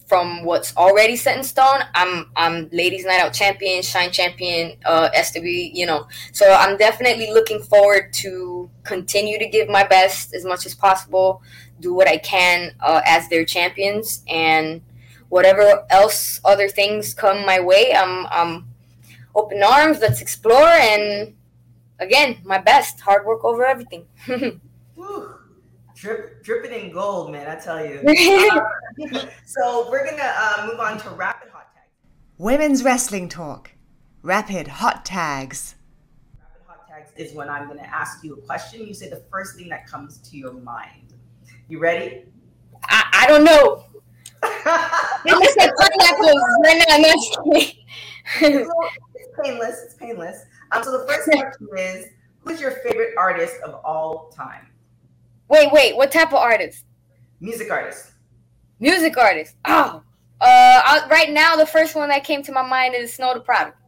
from 0.07 0.45
what's 0.45 0.77
already 0.77 1.17
set 1.17 1.37
in 1.37 1.45
stone, 1.45 1.81
I'm 1.95 2.31
I'm 2.37 2.69
ladies 2.71 3.05
night 3.05 3.21
out 3.21 3.33
champion, 3.33 3.83
shine 3.83 4.11
champion, 4.11 4.77
uh, 4.85 5.09
SW, 5.23 5.45
you 5.45 5.87
know. 5.87 6.07
So 6.33 6.53
I'm 6.53 6.77
definitely 6.77 7.31
looking 7.31 7.61
forward 7.61 8.13
to 8.15 8.71
continue 8.83 9.39
to 9.39 9.49
give 9.49 9.69
my 9.69 9.85
best 9.85 10.35
as 10.35 10.45
much 10.45 10.67
as 10.67 10.75
possible 10.75 11.43
do 11.81 11.93
what 11.93 12.09
I 12.09 12.19
can 12.19 12.75
uh, 12.81 13.01
as 13.05 13.29
their 13.29 13.45
champions, 13.45 14.23
and 14.29 14.83
whatever 15.29 15.85
else 15.91 16.41
other 16.45 16.69
things 16.69 17.15
come 17.15 17.45
my 17.47 17.61
way, 17.61 17.95
I'm 17.95 18.27
I'm 18.27 18.69
open 19.35 19.63
arms. 19.63 20.01
Let's 20.01 20.21
explore, 20.21 20.69
and 20.69 21.35
again, 21.99 22.39
my 22.45 22.59
best. 22.59 23.01
Hard 23.01 23.27
work 23.27 23.45
over 23.45 23.65
everything. 23.65 24.07
Drip, 26.05 26.45
dripping 26.45 26.73
in 26.79 26.93
gold, 26.93 27.33
man! 27.33 27.49
I 27.49 27.59
tell 27.59 27.83
you. 27.83 28.03
uh, 28.07 29.27
so 29.47 29.89
we're 29.91 30.05
gonna 30.05 30.35
uh, 30.37 30.67
move 30.71 30.79
on 30.79 30.99
to 30.99 31.09
rapid 31.09 31.49
hot 31.49 31.69
tags. 31.75 31.89
Women's 32.37 32.85
wrestling 32.85 33.27
talk. 33.31 33.71
Rapid 34.21 34.69
hot 34.69 35.07
tags. 35.07 35.77
Rapid 36.39 36.61
hot 36.67 36.87
tags 36.87 37.11
is 37.17 37.33
when 37.33 37.49
I'm 37.49 37.69
gonna 37.69 37.89
ask 37.91 38.23
you 38.23 38.35
a 38.35 38.37
question. 38.43 38.87
You 38.87 38.93
say 38.93 39.09
the 39.09 39.23
first 39.33 39.57
thing 39.57 39.71
that 39.71 39.87
comes 39.87 40.19
to 40.19 40.37
your 40.37 40.53
mind. 40.53 41.15
You 41.71 41.79
ready? 41.79 42.25
I, 42.83 43.25
I 43.25 43.27
don't 43.27 43.45
know. 43.45 43.87
it's 44.43 45.57
like 45.57 45.75
pineapples 45.75 46.43
right 46.65 46.85
now. 46.87 46.99
it's 48.43 49.39
painless. 49.43 49.85
It's 49.87 49.95
painless. 49.95 50.45
Um, 50.73 50.85
so 50.85 50.99
the 50.99 51.07
first 51.07 51.31
question 51.31 51.69
is, 51.79 52.09
who's 52.41 52.61
your 52.61 52.73
favorite 52.73 53.15
artist 53.17 53.55
of 53.63 53.81
all 53.87 54.31
time? 54.37 54.67
Wait, 55.49 55.71
wait. 55.73 55.97
What 55.97 56.11
type 56.13 56.29
of 56.29 56.35
artist? 56.35 56.85
Music 57.41 57.71
artist. 57.71 58.13
Music 58.81 59.17
artist. 59.17 59.57
Oh, 59.67 60.03
uh, 60.41 60.45
I, 60.85 61.07
right 61.11 61.31
now 61.31 61.57
the 61.57 61.67
first 61.67 61.95
one 61.95 62.09
that 62.09 62.25
came 62.25 62.43
to 62.43 62.53
my 62.53 62.67
mind 62.67 62.95
is 62.95 63.13
Snow 63.15 63.35
Tha 63.35 63.41
Product. 63.41 63.79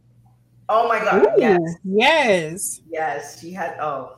Oh 0.69 0.87
my 0.87 0.99
god! 0.99 1.23
Ooh, 1.23 1.29
yes, 1.37 1.61
yes, 1.83 2.81
yes. 2.89 3.39
She 3.39 3.53
had. 3.53 3.77
Oh, 3.79 4.17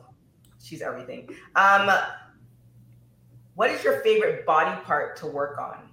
she's 0.60 0.82
everything. 0.82 1.28
Um, 1.54 1.90
what 3.54 3.70
is 3.70 3.84
your 3.84 4.00
favorite 4.00 4.46
body 4.46 4.80
part 4.84 5.16
to 5.18 5.26
work 5.26 5.58
on? 5.58 5.88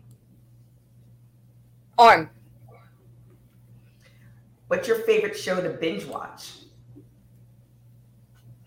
Arm. 1.97 2.29
What's 4.67 4.87
your 4.87 4.99
favorite 4.99 5.37
show 5.37 5.61
to 5.61 5.69
binge 5.69 6.05
watch? 6.05 6.53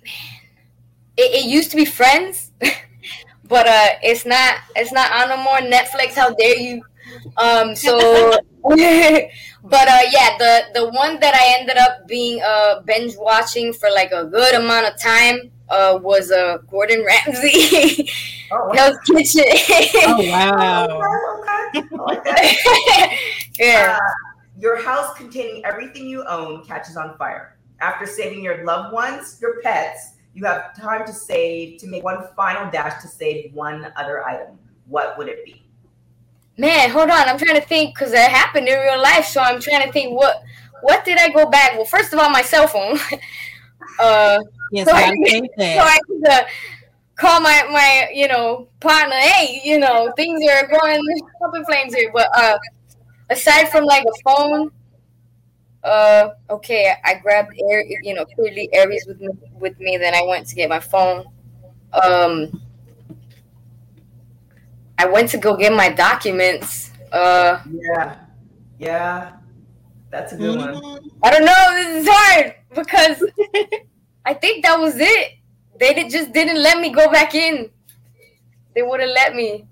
Man, 0.04 0.40
it, 1.20 1.44
it 1.44 1.48
used 1.48 1.70
to 1.72 1.76
be 1.76 1.84
Friends, 1.84 2.50
but 3.44 3.66
uh, 3.66 3.88
it's 4.02 4.24
not. 4.24 4.56
It's 4.76 4.92
not 4.92 5.12
on 5.12 5.28
no 5.28 5.36
more. 5.42 5.58
Netflix, 5.58 6.14
how 6.14 6.34
dare 6.34 6.58
you? 6.58 6.82
Um, 7.36 7.74
so, 7.76 7.98
but 8.62 9.88
uh, 9.88 10.02
yeah, 10.10 10.36
the 10.38 10.64
the 10.74 10.90
one 10.90 11.20
that 11.20 11.34
I 11.34 11.60
ended 11.60 11.76
up 11.76 12.08
being 12.08 12.40
uh 12.42 12.80
binge 12.82 13.14
watching 13.18 13.72
for 13.72 13.90
like 13.90 14.12
a 14.12 14.24
good 14.24 14.54
amount 14.54 14.86
of 14.86 15.00
time 15.00 15.50
uh, 15.68 15.98
was 16.02 16.30
uh, 16.30 16.58
Gordon 16.70 17.04
Ramsay. 17.04 18.08
Oh, 18.52 18.66
wow. 18.66 18.72
Hell's 18.74 18.98
Kitchen. 19.06 19.44
oh 20.06 20.30
wow! 20.30 21.00
yeah. 23.58 23.96
Uh, 23.96 24.00
your 24.58 24.82
house 24.82 25.16
containing 25.16 25.64
everything 25.64 26.06
you 26.06 26.24
own 26.26 26.64
catches 26.64 26.96
on 26.96 27.16
fire. 27.16 27.56
After 27.80 28.06
saving 28.06 28.42
your 28.42 28.64
loved 28.64 28.92
ones, 28.92 29.38
your 29.40 29.60
pets, 29.62 30.14
you 30.34 30.44
have 30.44 30.76
time 30.76 31.06
to 31.06 31.12
save 31.12 31.80
to 31.80 31.86
make 31.86 32.04
one 32.04 32.18
final 32.36 32.70
dash 32.70 33.02
to 33.02 33.08
save 33.08 33.52
one 33.52 33.92
other 33.96 34.24
item. 34.24 34.58
What 34.86 35.18
would 35.18 35.28
it 35.28 35.44
be? 35.44 35.64
Man, 36.56 36.90
hold 36.90 37.10
on. 37.10 37.28
I'm 37.28 37.38
trying 37.38 37.60
to 37.60 37.66
think 37.66 37.94
because 37.94 38.12
that 38.12 38.30
happened 38.30 38.68
in 38.68 38.78
real 38.78 39.00
life. 39.00 39.26
So 39.26 39.40
I'm 39.40 39.60
trying 39.60 39.86
to 39.86 39.92
think 39.92 40.16
what 40.16 40.42
what 40.82 41.04
did 41.04 41.18
I 41.18 41.28
go 41.28 41.48
back? 41.48 41.74
Well, 41.74 41.84
first 41.84 42.12
of 42.12 42.18
all, 42.18 42.30
my 42.30 42.42
cell 42.42 42.66
phone. 42.66 42.98
uh, 43.98 44.38
Yes, 44.72 44.88
so 44.88 44.94
I 44.94 45.02
I, 45.02 45.10
think 45.10 45.50
so. 45.58 45.64
I 45.64 45.98
could 46.06 46.28
uh, 46.28 46.42
call 47.16 47.40
my 47.40 47.64
my 47.70 48.08
you 48.14 48.28
know 48.28 48.68
partner. 48.78 49.16
Hey, 49.16 49.60
you 49.64 49.78
know 49.78 50.12
things 50.16 50.40
are 50.48 50.66
going 50.66 51.00
up 51.44 51.54
in 51.56 51.64
flames 51.64 51.94
here. 51.94 52.10
But 52.12 52.28
uh, 52.36 52.58
aside 53.30 53.68
from 53.70 53.84
like 53.84 54.04
a 54.04 54.22
phone, 54.22 54.70
uh, 55.84 56.30
okay, 56.50 56.92
I 57.04 57.14
grabbed 57.14 57.52
air. 57.70 57.84
You 58.02 58.14
know, 58.14 58.24
clearly 58.24 58.68
Aries 58.72 59.06
with 59.06 59.20
me, 59.20 59.28
with 59.58 59.78
me. 59.80 59.96
Then 59.96 60.14
I 60.14 60.22
went 60.22 60.46
to 60.48 60.54
get 60.54 60.68
my 60.68 60.80
phone. 60.80 61.24
Um, 61.92 62.62
I 64.98 65.06
went 65.06 65.30
to 65.30 65.38
go 65.38 65.56
get 65.56 65.72
my 65.72 65.88
documents. 65.88 66.90
Uh, 67.12 67.60
Yeah. 67.70 68.16
Yeah. 68.78 69.32
That's 70.10 70.32
a 70.32 70.36
good 70.36 70.56
one. 70.56 70.74
Mhm. 70.74 71.10
I 71.22 71.30
don't 71.30 71.44
know. 71.44 71.74
This 71.74 72.02
is 72.04 72.08
hard 72.10 72.54
because 72.74 73.22
I 74.26 74.34
think 74.34 74.64
that 74.64 74.78
was 74.78 74.94
it. 74.98 75.38
They 75.78 75.94
did, 75.94 76.10
just 76.10 76.32
didn't 76.32 76.62
let 76.62 76.78
me 76.80 76.90
go 76.90 77.10
back 77.10 77.34
in. 77.34 77.70
They 78.74 78.82
wouldn't 78.82 79.12
let 79.12 79.34
me. 79.34 79.66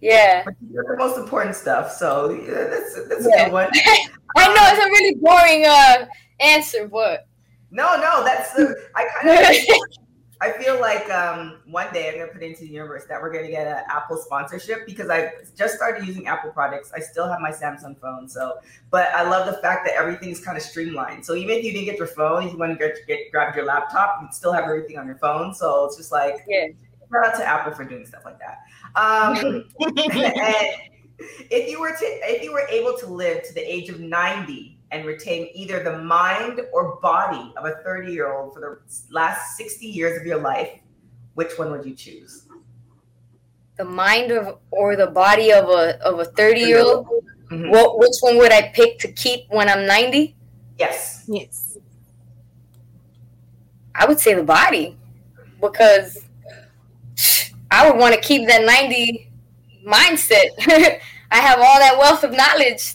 Yeah. 0.00 0.44
The 0.44 0.96
most 0.96 1.18
important 1.18 1.56
stuff, 1.56 1.92
so 1.92 2.30
yeah, 2.30 2.68
that's 2.68 2.94
that's 3.08 3.26
a 3.26 3.30
good 3.30 3.52
one. 3.52 3.68
I 4.36 4.48
know 4.48 4.62
it's 4.68 4.84
a 4.84 4.88
really 4.88 5.14
boring 5.16 5.66
uh 5.66 6.06
answer, 6.40 6.88
but 6.88 7.26
No, 7.70 7.96
no, 7.96 8.24
that's 8.24 8.54
the 8.54 8.74
I 8.94 9.06
kind 9.20 9.46
of 9.46 10.00
I 10.42 10.52
feel 10.52 10.80
like 10.80 11.10
um, 11.10 11.58
one 11.66 11.92
day 11.92 12.08
I'm 12.08 12.18
gonna 12.18 12.32
put 12.32 12.42
into 12.42 12.62
the 12.62 12.70
universe 12.70 13.04
that 13.10 13.20
we're 13.20 13.30
gonna 13.30 13.50
get 13.50 13.66
an 13.66 13.84
Apple 13.90 14.16
sponsorship 14.16 14.86
because 14.86 15.10
I 15.10 15.32
just 15.54 15.74
started 15.74 16.06
using 16.06 16.28
Apple 16.28 16.50
products. 16.50 16.90
I 16.96 17.00
still 17.00 17.28
have 17.28 17.40
my 17.40 17.50
Samsung 17.50 18.00
phone, 18.00 18.26
so 18.26 18.54
but 18.90 19.08
I 19.08 19.22
love 19.28 19.46
the 19.46 19.60
fact 19.60 19.86
that 19.86 19.96
everything's 19.96 20.42
kind 20.42 20.56
of 20.56 20.62
streamlined. 20.62 21.26
So 21.26 21.34
even 21.34 21.58
if 21.58 21.64
you 21.64 21.72
didn't 21.72 21.84
get 21.84 21.98
your 21.98 22.06
phone, 22.06 22.44
if 22.44 22.52
you 22.52 22.58
want 22.58 22.72
to 22.72 22.78
get, 22.78 22.96
get 23.06 23.30
grab 23.30 23.54
your 23.54 23.66
laptop, 23.66 24.20
you 24.22 24.28
still 24.32 24.52
have 24.52 24.64
everything 24.64 24.96
on 24.96 25.06
your 25.06 25.18
phone. 25.18 25.52
So 25.52 25.84
it's 25.84 25.98
just 25.98 26.10
like 26.10 26.36
yeah. 26.48 26.68
Shout 27.12 27.26
out 27.26 27.36
to 27.36 27.44
Apple 27.44 27.72
for 27.72 27.84
doing 27.84 28.06
stuff 28.06 28.24
like 28.24 28.38
that. 28.38 28.60
Um, 28.96 29.64
and 29.80 30.74
if 31.50 31.68
you 31.70 31.80
were 31.80 31.90
to 31.90 32.04
if 32.04 32.42
you 32.42 32.52
were 32.52 32.66
able 32.70 32.96
to 32.98 33.06
live 33.06 33.42
to 33.44 33.54
the 33.54 33.60
age 33.60 33.88
of 33.88 34.00
90 34.00 34.78
and 34.92 35.06
retain 35.06 35.48
either 35.54 35.82
the 35.82 35.98
mind 35.98 36.60
or 36.72 36.96
body 37.00 37.52
of 37.56 37.64
a 37.66 37.76
30 37.84 38.12
year 38.12 38.32
old 38.32 38.54
for 38.54 38.60
the 38.60 38.78
last 39.12 39.56
60 39.56 39.86
years 39.86 40.18
of 40.18 40.26
your 40.26 40.40
life 40.40 40.80
which 41.34 41.58
one 41.58 41.70
would 41.70 41.84
you 41.84 41.94
choose 41.94 42.46
The 43.76 43.84
mind 43.84 44.30
of 44.32 44.58
or 44.70 44.96
the 44.96 45.06
body 45.08 45.52
of 45.52 45.68
a 45.68 46.00
of 46.04 46.18
a 46.20 46.24
thirty 46.24 46.60
year 46.60 46.80
old. 46.80 47.06
Mhm. 47.50 47.70
What 47.70 47.98
which 47.98 48.16
one 48.20 48.36
would 48.38 48.52
I 48.52 48.68
pick 48.74 48.98
to 49.00 49.08
keep 49.12 49.48
when 49.48 49.68
I'm 49.68 49.86
ninety? 49.86 50.36
yes 50.78 51.24
Yes. 51.28 51.78
I 53.94 54.06
would 54.06 54.20
say 54.20 54.34
the 54.34 54.42
body 54.42 54.96
because 55.60 56.18
I 57.70 57.88
would 57.88 57.98
want 57.98 58.14
to 58.14 58.20
keep 58.20 58.46
that 58.48 58.64
90 58.64 59.30
mindset. 59.86 60.48
I 61.30 61.36
have 61.38 61.58
all 61.60 61.78
that 61.78 61.96
wealth 61.98 62.24
of 62.24 62.32
knowledge 62.32 62.94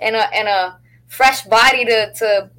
and 0.00 0.16
a, 0.16 0.34
and 0.34 0.48
a 0.48 0.78
fresh 1.06 1.42
body 1.44 1.84
to, 1.84 2.12
to 2.14 2.50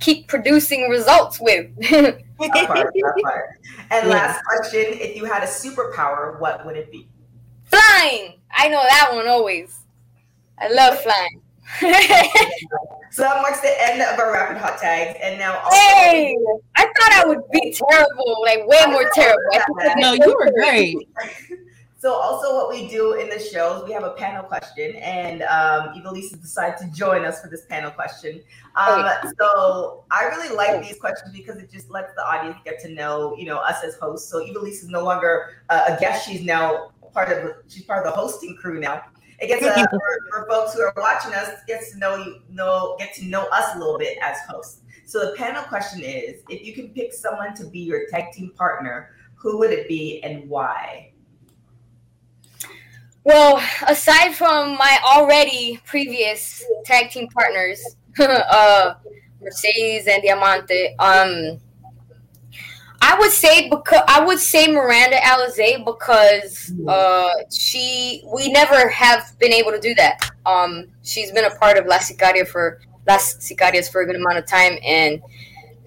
keep 0.00 0.28
producing 0.28 0.88
results 0.88 1.38
with. 1.40 1.70
That 2.42 2.66
part, 2.66 2.92
that 2.92 3.20
part. 3.22 3.60
and 3.92 4.08
Yeah. 4.08 4.14
last 4.14 4.42
question 4.44 4.80
if 4.98 5.14
you 5.16 5.24
had 5.26 5.44
a 5.44 5.46
superpower 5.46 6.40
what 6.40 6.66
would 6.66 6.76
it 6.76 6.90
be 6.90 7.06
flying! 7.62 8.40
I 8.50 8.66
know 8.68 8.82
that 8.82 9.10
one 9.14 9.28
always. 9.28 9.78
I 10.58 10.66
love 10.66 10.98
flying. 10.98 11.40
so 13.12 13.22
that 13.22 13.42
marks 13.42 13.60
the 13.60 13.74
end 13.82 14.02
of 14.02 14.18
our 14.18 14.32
rapid 14.32 14.56
hot 14.56 14.78
tags 14.78 15.18
and 15.22 15.38
now 15.38 15.58
also 15.58 15.76
hey! 15.76 16.36
I 16.76 16.84
thought 16.84 17.12
I 17.12 17.24
would 17.26 17.42
be 17.52 17.72
terrible, 17.72 18.42
like 18.42 18.66
way 18.66 18.84
more 18.90 19.08
terrible. 19.14 19.40
No, 19.96 20.14
you 20.14 20.34
were 20.38 20.50
great. 20.52 20.96
So 22.02 22.12
also 22.14 22.56
what 22.56 22.68
we 22.68 22.88
do 22.88 23.12
in 23.12 23.28
the 23.28 23.38
shows, 23.38 23.84
we 23.86 23.92
have 23.92 24.02
a 24.02 24.10
panel 24.10 24.42
question, 24.42 24.96
and 24.96 25.42
um, 25.42 25.94
Ivelisse 25.94 26.32
decided 26.42 26.76
to 26.78 26.90
join 26.90 27.24
us 27.24 27.40
for 27.40 27.46
this 27.46 27.64
panel 27.66 27.92
question. 27.92 28.42
Um, 28.74 29.08
so 29.38 30.02
I 30.10 30.24
really 30.24 30.52
like 30.52 30.82
these 30.82 30.98
questions 30.98 31.32
because 31.32 31.58
it 31.58 31.70
just 31.70 31.92
lets 31.92 32.12
the 32.16 32.26
audience 32.26 32.56
get 32.64 32.80
to 32.80 32.88
know, 32.88 33.36
you 33.38 33.44
know, 33.44 33.58
us 33.58 33.84
as 33.84 33.94
hosts. 33.94 34.28
So 34.28 34.44
Ivelisse 34.44 34.82
is 34.82 34.88
no 34.88 35.04
longer 35.04 35.50
uh, 35.70 35.96
a 35.96 36.00
guest; 36.00 36.26
she's 36.26 36.42
now 36.42 36.90
part 37.14 37.28
of 37.30 37.52
she's 37.68 37.84
part 37.84 38.04
of 38.04 38.12
the 38.12 38.20
hosting 38.20 38.56
crew 38.56 38.80
now. 38.80 39.04
It 39.42 39.48
gets 39.48 39.66
uh, 39.66 39.86
for, 39.90 40.18
for 40.30 40.46
folks 40.48 40.74
who 40.74 40.82
are 40.82 40.94
watching 40.96 41.34
us 41.34 41.50
gets 41.66 41.92
to 41.92 41.98
know 41.98 42.16
you 42.16 42.40
know 42.48 42.96
get 42.98 43.12
to 43.16 43.24
know 43.24 43.46
us 43.52 43.74
a 43.74 43.78
little 43.78 43.98
bit 43.98 44.16
as 44.22 44.38
hosts. 44.48 44.82
So 45.04 45.30
the 45.30 45.36
panel 45.36 45.64
question 45.64 46.00
is: 46.00 46.42
If 46.48 46.64
you 46.64 46.72
can 46.72 46.90
pick 46.90 47.12
someone 47.12 47.54
to 47.56 47.66
be 47.66 47.80
your 47.80 48.06
tag 48.08 48.32
team 48.32 48.52
partner, 48.56 49.10
who 49.34 49.58
would 49.58 49.72
it 49.72 49.88
be 49.88 50.22
and 50.22 50.48
why? 50.48 51.12
Well, 53.24 53.62
aside 53.86 54.34
from 54.34 54.76
my 54.76 54.98
already 55.04 55.80
previous 55.86 56.64
tag 56.84 57.10
team 57.10 57.28
partners, 57.28 57.80
uh, 58.20 58.94
Mercedes 59.40 60.06
and 60.06 60.22
Diamante, 60.22 60.94
um, 60.98 61.60
I 63.12 63.18
would 63.18 63.30
say 63.30 63.68
because 63.68 64.00
I 64.08 64.24
would 64.24 64.38
say 64.38 64.68
Miranda 64.68 65.16
Alizé 65.16 65.84
because 65.84 66.72
uh, 66.88 67.30
she 67.50 68.22
we 68.32 68.50
never 68.50 68.88
have 68.88 69.38
been 69.38 69.52
able 69.52 69.70
to 69.70 69.80
do 69.80 69.94
that. 69.96 70.30
Um, 70.46 70.86
she's 71.02 71.30
been 71.30 71.44
a 71.44 71.54
part 71.56 71.76
of 71.76 71.84
Las 71.84 72.10
Sicaria 72.10 72.48
for 72.48 72.80
Las 73.06 73.34
Sicarias 73.34 73.92
for 73.92 74.00
a 74.00 74.06
good 74.06 74.16
amount 74.16 74.38
of 74.38 74.46
time, 74.46 74.78
and 74.82 75.20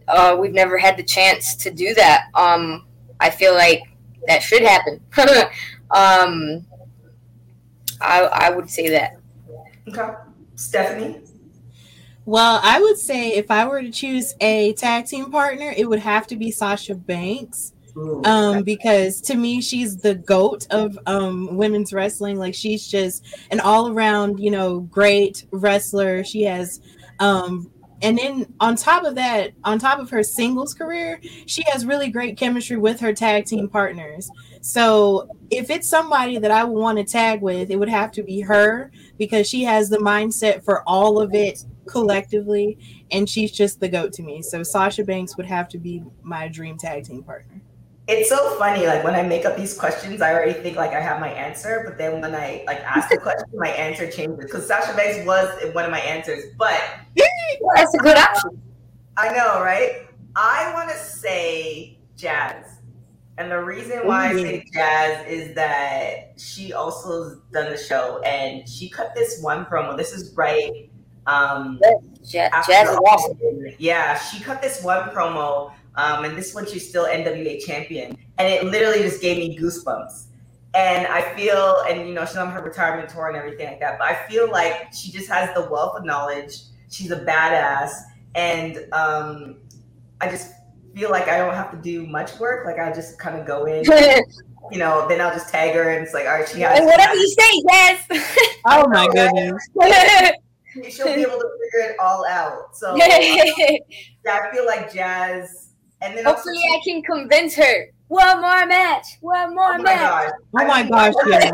uh, 0.07 0.37
we've 0.39 0.53
never 0.53 0.77
had 0.77 0.97
the 0.97 1.03
chance 1.03 1.55
to 1.55 1.71
do 1.71 1.95
that. 1.95 2.25
Um, 2.35 2.85
I 3.19 3.31
feel 3.31 3.55
like 3.55 3.81
that 4.27 4.43
should 4.43 4.61
happen. 4.61 5.01
um, 5.89 6.63
I, 8.01 8.21
I 8.21 8.49
would 8.51 8.69
say 8.69 8.89
that. 8.89 9.17
Okay. 9.87 10.13
Stephanie? 10.53 11.21
Well, 12.25 12.59
I 12.63 12.79
would 12.81 12.97
say 12.97 13.33
if 13.33 13.51
I 13.51 13.67
were 13.67 13.81
to 13.81 13.91
choose 13.91 14.33
a 14.41 14.73
tag 14.73 15.05
team 15.05 15.31
partner, 15.31 15.73
it 15.75 15.87
would 15.87 15.99
have 15.99 16.25
to 16.27 16.35
be 16.35 16.51
Sasha 16.51 16.95
Banks. 16.95 17.73
Um, 18.25 18.63
because 18.63 19.21
to 19.21 19.35
me, 19.35 19.61
she's 19.61 19.95
the 19.95 20.15
goat 20.15 20.67
of 20.69 20.99
um 21.05 21.55
women's 21.55 21.93
wrestling. 21.93 22.37
Like 22.37 22.53
she's 22.53 22.87
just 22.87 23.25
an 23.51 23.61
all 23.61 23.89
around, 23.89 24.39
you 24.39 24.51
know, 24.51 24.81
great 24.81 25.45
wrestler. 25.51 26.23
She 26.23 26.43
has 26.43 26.81
um 27.19 27.71
and 28.01 28.17
then 28.17 28.53
on 28.59 28.75
top 28.75 29.05
of 29.05 29.15
that, 29.15 29.53
on 29.63 29.79
top 29.79 29.99
of 29.99 30.09
her 30.09 30.23
singles 30.23 30.73
career, 30.73 31.21
she 31.45 31.63
has 31.67 31.85
really 31.85 32.09
great 32.09 32.37
chemistry 32.37 32.75
with 32.75 32.99
her 32.99 33.13
tag 33.13 33.45
team 33.45 33.69
partners. 33.69 34.29
So 34.65 35.29
if 35.51 35.69
it's 35.69 35.87
somebody 35.87 36.39
that 36.39 36.49
I 36.49 36.63
would 36.63 36.81
want 36.81 36.97
to 36.97 37.03
tag 37.03 37.43
with, 37.43 37.69
it 37.69 37.75
would 37.75 37.87
have 37.87 38.11
to 38.13 38.23
be 38.23 38.41
her 38.41 38.91
because 39.19 39.47
she 39.47 39.63
has 39.63 39.91
the 39.91 39.99
mindset 39.99 40.65
for 40.65 40.81
all 40.89 41.21
of 41.21 41.35
it 41.35 41.63
collectively, 41.85 42.79
and 43.11 43.29
she's 43.29 43.51
just 43.51 43.79
the 43.79 43.87
goat 43.87 44.11
to 44.13 44.23
me. 44.23 44.41
So 44.41 44.63
Sasha 44.63 45.03
Banks 45.03 45.37
would 45.37 45.45
have 45.45 45.69
to 45.69 45.77
be 45.77 46.03
my 46.23 46.47
dream 46.47 46.79
tag 46.79 47.03
team 47.03 47.21
partner. 47.21 47.61
It's 48.07 48.27
so 48.27 48.57
funny. 48.57 48.87
Like 48.87 49.03
when 49.03 49.13
I 49.13 49.21
make 49.21 49.45
up 49.45 49.55
these 49.55 49.77
questions, 49.77 50.19
I 50.19 50.33
already 50.33 50.53
think 50.53 50.77
like 50.77 50.93
I 50.93 50.99
have 50.99 51.19
my 51.19 51.29
answer, 51.29 51.83
but 51.85 51.99
then 51.99 52.19
when 52.19 52.33
I 52.33 52.63
like 52.65 52.79
ask 52.79 53.09
the 53.09 53.17
question, 53.17 53.47
my 53.53 53.69
answer 53.69 54.09
changes. 54.09 54.45
Because 54.45 54.67
Sasha 54.67 54.95
Banks 54.95 55.23
was 55.27 55.47
one 55.75 55.85
of 55.85 55.91
my 55.91 55.99
answers, 55.99 56.45
but 56.57 56.81
That's 57.75 57.93
a 57.93 57.99
good 57.99 58.17
option. 58.17 58.59
I 59.15 59.31
know, 59.31 59.61
right? 59.61 60.07
I 60.35 60.73
want 60.73 60.89
to 60.89 60.97
say 60.97 61.99
Jazz. 62.17 62.74
And 63.37 63.51
the 63.51 63.61
reason 63.61 64.07
why 64.07 64.29
I 64.29 64.33
say 64.33 64.65
Jazz 64.73 65.27
is 65.27 65.53
that 65.55 66.39
she 66.39 66.71
also 66.71 67.23
has 67.23 67.37
done 67.51 67.69
the 67.69 67.77
show 67.77 68.21
and 68.21 68.67
she 68.67 68.89
cut 68.89 69.13
this 69.13 69.41
one 69.41 69.65
promo. 69.65 69.97
This 69.97 70.13
is 70.13 70.33
right. 70.35 70.89
Um, 71.27 71.79
Ja- 72.23 72.49
Jazz 72.65 72.89
is 72.89 72.95
awesome. 72.97 73.37
Yeah, 73.77 74.17
she 74.17 74.39
cut 74.39 74.61
this 74.61 74.81
one 74.83 75.09
promo, 75.09 75.73
um, 75.95 76.23
and 76.23 76.37
this 76.37 76.53
one 76.53 76.65
she's 76.65 76.87
still 76.87 77.05
NWA 77.05 77.63
champion, 77.65 78.17
and 78.37 78.47
it 78.47 78.63
literally 78.63 78.99
just 78.99 79.21
gave 79.21 79.37
me 79.37 79.57
goosebumps. 79.57 80.25
And 80.73 81.07
I 81.07 81.21
feel, 81.35 81.83
and 81.89 82.07
you 82.07 82.13
know, 82.13 82.25
she's 82.25 82.35
on 82.37 82.51
her 82.51 82.61
retirement 82.61 83.09
tour 83.09 83.27
and 83.27 83.37
everything 83.37 83.67
like 83.67 83.79
that, 83.79 83.97
but 83.97 84.07
I 84.07 84.27
feel 84.27 84.49
like 84.51 84.93
she 84.93 85.11
just 85.11 85.29
has 85.29 85.53
the 85.55 85.67
wealth 85.69 85.97
of 85.97 86.05
knowledge. 86.05 86.59
She's 86.89 87.11
a 87.11 87.19
badass, 87.25 87.91
and 88.35 88.85
um, 88.93 89.57
I 90.21 90.29
just 90.29 90.51
feel 90.95 91.11
like 91.11 91.27
I 91.27 91.37
don't 91.37 91.53
have 91.53 91.71
to 91.71 91.77
do 91.77 92.07
much 92.07 92.39
work. 92.39 92.65
Like 92.65 92.79
I 92.79 92.91
just 92.93 93.19
kind 93.19 93.37
of 93.39 93.45
go 93.45 93.65
in, 93.65 93.83
you 94.71 94.77
know, 94.77 95.07
then 95.07 95.21
I'll 95.21 95.33
just 95.33 95.49
tag 95.49 95.75
her, 95.75 95.89
and 95.91 96.03
it's 96.03 96.13
like, 96.13 96.25
all 96.25 96.33
right, 96.33 96.47
she 96.47 96.61
has. 96.61 96.79
and 96.79 96.87
whatever 96.87 97.13
you 97.15 97.27
say, 97.27 97.63
yes. 97.69 98.07
Oh 98.65 98.87
my 98.89 99.07
goodness. 99.13 99.53
She'll 100.93 101.05
be 101.05 101.21
able 101.21 101.39
to 101.39 101.49
figure 101.71 101.91
it 101.91 101.95
all 102.01 102.25
out. 102.27 102.75
So 102.75 102.95
yeah, 102.95 103.05
I 103.07 104.51
feel 104.53 104.65
like 104.65 104.91
Jazz, 104.93 105.69
and 106.01 106.17
then 106.17 106.25
also- 106.25 106.37
Hopefully, 106.49 106.63
I 106.73 106.81
can 106.83 107.01
convince 107.03 107.55
her. 107.55 107.85
One 108.07 108.41
more 108.41 108.65
match. 108.67 109.05
One 109.21 109.55
more 109.55 109.73
Oh 109.73 109.77
my 109.77 109.83
match. 109.83 109.99
god! 109.99 110.31
Oh 110.61 110.67
my 110.67 110.83
gosh, 110.83 111.13
yeah. 111.27 111.51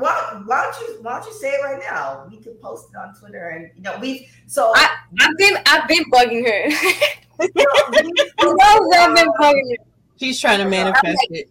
Why, 0.00 0.42
why 0.46 0.62
don't 0.62 0.88
you 0.88 1.02
why 1.02 1.18
don't 1.20 1.26
you 1.26 1.32
say 1.34 1.50
it 1.52 1.62
right 1.62 1.80
now? 1.90 2.26
We 2.30 2.38
could 2.38 2.60
post 2.60 2.88
it 2.92 2.96
on 2.96 3.14
Twitter, 3.14 3.48
and 3.50 3.70
you 3.76 3.82
know 3.82 3.98
we. 4.00 4.28
So 4.46 4.72
I, 4.74 4.88
I've 5.20 5.36
been 5.36 5.56
I've 5.66 5.86
been 5.88 6.04
bugging 6.10 6.44
her. 6.46 6.68
you 7.40 7.48
know, 7.56 7.74
we- 7.90 8.12
You 8.40 8.56
know 8.56 8.90
I've 8.98 9.14
been 9.16 9.28
bugging 9.40 9.70
her. 9.78 9.84
She's 10.18 10.38
trying 10.40 10.58
to 10.58 10.68
manifest 10.68 11.18
it. 11.30 11.50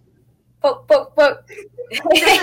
Fuck, 0.61 0.87
fuck, 0.87 1.15
fuck. 1.15 1.49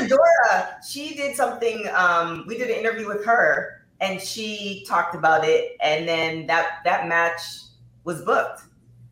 Dora, 0.09 0.77
she 0.89 1.15
did 1.15 1.37
something. 1.37 1.87
Um, 1.95 2.45
we 2.49 2.57
did 2.59 2.71
an 2.71 2.77
interview 2.77 3.07
with 3.07 3.25
her, 3.25 3.85
and 4.01 4.21
she 4.21 4.85
talked 4.89 5.15
about 5.15 5.45
it, 5.45 5.77
and 5.81 6.09
then 6.09 6.47
that 6.47 6.79
that 6.85 7.07
match 7.09 7.41
was 8.05 8.23
booked. 8.23 8.63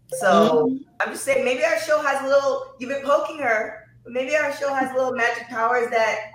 So 0.08 0.76
I'm 1.00 1.10
just 1.12 1.24
saying, 1.24 1.44
maybe 1.44 1.64
our 1.64 1.78
show 1.80 2.00
has 2.00 2.22
a 2.24 2.28
little. 2.28 2.74
You've 2.78 2.90
been 2.90 3.04
poking 3.04 3.38
her, 3.38 3.86
maybe 4.06 4.34
our 4.36 4.52
show 4.56 4.72
has 4.74 4.92
little 4.94 5.12
magic 5.12 5.48
powers 5.48 5.90
that. 5.90 6.30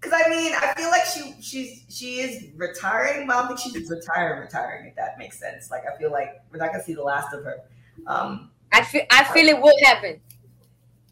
Because 0.00 0.20
I 0.24 0.28
mean, 0.30 0.52
I 0.54 0.74
feel 0.74 0.90
like 0.90 1.04
she 1.04 1.34
she's 1.40 1.84
she 1.88 2.20
is 2.20 2.44
retiring, 2.56 3.26
but 3.26 3.34
I 3.36 3.40
don't 3.40 3.48
think 3.58 3.74
she's 3.74 3.90
retiring, 3.90 4.40
retiring. 4.40 4.86
If 4.86 4.94
that 4.96 5.18
makes 5.18 5.38
sense. 5.38 5.70
Like 5.70 5.82
I 5.92 5.96
feel 5.98 6.12
like 6.12 6.40
we're 6.52 6.58
not 6.58 6.70
gonna 6.72 6.84
see 6.84 6.94
the 6.94 7.02
last 7.02 7.32
of 7.34 7.42
her. 7.44 7.62
Um, 8.06 8.50
I 8.72 8.84
feel 8.84 9.02
I 9.10 9.24
feel 9.24 9.48
it 9.48 9.60
will 9.60 9.74
happen. 9.84 10.20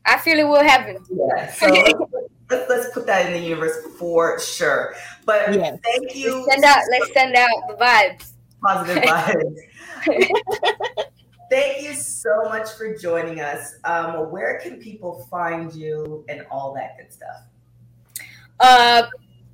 I 0.04 0.18
feel 0.18 0.38
it 0.38 0.44
will 0.46 0.62
happen. 0.62 0.98
yeah. 1.10 1.50
So 1.52 1.66
let's, 2.50 2.70
let's 2.70 2.90
put 2.94 3.06
that 3.06 3.26
in 3.26 3.32
the 3.32 3.40
universe 3.40 3.76
for 3.98 4.38
sure. 4.38 4.94
But 5.24 5.52
Yes. 5.52 5.80
thank 5.82 6.14
you. 6.14 6.34
Let's 6.46 6.52
send 6.52 6.64
out 6.64 6.82
let's 6.92 7.12
send 7.12 7.34
out 7.34 7.48
the 7.66 7.74
vibes. 7.74 8.32
positive 8.62 9.02
vibes. 9.10 9.56
Thank 11.50 11.82
you 11.82 11.94
so 11.94 12.42
much 12.46 12.72
for 12.72 12.96
joining 12.96 13.40
us. 13.40 13.76
Um, 13.84 14.32
where 14.32 14.58
can 14.58 14.78
people 14.80 15.26
find 15.30 15.72
you 15.72 16.24
and 16.28 16.44
all 16.50 16.74
that 16.74 16.96
good 16.98 17.12
stuff? 17.12 17.42
Uh 18.60 19.06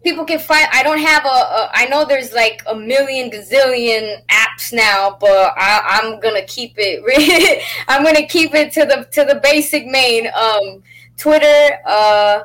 people 0.04 0.24
can 0.24 0.38
find 0.38 0.66
i 0.72 0.82
don't 0.82 0.98
have 0.98 1.24
a, 1.24 1.28
a 1.28 1.70
i 1.74 1.86
know 1.86 2.04
there's 2.04 2.32
like 2.32 2.62
a 2.66 2.74
million 2.74 3.30
gazillion 3.30 4.20
apps 4.28 4.72
now 4.72 5.16
but 5.20 5.52
I, 5.56 6.00
i'm 6.00 6.20
gonna 6.20 6.42
keep 6.42 6.74
it 6.76 7.62
i'm 7.88 8.04
gonna 8.04 8.26
keep 8.26 8.54
it 8.54 8.72
to 8.72 8.84
the 8.84 9.06
to 9.12 9.24
the 9.24 9.40
basic 9.42 9.86
main. 9.86 10.28
Um 10.34 10.82
twitter 11.16 11.78
uh 11.86 12.42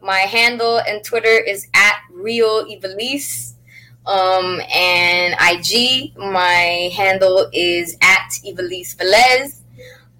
my 0.00 0.18
handle 0.18 0.80
and 0.86 1.02
twitter 1.04 1.28
is 1.28 1.66
at 1.74 2.00
real 2.12 2.64
Ivelisse 2.66 3.54
um 4.06 4.60
and 4.74 5.34
ig 5.40 6.16
my 6.16 6.90
handle 6.94 7.48
is 7.52 7.96
at 8.00 8.30
Ivelisse 8.46 8.96
velez. 8.96 9.60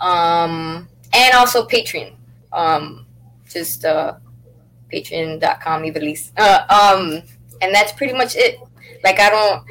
Um 0.01 0.89
and 1.13 1.35
also 1.35 1.67
patreon. 1.67 2.15
Um 2.53 3.07
just 3.49 3.85
uh 3.85 4.15
patreon.com 4.93 5.83
Ivelisse 5.83 6.31
uh, 6.39 6.65
um 6.69 7.23
and 7.61 7.75
that's 7.75 7.93
pretty 7.93 8.13
much 8.13 8.37
it 8.37 8.59
like 9.05 9.19
i 9.21 9.31
don't 9.31 9.65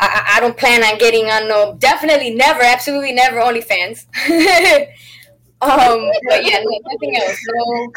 I, 0.00 0.06
I- 0.06 0.36
I 0.36 0.40
don't 0.40 0.56
plan 0.56 0.82
on 0.82 0.96
getting 0.98 1.26
on 1.30 1.46
no 1.48 1.74
definitely 1.78 2.34
never 2.34 2.62
absolutely 2.62 3.12
never 3.12 3.38
OnlyFans. 3.40 4.06
um 5.62 6.08
but 6.28 6.42
yeah 6.44 6.62
no, 6.64 6.80
nothing 6.90 7.16
else 7.16 7.36
no 7.52 7.92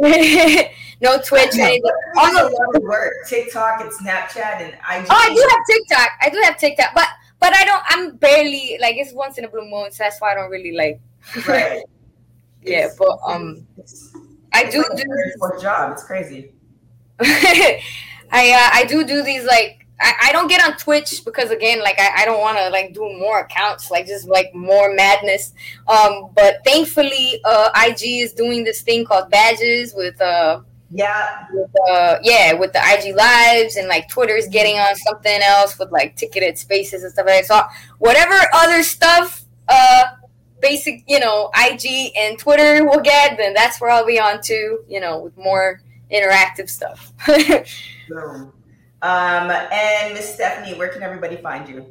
no, 0.00 0.62
no 1.00 1.18
Twitch 1.22 1.54
anything. 1.56 1.82
All 2.16 2.32
a 2.32 2.50
lot 2.50 2.74
of 2.76 2.82
work. 2.82 3.12
TikTok 3.28 3.80
and 3.82 3.90
Snapchat 3.92 4.60
and 4.60 4.72
IG. 4.72 5.06
Oh, 5.08 5.14
I 5.16 5.32
do 5.34 5.48
have 5.50 5.60
TikTok. 5.70 6.08
I 6.20 6.30
do 6.30 6.40
have 6.42 6.56
TikTok, 6.58 6.90
but 6.94 7.06
but 7.40 7.54
I 7.54 7.64
don't. 7.64 7.82
I'm 7.88 8.16
barely 8.16 8.78
like 8.80 8.96
it's 8.96 9.12
once 9.12 9.38
in 9.38 9.44
a 9.44 9.48
blue 9.48 9.68
moon, 9.68 9.92
so 9.92 10.02
that's 10.04 10.20
why 10.20 10.32
I 10.32 10.34
don't 10.34 10.50
really 10.50 10.72
like. 10.72 11.00
Right. 11.46 11.82
Yeah, 12.62 12.78
It's- 12.86 12.96
but 12.98 13.18
um, 13.24 13.66
it's, 13.76 14.16
I 14.54 14.70
do 14.70 14.78
like 14.78 14.96
do. 15.04 15.60
job. 15.60 15.92
It's 15.92 16.04
crazy. 16.04 16.52
I 17.20 17.80
uh, 18.52 18.70
I 18.72 18.84
do 18.88 19.04
do 19.04 19.22
these 19.22 19.44
like 19.44 19.86
I, 20.00 20.14
I 20.24 20.32
don't 20.32 20.48
get 20.48 20.64
on 20.64 20.76
Twitch 20.76 21.24
because 21.24 21.50
again 21.50 21.80
like 21.80 21.98
I, 22.00 22.22
I 22.22 22.24
don't 22.24 22.40
want 22.40 22.58
to 22.58 22.68
like 22.70 22.94
do 22.94 23.00
more 23.18 23.40
accounts 23.40 23.90
like 23.90 24.06
just 24.06 24.26
like 24.26 24.54
more 24.54 24.92
madness. 24.94 25.52
Um, 25.86 26.30
but 26.34 26.56
thankfully 26.64 27.40
uh, 27.44 27.70
IG 27.86 28.02
is 28.22 28.32
doing 28.32 28.64
this 28.64 28.82
thing 28.82 29.04
called 29.04 29.30
badges 29.30 29.94
with 29.94 30.20
uh 30.20 30.60
Yeah. 30.90 31.46
with, 31.52 31.70
uh 31.88 32.18
yeah 32.22 32.52
with 32.54 32.72
the 32.72 32.80
IG 32.80 33.14
lives 33.14 33.76
and 33.76 33.86
like 33.88 34.08
Twitter's 34.08 34.48
getting 34.48 34.78
on 34.78 34.94
something 34.96 35.40
else 35.42 35.78
with 35.78 35.92
like 35.92 36.16
ticketed 36.16 36.58
spaces 36.58 37.02
and 37.04 37.12
stuff 37.12 37.26
like 37.26 37.46
that. 37.46 37.46
So 37.46 37.62
whatever 37.98 38.34
other 38.52 38.82
stuff 38.82 39.44
uh 39.68 40.04
basic 40.64 41.04
you 41.06 41.20
know 41.20 41.50
IG 41.54 42.12
and 42.16 42.38
Twitter 42.38 42.84
will 42.84 43.00
get, 43.00 43.36
then 43.36 43.52
that's 43.54 43.80
where 43.80 43.90
I'll 43.90 44.06
be 44.06 44.18
on 44.18 44.40
to, 44.42 44.78
You 44.88 45.00
know 45.00 45.20
with 45.20 45.36
more 45.36 45.80
interactive 46.10 46.68
stuff. 46.68 47.12
Boom. 48.08 48.52
Um, 49.02 49.50
and 49.50 50.14
Miss 50.14 50.34
Stephanie, 50.34 50.76
where 50.78 50.88
can 50.88 51.02
everybody 51.02 51.36
find 51.36 51.68
you? 51.68 51.84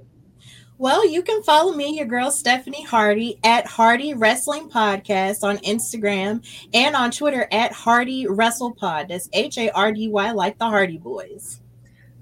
Well, 0.80 1.08
you 1.08 1.22
can 1.22 1.44
follow 1.44 1.74
me, 1.74 1.96
your 1.96 2.08
girl 2.08 2.32
Stephanie 2.32 2.84
Hardy, 2.84 3.40
at 3.44 3.68
Hardy 3.68 4.16
Wrestling 4.16 4.70
Podcast 4.70 5.44
on 5.44 5.58
Instagram 5.60 6.44
and 6.74 6.96
on 6.96 7.12
Twitter 7.12 7.48
at 7.52 7.72
Hardy 7.72 8.26
Wrestle 8.28 8.74
Pod. 8.74 9.10
That's 9.10 9.30
H 9.34 9.60
A 9.60 9.70
R 9.70 9.92
D 9.92 10.10
Y, 10.10 10.32
like 10.32 10.58
the 10.58 10.66
Hardy 10.66 10.98
Boys. 10.98 11.62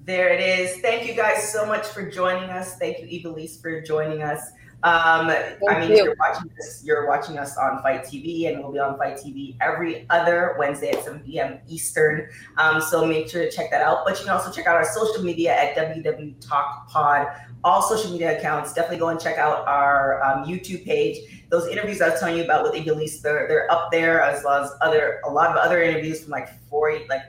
There 0.04 0.28
it 0.28 0.40
is. 0.40 0.80
Thank 0.82 1.08
you 1.08 1.14
guys 1.14 1.50
so 1.50 1.64
much 1.64 1.86
for 1.86 2.08
joining 2.10 2.50
us. 2.50 2.76
Thank 2.76 2.98
you, 2.98 3.06
Ivelisse, 3.06 3.60
for 3.60 3.80
joining 3.80 4.22
us. 4.22 4.50
Um, 4.84 5.30
I 5.30 5.78
mean, 5.78 5.90
you. 5.90 5.96
you're 5.98 6.16
watching 6.18 6.50
this, 6.56 6.82
you're 6.84 7.06
watching 7.06 7.38
us 7.38 7.56
on 7.56 7.80
Fight 7.82 8.02
TV, 8.02 8.48
and 8.48 8.58
we'll 8.60 8.72
be 8.72 8.80
on 8.80 8.98
Fight 8.98 9.16
TV 9.16 9.56
every 9.60 10.06
other 10.10 10.56
Wednesday 10.58 10.90
at 10.90 11.04
7 11.04 11.20
p.m. 11.20 11.58
Eastern. 11.68 12.28
Um, 12.58 12.80
so 12.80 13.06
make 13.06 13.28
sure 13.28 13.42
to 13.42 13.50
check 13.50 13.70
that 13.70 13.80
out. 13.80 14.04
But 14.04 14.18
you 14.18 14.24
can 14.24 14.34
also 14.34 14.50
check 14.50 14.66
out 14.66 14.74
our 14.74 14.84
social 14.84 15.22
media 15.22 15.54
at 15.54 15.76
WW 15.76 16.34
Talk 16.40 16.88
Pod. 16.88 17.28
All 17.62 17.80
social 17.80 18.10
media 18.10 18.36
accounts. 18.36 18.72
Definitely 18.72 18.98
go 18.98 19.08
and 19.10 19.20
check 19.20 19.38
out 19.38 19.66
our 19.68 20.20
um, 20.24 20.44
YouTube 20.46 20.84
page. 20.84 21.44
Those 21.48 21.68
interviews 21.68 22.00
I 22.00 22.08
was 22.08 22.18
telling 22.18 22.36
you 22.36 22.42
about 22.42 22.64
with 22.64 22.72
Ivelisse, 22.72 23.20
they're 23.22 23.46
they're 23.46 23.70
up 23.70 23.92
there 23.92 24.20
as 24.20 24.42
well 24.42 24.64
as 24.64 24.72
other 24.80 25.20
a 25.24 25.30
lot 25.30 25.50
of 25.50 25.56
other 25.56 25.80
interviews 25.80 26.24
from 26.24 26.32
like 26.32 26.48
four 26.68 26.98
like 27.08 27.22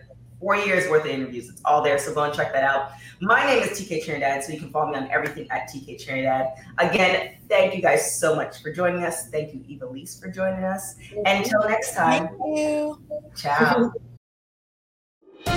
four 0.43 0.57
years 0.57 0.89
worth 0.89 1.05
of 1.05 1.09
interviews. 1.09 1.47
It's 1.47 1.61
all 1.63 1.81
there. 1.81 1.97
So 1.97 2.13
go 2.13 2.23
and 2.23 2.33
check 2.33 2.51
that 2.51 2.65
out. 2.65 2.91
My 3.21 3.45
name 3.45 3.63
is 3.63 3.79
TK 3.79 4.03
Trinidad, 4.03 4.43
so 4.43 4.51
you 4.51 4.59
can 4.59 4.69
follow 4.71 4.91
me 4.91 4.97
on 4.97 5.09
everything 5.09 5.49
at 5.49 5.69
TK 5.69 6.03
Trinidad. 6.03 6.47
Again, 6.79 7.37
thank 7.47 7.73
you 7.73 7.81
guys 7.81 8.19
so 8.19 8.35
much 8.35 8.61
for 8.61 8.69
joining 8.69 9.05
us. 9.05 9.29
Thank 9.29 9.53
you, 9.53 9.61
Ivelisse, 9.61 10.19
for 10.19 10.29
joining 10.29 10.65
us. 10.65 10.95
And 11.25 11.45
until 11.45 11.63
next 11.69 11.95
time, 11.95 12.27
Thank 12.27 12.57
you. 12.57 13.01
ciao. 13.37 13.93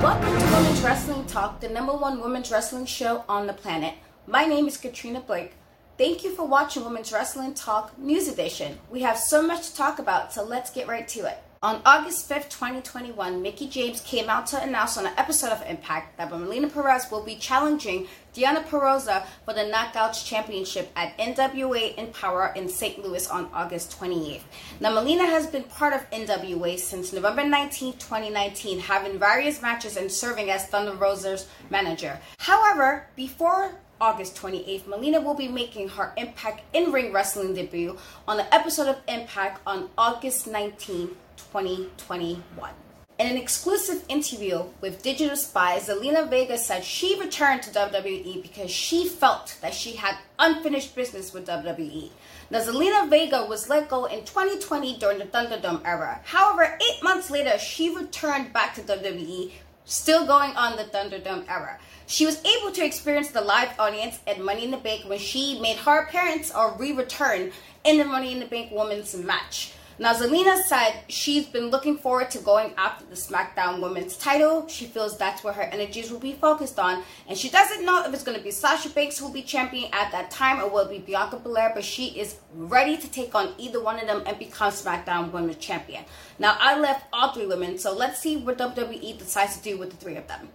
Welcome 0.00 0.38
to 0.38 0.46
Women's 0.56 0.80
Wrestling 0.80 1.26
Talk, 1.26 1.60
the 1.60 1.68
number 1.68 1.92
one 1.92 2.22
women's 2.22 2.50
wrestling 2.50 2.86
show 2.86 3.24
on 3.28 3.46
the 3.46 3.52
planet. 3.52 3.92
My 4.26 4.46
name 4.46 4.66
is 4.66 4.78
Katrina 4.78 5.20
Blake. 5.20 5.52
Thank 5.96 6.24
you 6.24 6.34
for 6.34 6.44
watching 6.44 6.84
Women's 6.84 7.12
Wrestling 7.12 7.54
Talk 7.54 7.96
News 7.96 8.26
Edition. 8.26 8.80
We 8.90 9.02
have 9.02 9.16
so 9.16 9.40
much 9.40 9.70
to 9.70 9.76
talk 9.76 10.00
about, 10.00 10.32
so 10.32 10.42
let's 10.42 10.72
get 10.72 10.88
right 10.88 11.06
to 11.06 11.20
it. 11.20 11.38
On 11.62 11.80
August 11.86 12.28
5th, 12.28 12.50
2021, 12.50 13.40
Mickie 13.40 13.68
James 13.68 14.00
came 14.00 14.28
out 14.28 14.44
to 14.48 14.60
announce 14.60 14.98
on 14.98 15.06
an 15.06 15.14
episode 15.16 15.52
of 15.52 15.62
Impact 15.62 16.18
that 16.18 16.30
Melina 16.30 16.68
Perez 16.68 17.08
will 17.12 17.22
be 17.22 17.36
challenging 17.36 18.08
Deonna 18.34 18.64
Purrazzo 18.64 19.24
for 19.44 19.54
the 19.54 19.60
Knockouts 19.60 20.26
Championship 20.26 20.90
at 20.96 21.16
NWA 21.16 21.96
Empower 21.96 22.52
in 22.56 22.68
St. 22.68 23.02
Louis 23.02 23.30
on 23.30 23.48
August 23.54 23.96
28th. 23.96 24.42
Now, 24.80 24.92
Melina 24.92 25.26
has 25.26 25.46
been 25.46 25.62
part 25.62 25.94
of 25.94 26.10
NWA 26.10 26.76
since 26.76 27.12
November 27.12 27.44
19, 27.44 27.92
2019, 27.94 28.80
having 28.80 29.16
various 29.16 29.62
matches 29.62 29.96
and 29.96 30.10
serving 30.10 30.50
as 30.50 30.66
Thunder 30.66 30.92
Rosa's 30.92 31.46
manager. 31.70 32.18
However, 32.38 33.06
before 33.14 33.76
August 34.04 34.36
28th, 34.36 34.86
Melina 34.86 35.18
will 35.18 35.32
be 35.32 35.48
making 35.48 35.88
her 35.88 36.12
Impact 36.18 36.60
in 36.74 36.92
ring 36.92 37.10
wrestling 37.10 37.54
debut 37.54 37.96
on 38.28 38.38
an 38.38 38.46
episode 38.52 38.86
of 38.86 38.98
Impact 39.08 39.62
on 39.66 39.88
August 39.96 40.46
19, 40.46 41.08
2021. 41.38 42.70
In 43.18 43.26
an 43.26 43.38
exclusive 43.38 44.04
interview 44.10 44.64
with 44.82 45.02
Digital 45.02 45.36
Spy, 45.36 45.78
Zelina 45.78 46.28
Vega 46.28 46.58
said 46.58 46.84
she 46.84 47.18
returned 47.18 47.62
to 47.62 47.70
WWE 47.70 48.42
because 48.42 48.70
she 48.70 49.08
felt 49.08 49.56
that 49.62 49.72
she 49.72 49.96
had 49.96 50.18
unfinished 50.38 50.94
business 50.94 51.32
with 51.32 51.46
WWE. 51.46 52.10
Now, 52.50 52.60
Zelina 52.60 53.08
Vega 53.08 53.46
was 53.46 53.70
let 53.70 53.88
go 53.88 54.04
in 54.04 54.26
2020 54.26 54.98
during 54.98 55.18
the 55.18 55.24
Thunderdome 55.24 55.80
era. 55.86 56.20
However, 56.24 56.76
eight 56.76 57.02
months 57.02 57.30
later, 57.30 57.56
she 57.56 57.96
returned 57.96 58.52
back 58.52 58.74
to 58.74 58.82
WWE, 58.82 59.52
still 59.84 60.26
going 60.26 60.56
on 60.56 60.76
the 60.76 60.84
Thunderdome 60.84 61.48
era. 61.48 61.78
She 62.06 62.26
was 62.26 62.42
able 62.44 62.72
to 62.72 62.84
experience 62.84 63.30
the 63.30 63.40
live 63.40 63.78
audience 63.78 64.18
at 64.26 64.40
Money 64.40 64.64
in 64.64 64.70
the 64.70 64.76
Bank 64.78 65.08
when 65.08 65.18
she 65.18 65.60
made 65.60 65.76
her 65.78 66.02
appearance 66.02 66.50
or 66.50 66.74
re 66.78 66.92
return 66.92 67.52
in 67.84 67.98
the 67.98 68.04
Money 68.04 68.32
in 68.32 68.40
the 68.40 68.46
Bank 68.46 68.70
Women's 68.72 69.14
match. 69.14 69.73
Now, 69.96 70.12
Zelina 70.12 70.60
said 70.60 71.04
she's 71.08 71.46
been 71.46 71.70
looking 71.70 71.96
forward 71.96 72.28
to 72.32 72.38
going 72.38 72.72
after 72.76 73.04
the 73.04 73.14
SmackDown 73.14 73.80
Women's 73.80 74.16
title. 74.16 74.66
She 74.66 74.86
feels 74.86 75.16
that's 75.16 75.44
where 75.44 75.52
her 75.52 75.62
energies 75.62 76.10
will 76.10 76.18
be 76.18 76.32
focused 76.32 76.80
on. 76.80 77.04
And 77.28 77.38
she 77.38 77.48
doesn't 77.48 77.84
know 77.84 78.04
if 78.04 78.12
it's 78.12 78.24
going 78.24 78.36
to 78.36 78.42
be 78.42 78.50
Sasha 78.50 78.88
Banks 78.88 79.18
who 79.18 79.26
will 79.26 79.32
be 79.32 79.42
champion 79.42 79.88
at 79.92 80.10
that 80.10 80.32
time 80.32 80.60
or 80.60 80.68
will 80.68 80.88
be 80.88 80.98
Bianca 80.98 81.36
Belair, 81.36 81.70
but 81.72 81.84
she 81.84 82.06
is 82.18 82.36
ready 82.56 82.96
to 82.96 83.08
take 83.08 83.36
on 83.36 83.54
either 83.56 83.80
one 83.80 84.00
of 84.00 84.08
them 84.08 84.24
and 84.26 84.36
become 84.36 84.72
SmackDown 84.72 85.30
Women's 85.30 85.58
Champion. 85.58 86.04
Now, 86.40 86.56
I 86.58 86.76
left 86.76 87.06
all 87.12 87.32
three 87.32 87.46
women, 87.46 87.78
so 87.78 87.94
let's 87.94 88.18
see 88.18 88.36
what 88.36 88.58
WWE 88.58 89.16
decides 89.16 89.58
to 89.58 89.62
do 89.62 89.78
with 89.78 89.90
the 89.90 89.96
three 89.96 90.16
of 90.16 90.26
them. 90.26 90.48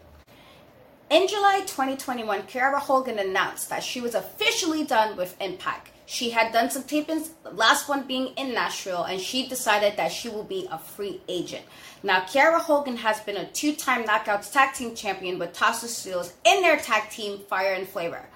In 1.09 1.27
July 1.27 1.61
2021, 1.65 2.43
Kiera 2.43 2.77
Hogan 2.77 3.17
announced 3.17 3.69
that 3.69 3.83
she 3.83 4.01
was 4.01 4.15
officially 4.15 4.83
done 4.83 5.15
with 5.15 5.35
Impact. 5.41 5.91
She 6.11 6.31
had 6.31 6.51
done 6.51 6.71
some 6.71 6.85
tapings, 6.85 7.29
last 7.53 7.87
one 7.87 8.07
being 8.07 8.33
in 8.35 8.51
Nashville, 8.51 9.03
and 9.03 9.21
she 9.21 9.47
decided 9.47 9.95
that 9.97 10.11
she 10.11 10.27
will 10.27 10.43
be 10.43 10.67
a 10.71 10.79
free 10.79 11.21
agent. 11.29 11.63
Now, 12.01 12.21
Kiera 12.21 12.59
Hogan 12.59 12.97
has 12.97 13.19
been 13.19 13.37
a 13.37 13.45
two 13.51 13.75
time 13.75 14.05
Knockouts 14.05 14.51
Tag 14.51 14.73
Team 14.73 14.95
Champion 14.95 15.37
with 15.37 15.53
Tasha 15.53 15.85
Steelz 15.85 16.33
in 16.43 16.63
their 16.63 16.77
tag 16.77 17.11
team 17.11 17.37
Fire 17.47 17.73
and 17.73 17.87
Flavor. 17.87 18.27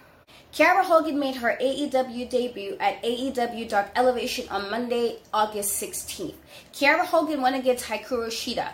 Kiera 0.54 0.84
Hogan 0.84 1.18
made 1.18 1.38
her 1.38 1.58
AEW 1.60 2.30
debut 2.30 2.78
at 2.80 3.02
AEW 3.02 3.68
Dark 3.68 3.90
Elevation 3.96 4.48
on 4.50 4.70
Monday, 4.70 5.18
August 5.34 5.82
16th. 5.82 6.36
Kiera 6.74 7.04
Hogan 7.04 7.42
went 7.42 7.56
against 7.56 7.86
Hikaru 7.86 8.28
Shida. 8.28 8.70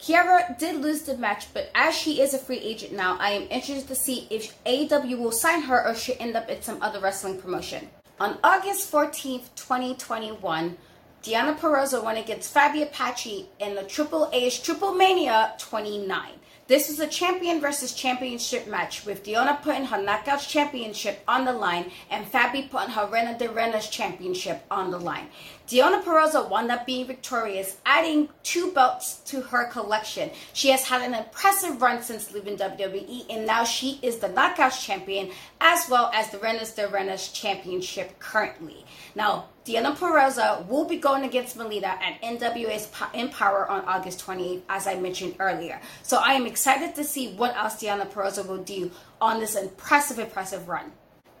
Kiera 0.00 0.58
did 0.58 0.82
lose 0.82 1.02
the 1.02 1.16
match, 1.16 1.54
but 1.54 1.70
as 1.72 1.94
she 1.94 2.20
is 2.20 2.34
a 2.34 2.38
free 2.38 2.58
agent 2.58 2.94
now, 2.94 3.16
I 3.20 3.30
am 3.30 3.42
interested 3.42 3.86
to 3.86 3.94
see 3.94 4.26
if 4.28 4.60
AEW 4.64 5.18
will 5.18 5.30
sign 5.30 5.62
her 5.62 5.86
or 5.86 5.94
she 5.94 6.18
end 6.18 6.34
up 6.34 6.50
at 6.50 6.64
some 6.64 6.82
other 6.82 6.98
wrestling 6.98 7.40
promotion. 7.40 7.88
On 8.20 8.36
August 8.44 8.92
14th, 8.92 9.48
2021, 9.56 10.76
Deonna 11.22 11.58
Purrazzo 11.58 12.04
went 12.04 12.18
against 12.18 12.54
Fabi 12.54 12.82
Apache 12.82 13.48
in 13.58 13.74
the 13.74 13.82
Triple 13.84 14.28
A 14.34 14.50
Triple 14.50 14.92
Mania 14.92 15.54
29. 15.56 16.32
This 16.66 16.88
was 16.88 17.00
a 17.00 17.06
champion 17.06 17.62
versus 17.62 17.94
championship 17.94 18.66
match 18.66 19.06
with 19.06 19.24
Deonna 19.24 19.62
putting 19.62 19.86
her 19.86 19.96
Knockouts 19.96 20.46
championship 20.46 21.22
on 21.26 21.46
the 21.46 21.52
line 21.54 21.90
and 22.10 22.30
Fabi 22.30 22.70
putting 22.70 22.90
her 22.90 23.06
Reina 23.06 23.38
de 23.38 23.48
Reinas 23.48 23.90
championship 23.90 24.66
on 24.70 24.90
the 24.90 24.98
line. 24.98 25.28
Deonna 25.70 26.02
Purrazzo 26.02 26.50
wound 26.50 26.72
up 26.72 26.84
being 26.84 27.06
victorious, 27.06 27.76
adding 27.86 28.28
two 28.42 28.72
belts 28.72 29.18
to 29.26 29.40
her 29.40 29.68
collection. 29.68 30.28
She 30.52 30.70
has 30.70 30.82
had 30.82 31.00
an 31.00 31.14
impressive 31.14 31.80
run 31.80 32.02
since 32.02 32.32
leaving 32.32 32.56
WWE, 32.56 33.26
and 33.30 33.46
now 33.46 33.62
she 33.62 34.00
is 34.02 34.18
the 34.18 34.28
Knockouts 34.30 34.84
champion 34.84 35.30
as 35.60 35.88
well 35.88 36.10
as 36.12 36.28
the 36.30 36.38
Reinas 36.38 36.74
de 36.74 36.88
Reinas 36.88 37.32
championship 37.32 38.18
currently. 38.18 38.84
Now, 39.14 39.44
Deonna 39.64 39.96
Purrazzo 39.96 40.66
will 40.66 40.86
be 40.86 40.96
going 40.96 41.22
against 41.22 41.56
Melina 41.56 41.86
at 42.02 42.20
NWA's 42.20 42.90
Empower 43.14 43.70
on 43.70 43.84
August 43.84 44.26
28th, 44.26 44.62
as 44.68 44.88
I 44.88 44.98
mentioned 44.98 45.36
earlier. 45.38 45.80
So 46.02 46.16
I 46.16 46.32
am 46.32 46.46
excited 46.46 46.96
to 46.96 47.04
see 47.04 47.34
what 47.34 47.56
else 47.56 47.76
Deonna 47.76 48.10
Purrazzo 48.10 48.44
will 48.44 48.64
do 48.64 48.90
on 49.20 49.38
this 49.38 49.54
impressive, 49.54 50.18
impressive 50.18 50.66
run. 50.66 50.90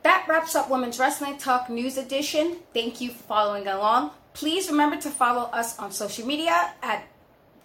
That 0.04 0.24
wraps 0.28 0.54
up 0.54 0.70
Women's 0.70 1.00
Wrestling 1.00 1.36
Talk 1.36 1.68
News 1.68 1.98
Edition. 1.98 2.58
Thank 2.72 3.00
you 3.00 3.10
for 3.10 3.22
following 3.24 3.66
along. 3.66 4.12
Please 4.32 4.70
remember 4.70 4.96
to 4.96 5.10
follow 5.10 5.42
us 5.50 5.78
on 5.78 5.92
social 5.92 6.26
media 6.26 6.72
at 6.82 7.04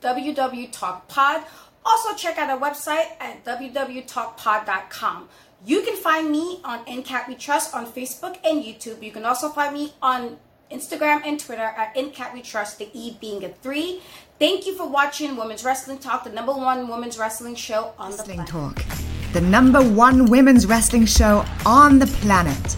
www.talkpod. 0.02 1.44
Also, 1.86 2.16
check 2.16 2.38
out 2.38 2.50
our 2.50 2.60
website 2.60 3.12
at 3.20 3.44
www.talkpod.com. 3.46 5.30
You 5.66 5.82
can 5.82 5.96
find 5.96 6.32
me 6.32 6.60
on 6.64 6.84
NCAT 6.86 7.28
We 7.28 7.36
Trust 7.36 7.74
on 7.76 7.86
Facebook 7.86 8.38
and 8.44 8.64
YouTube. 8.64 9.02
You 9.04 9.12
can 9.12 9.26
also 9.26 9.50
find 9.50 9.74
me 9.74 9.94
on 10.02 10.38
Instagram 10.72 11.22
and 11.26 11.40
Twitter 11.40 11.62
at 11.62 11.96
NCAT 11.96 12.34
We 12.34 12.42
Trust, 12.42 12.80
the 12.80 12.90
E 12.94 13.18
being 13.22 13.44
a 13.44 13.50
three. 13.50 14.02
Thank 14.40 14.66
you 14.66 14.76
for 14.76 14.88
watching 14.88 15.38
Women's 15.38 15.64
Wrestling 15.64 16.00
Talk, 16.00 16.24
the 16.24 16.30
number 16.30 16.54
one 16.54 16.88
women's 16.88 17.18
wrestling 17.18 17.56
show 17.56 17.94
on 17.98 18.12
Wrestling 18.12 18.38
the 18.38 18.44
planet. 18.44 18.78
Talk, 18.78 19.34
the 19.34 19.42
number 19.42 19.82
one 19.82 20.26
women's 20.26 20.66
wrestling 20.66 21.06
show 21.06 21.46
on 21.66 22.00
the 22.00 22.08
planet. 22.08 22.78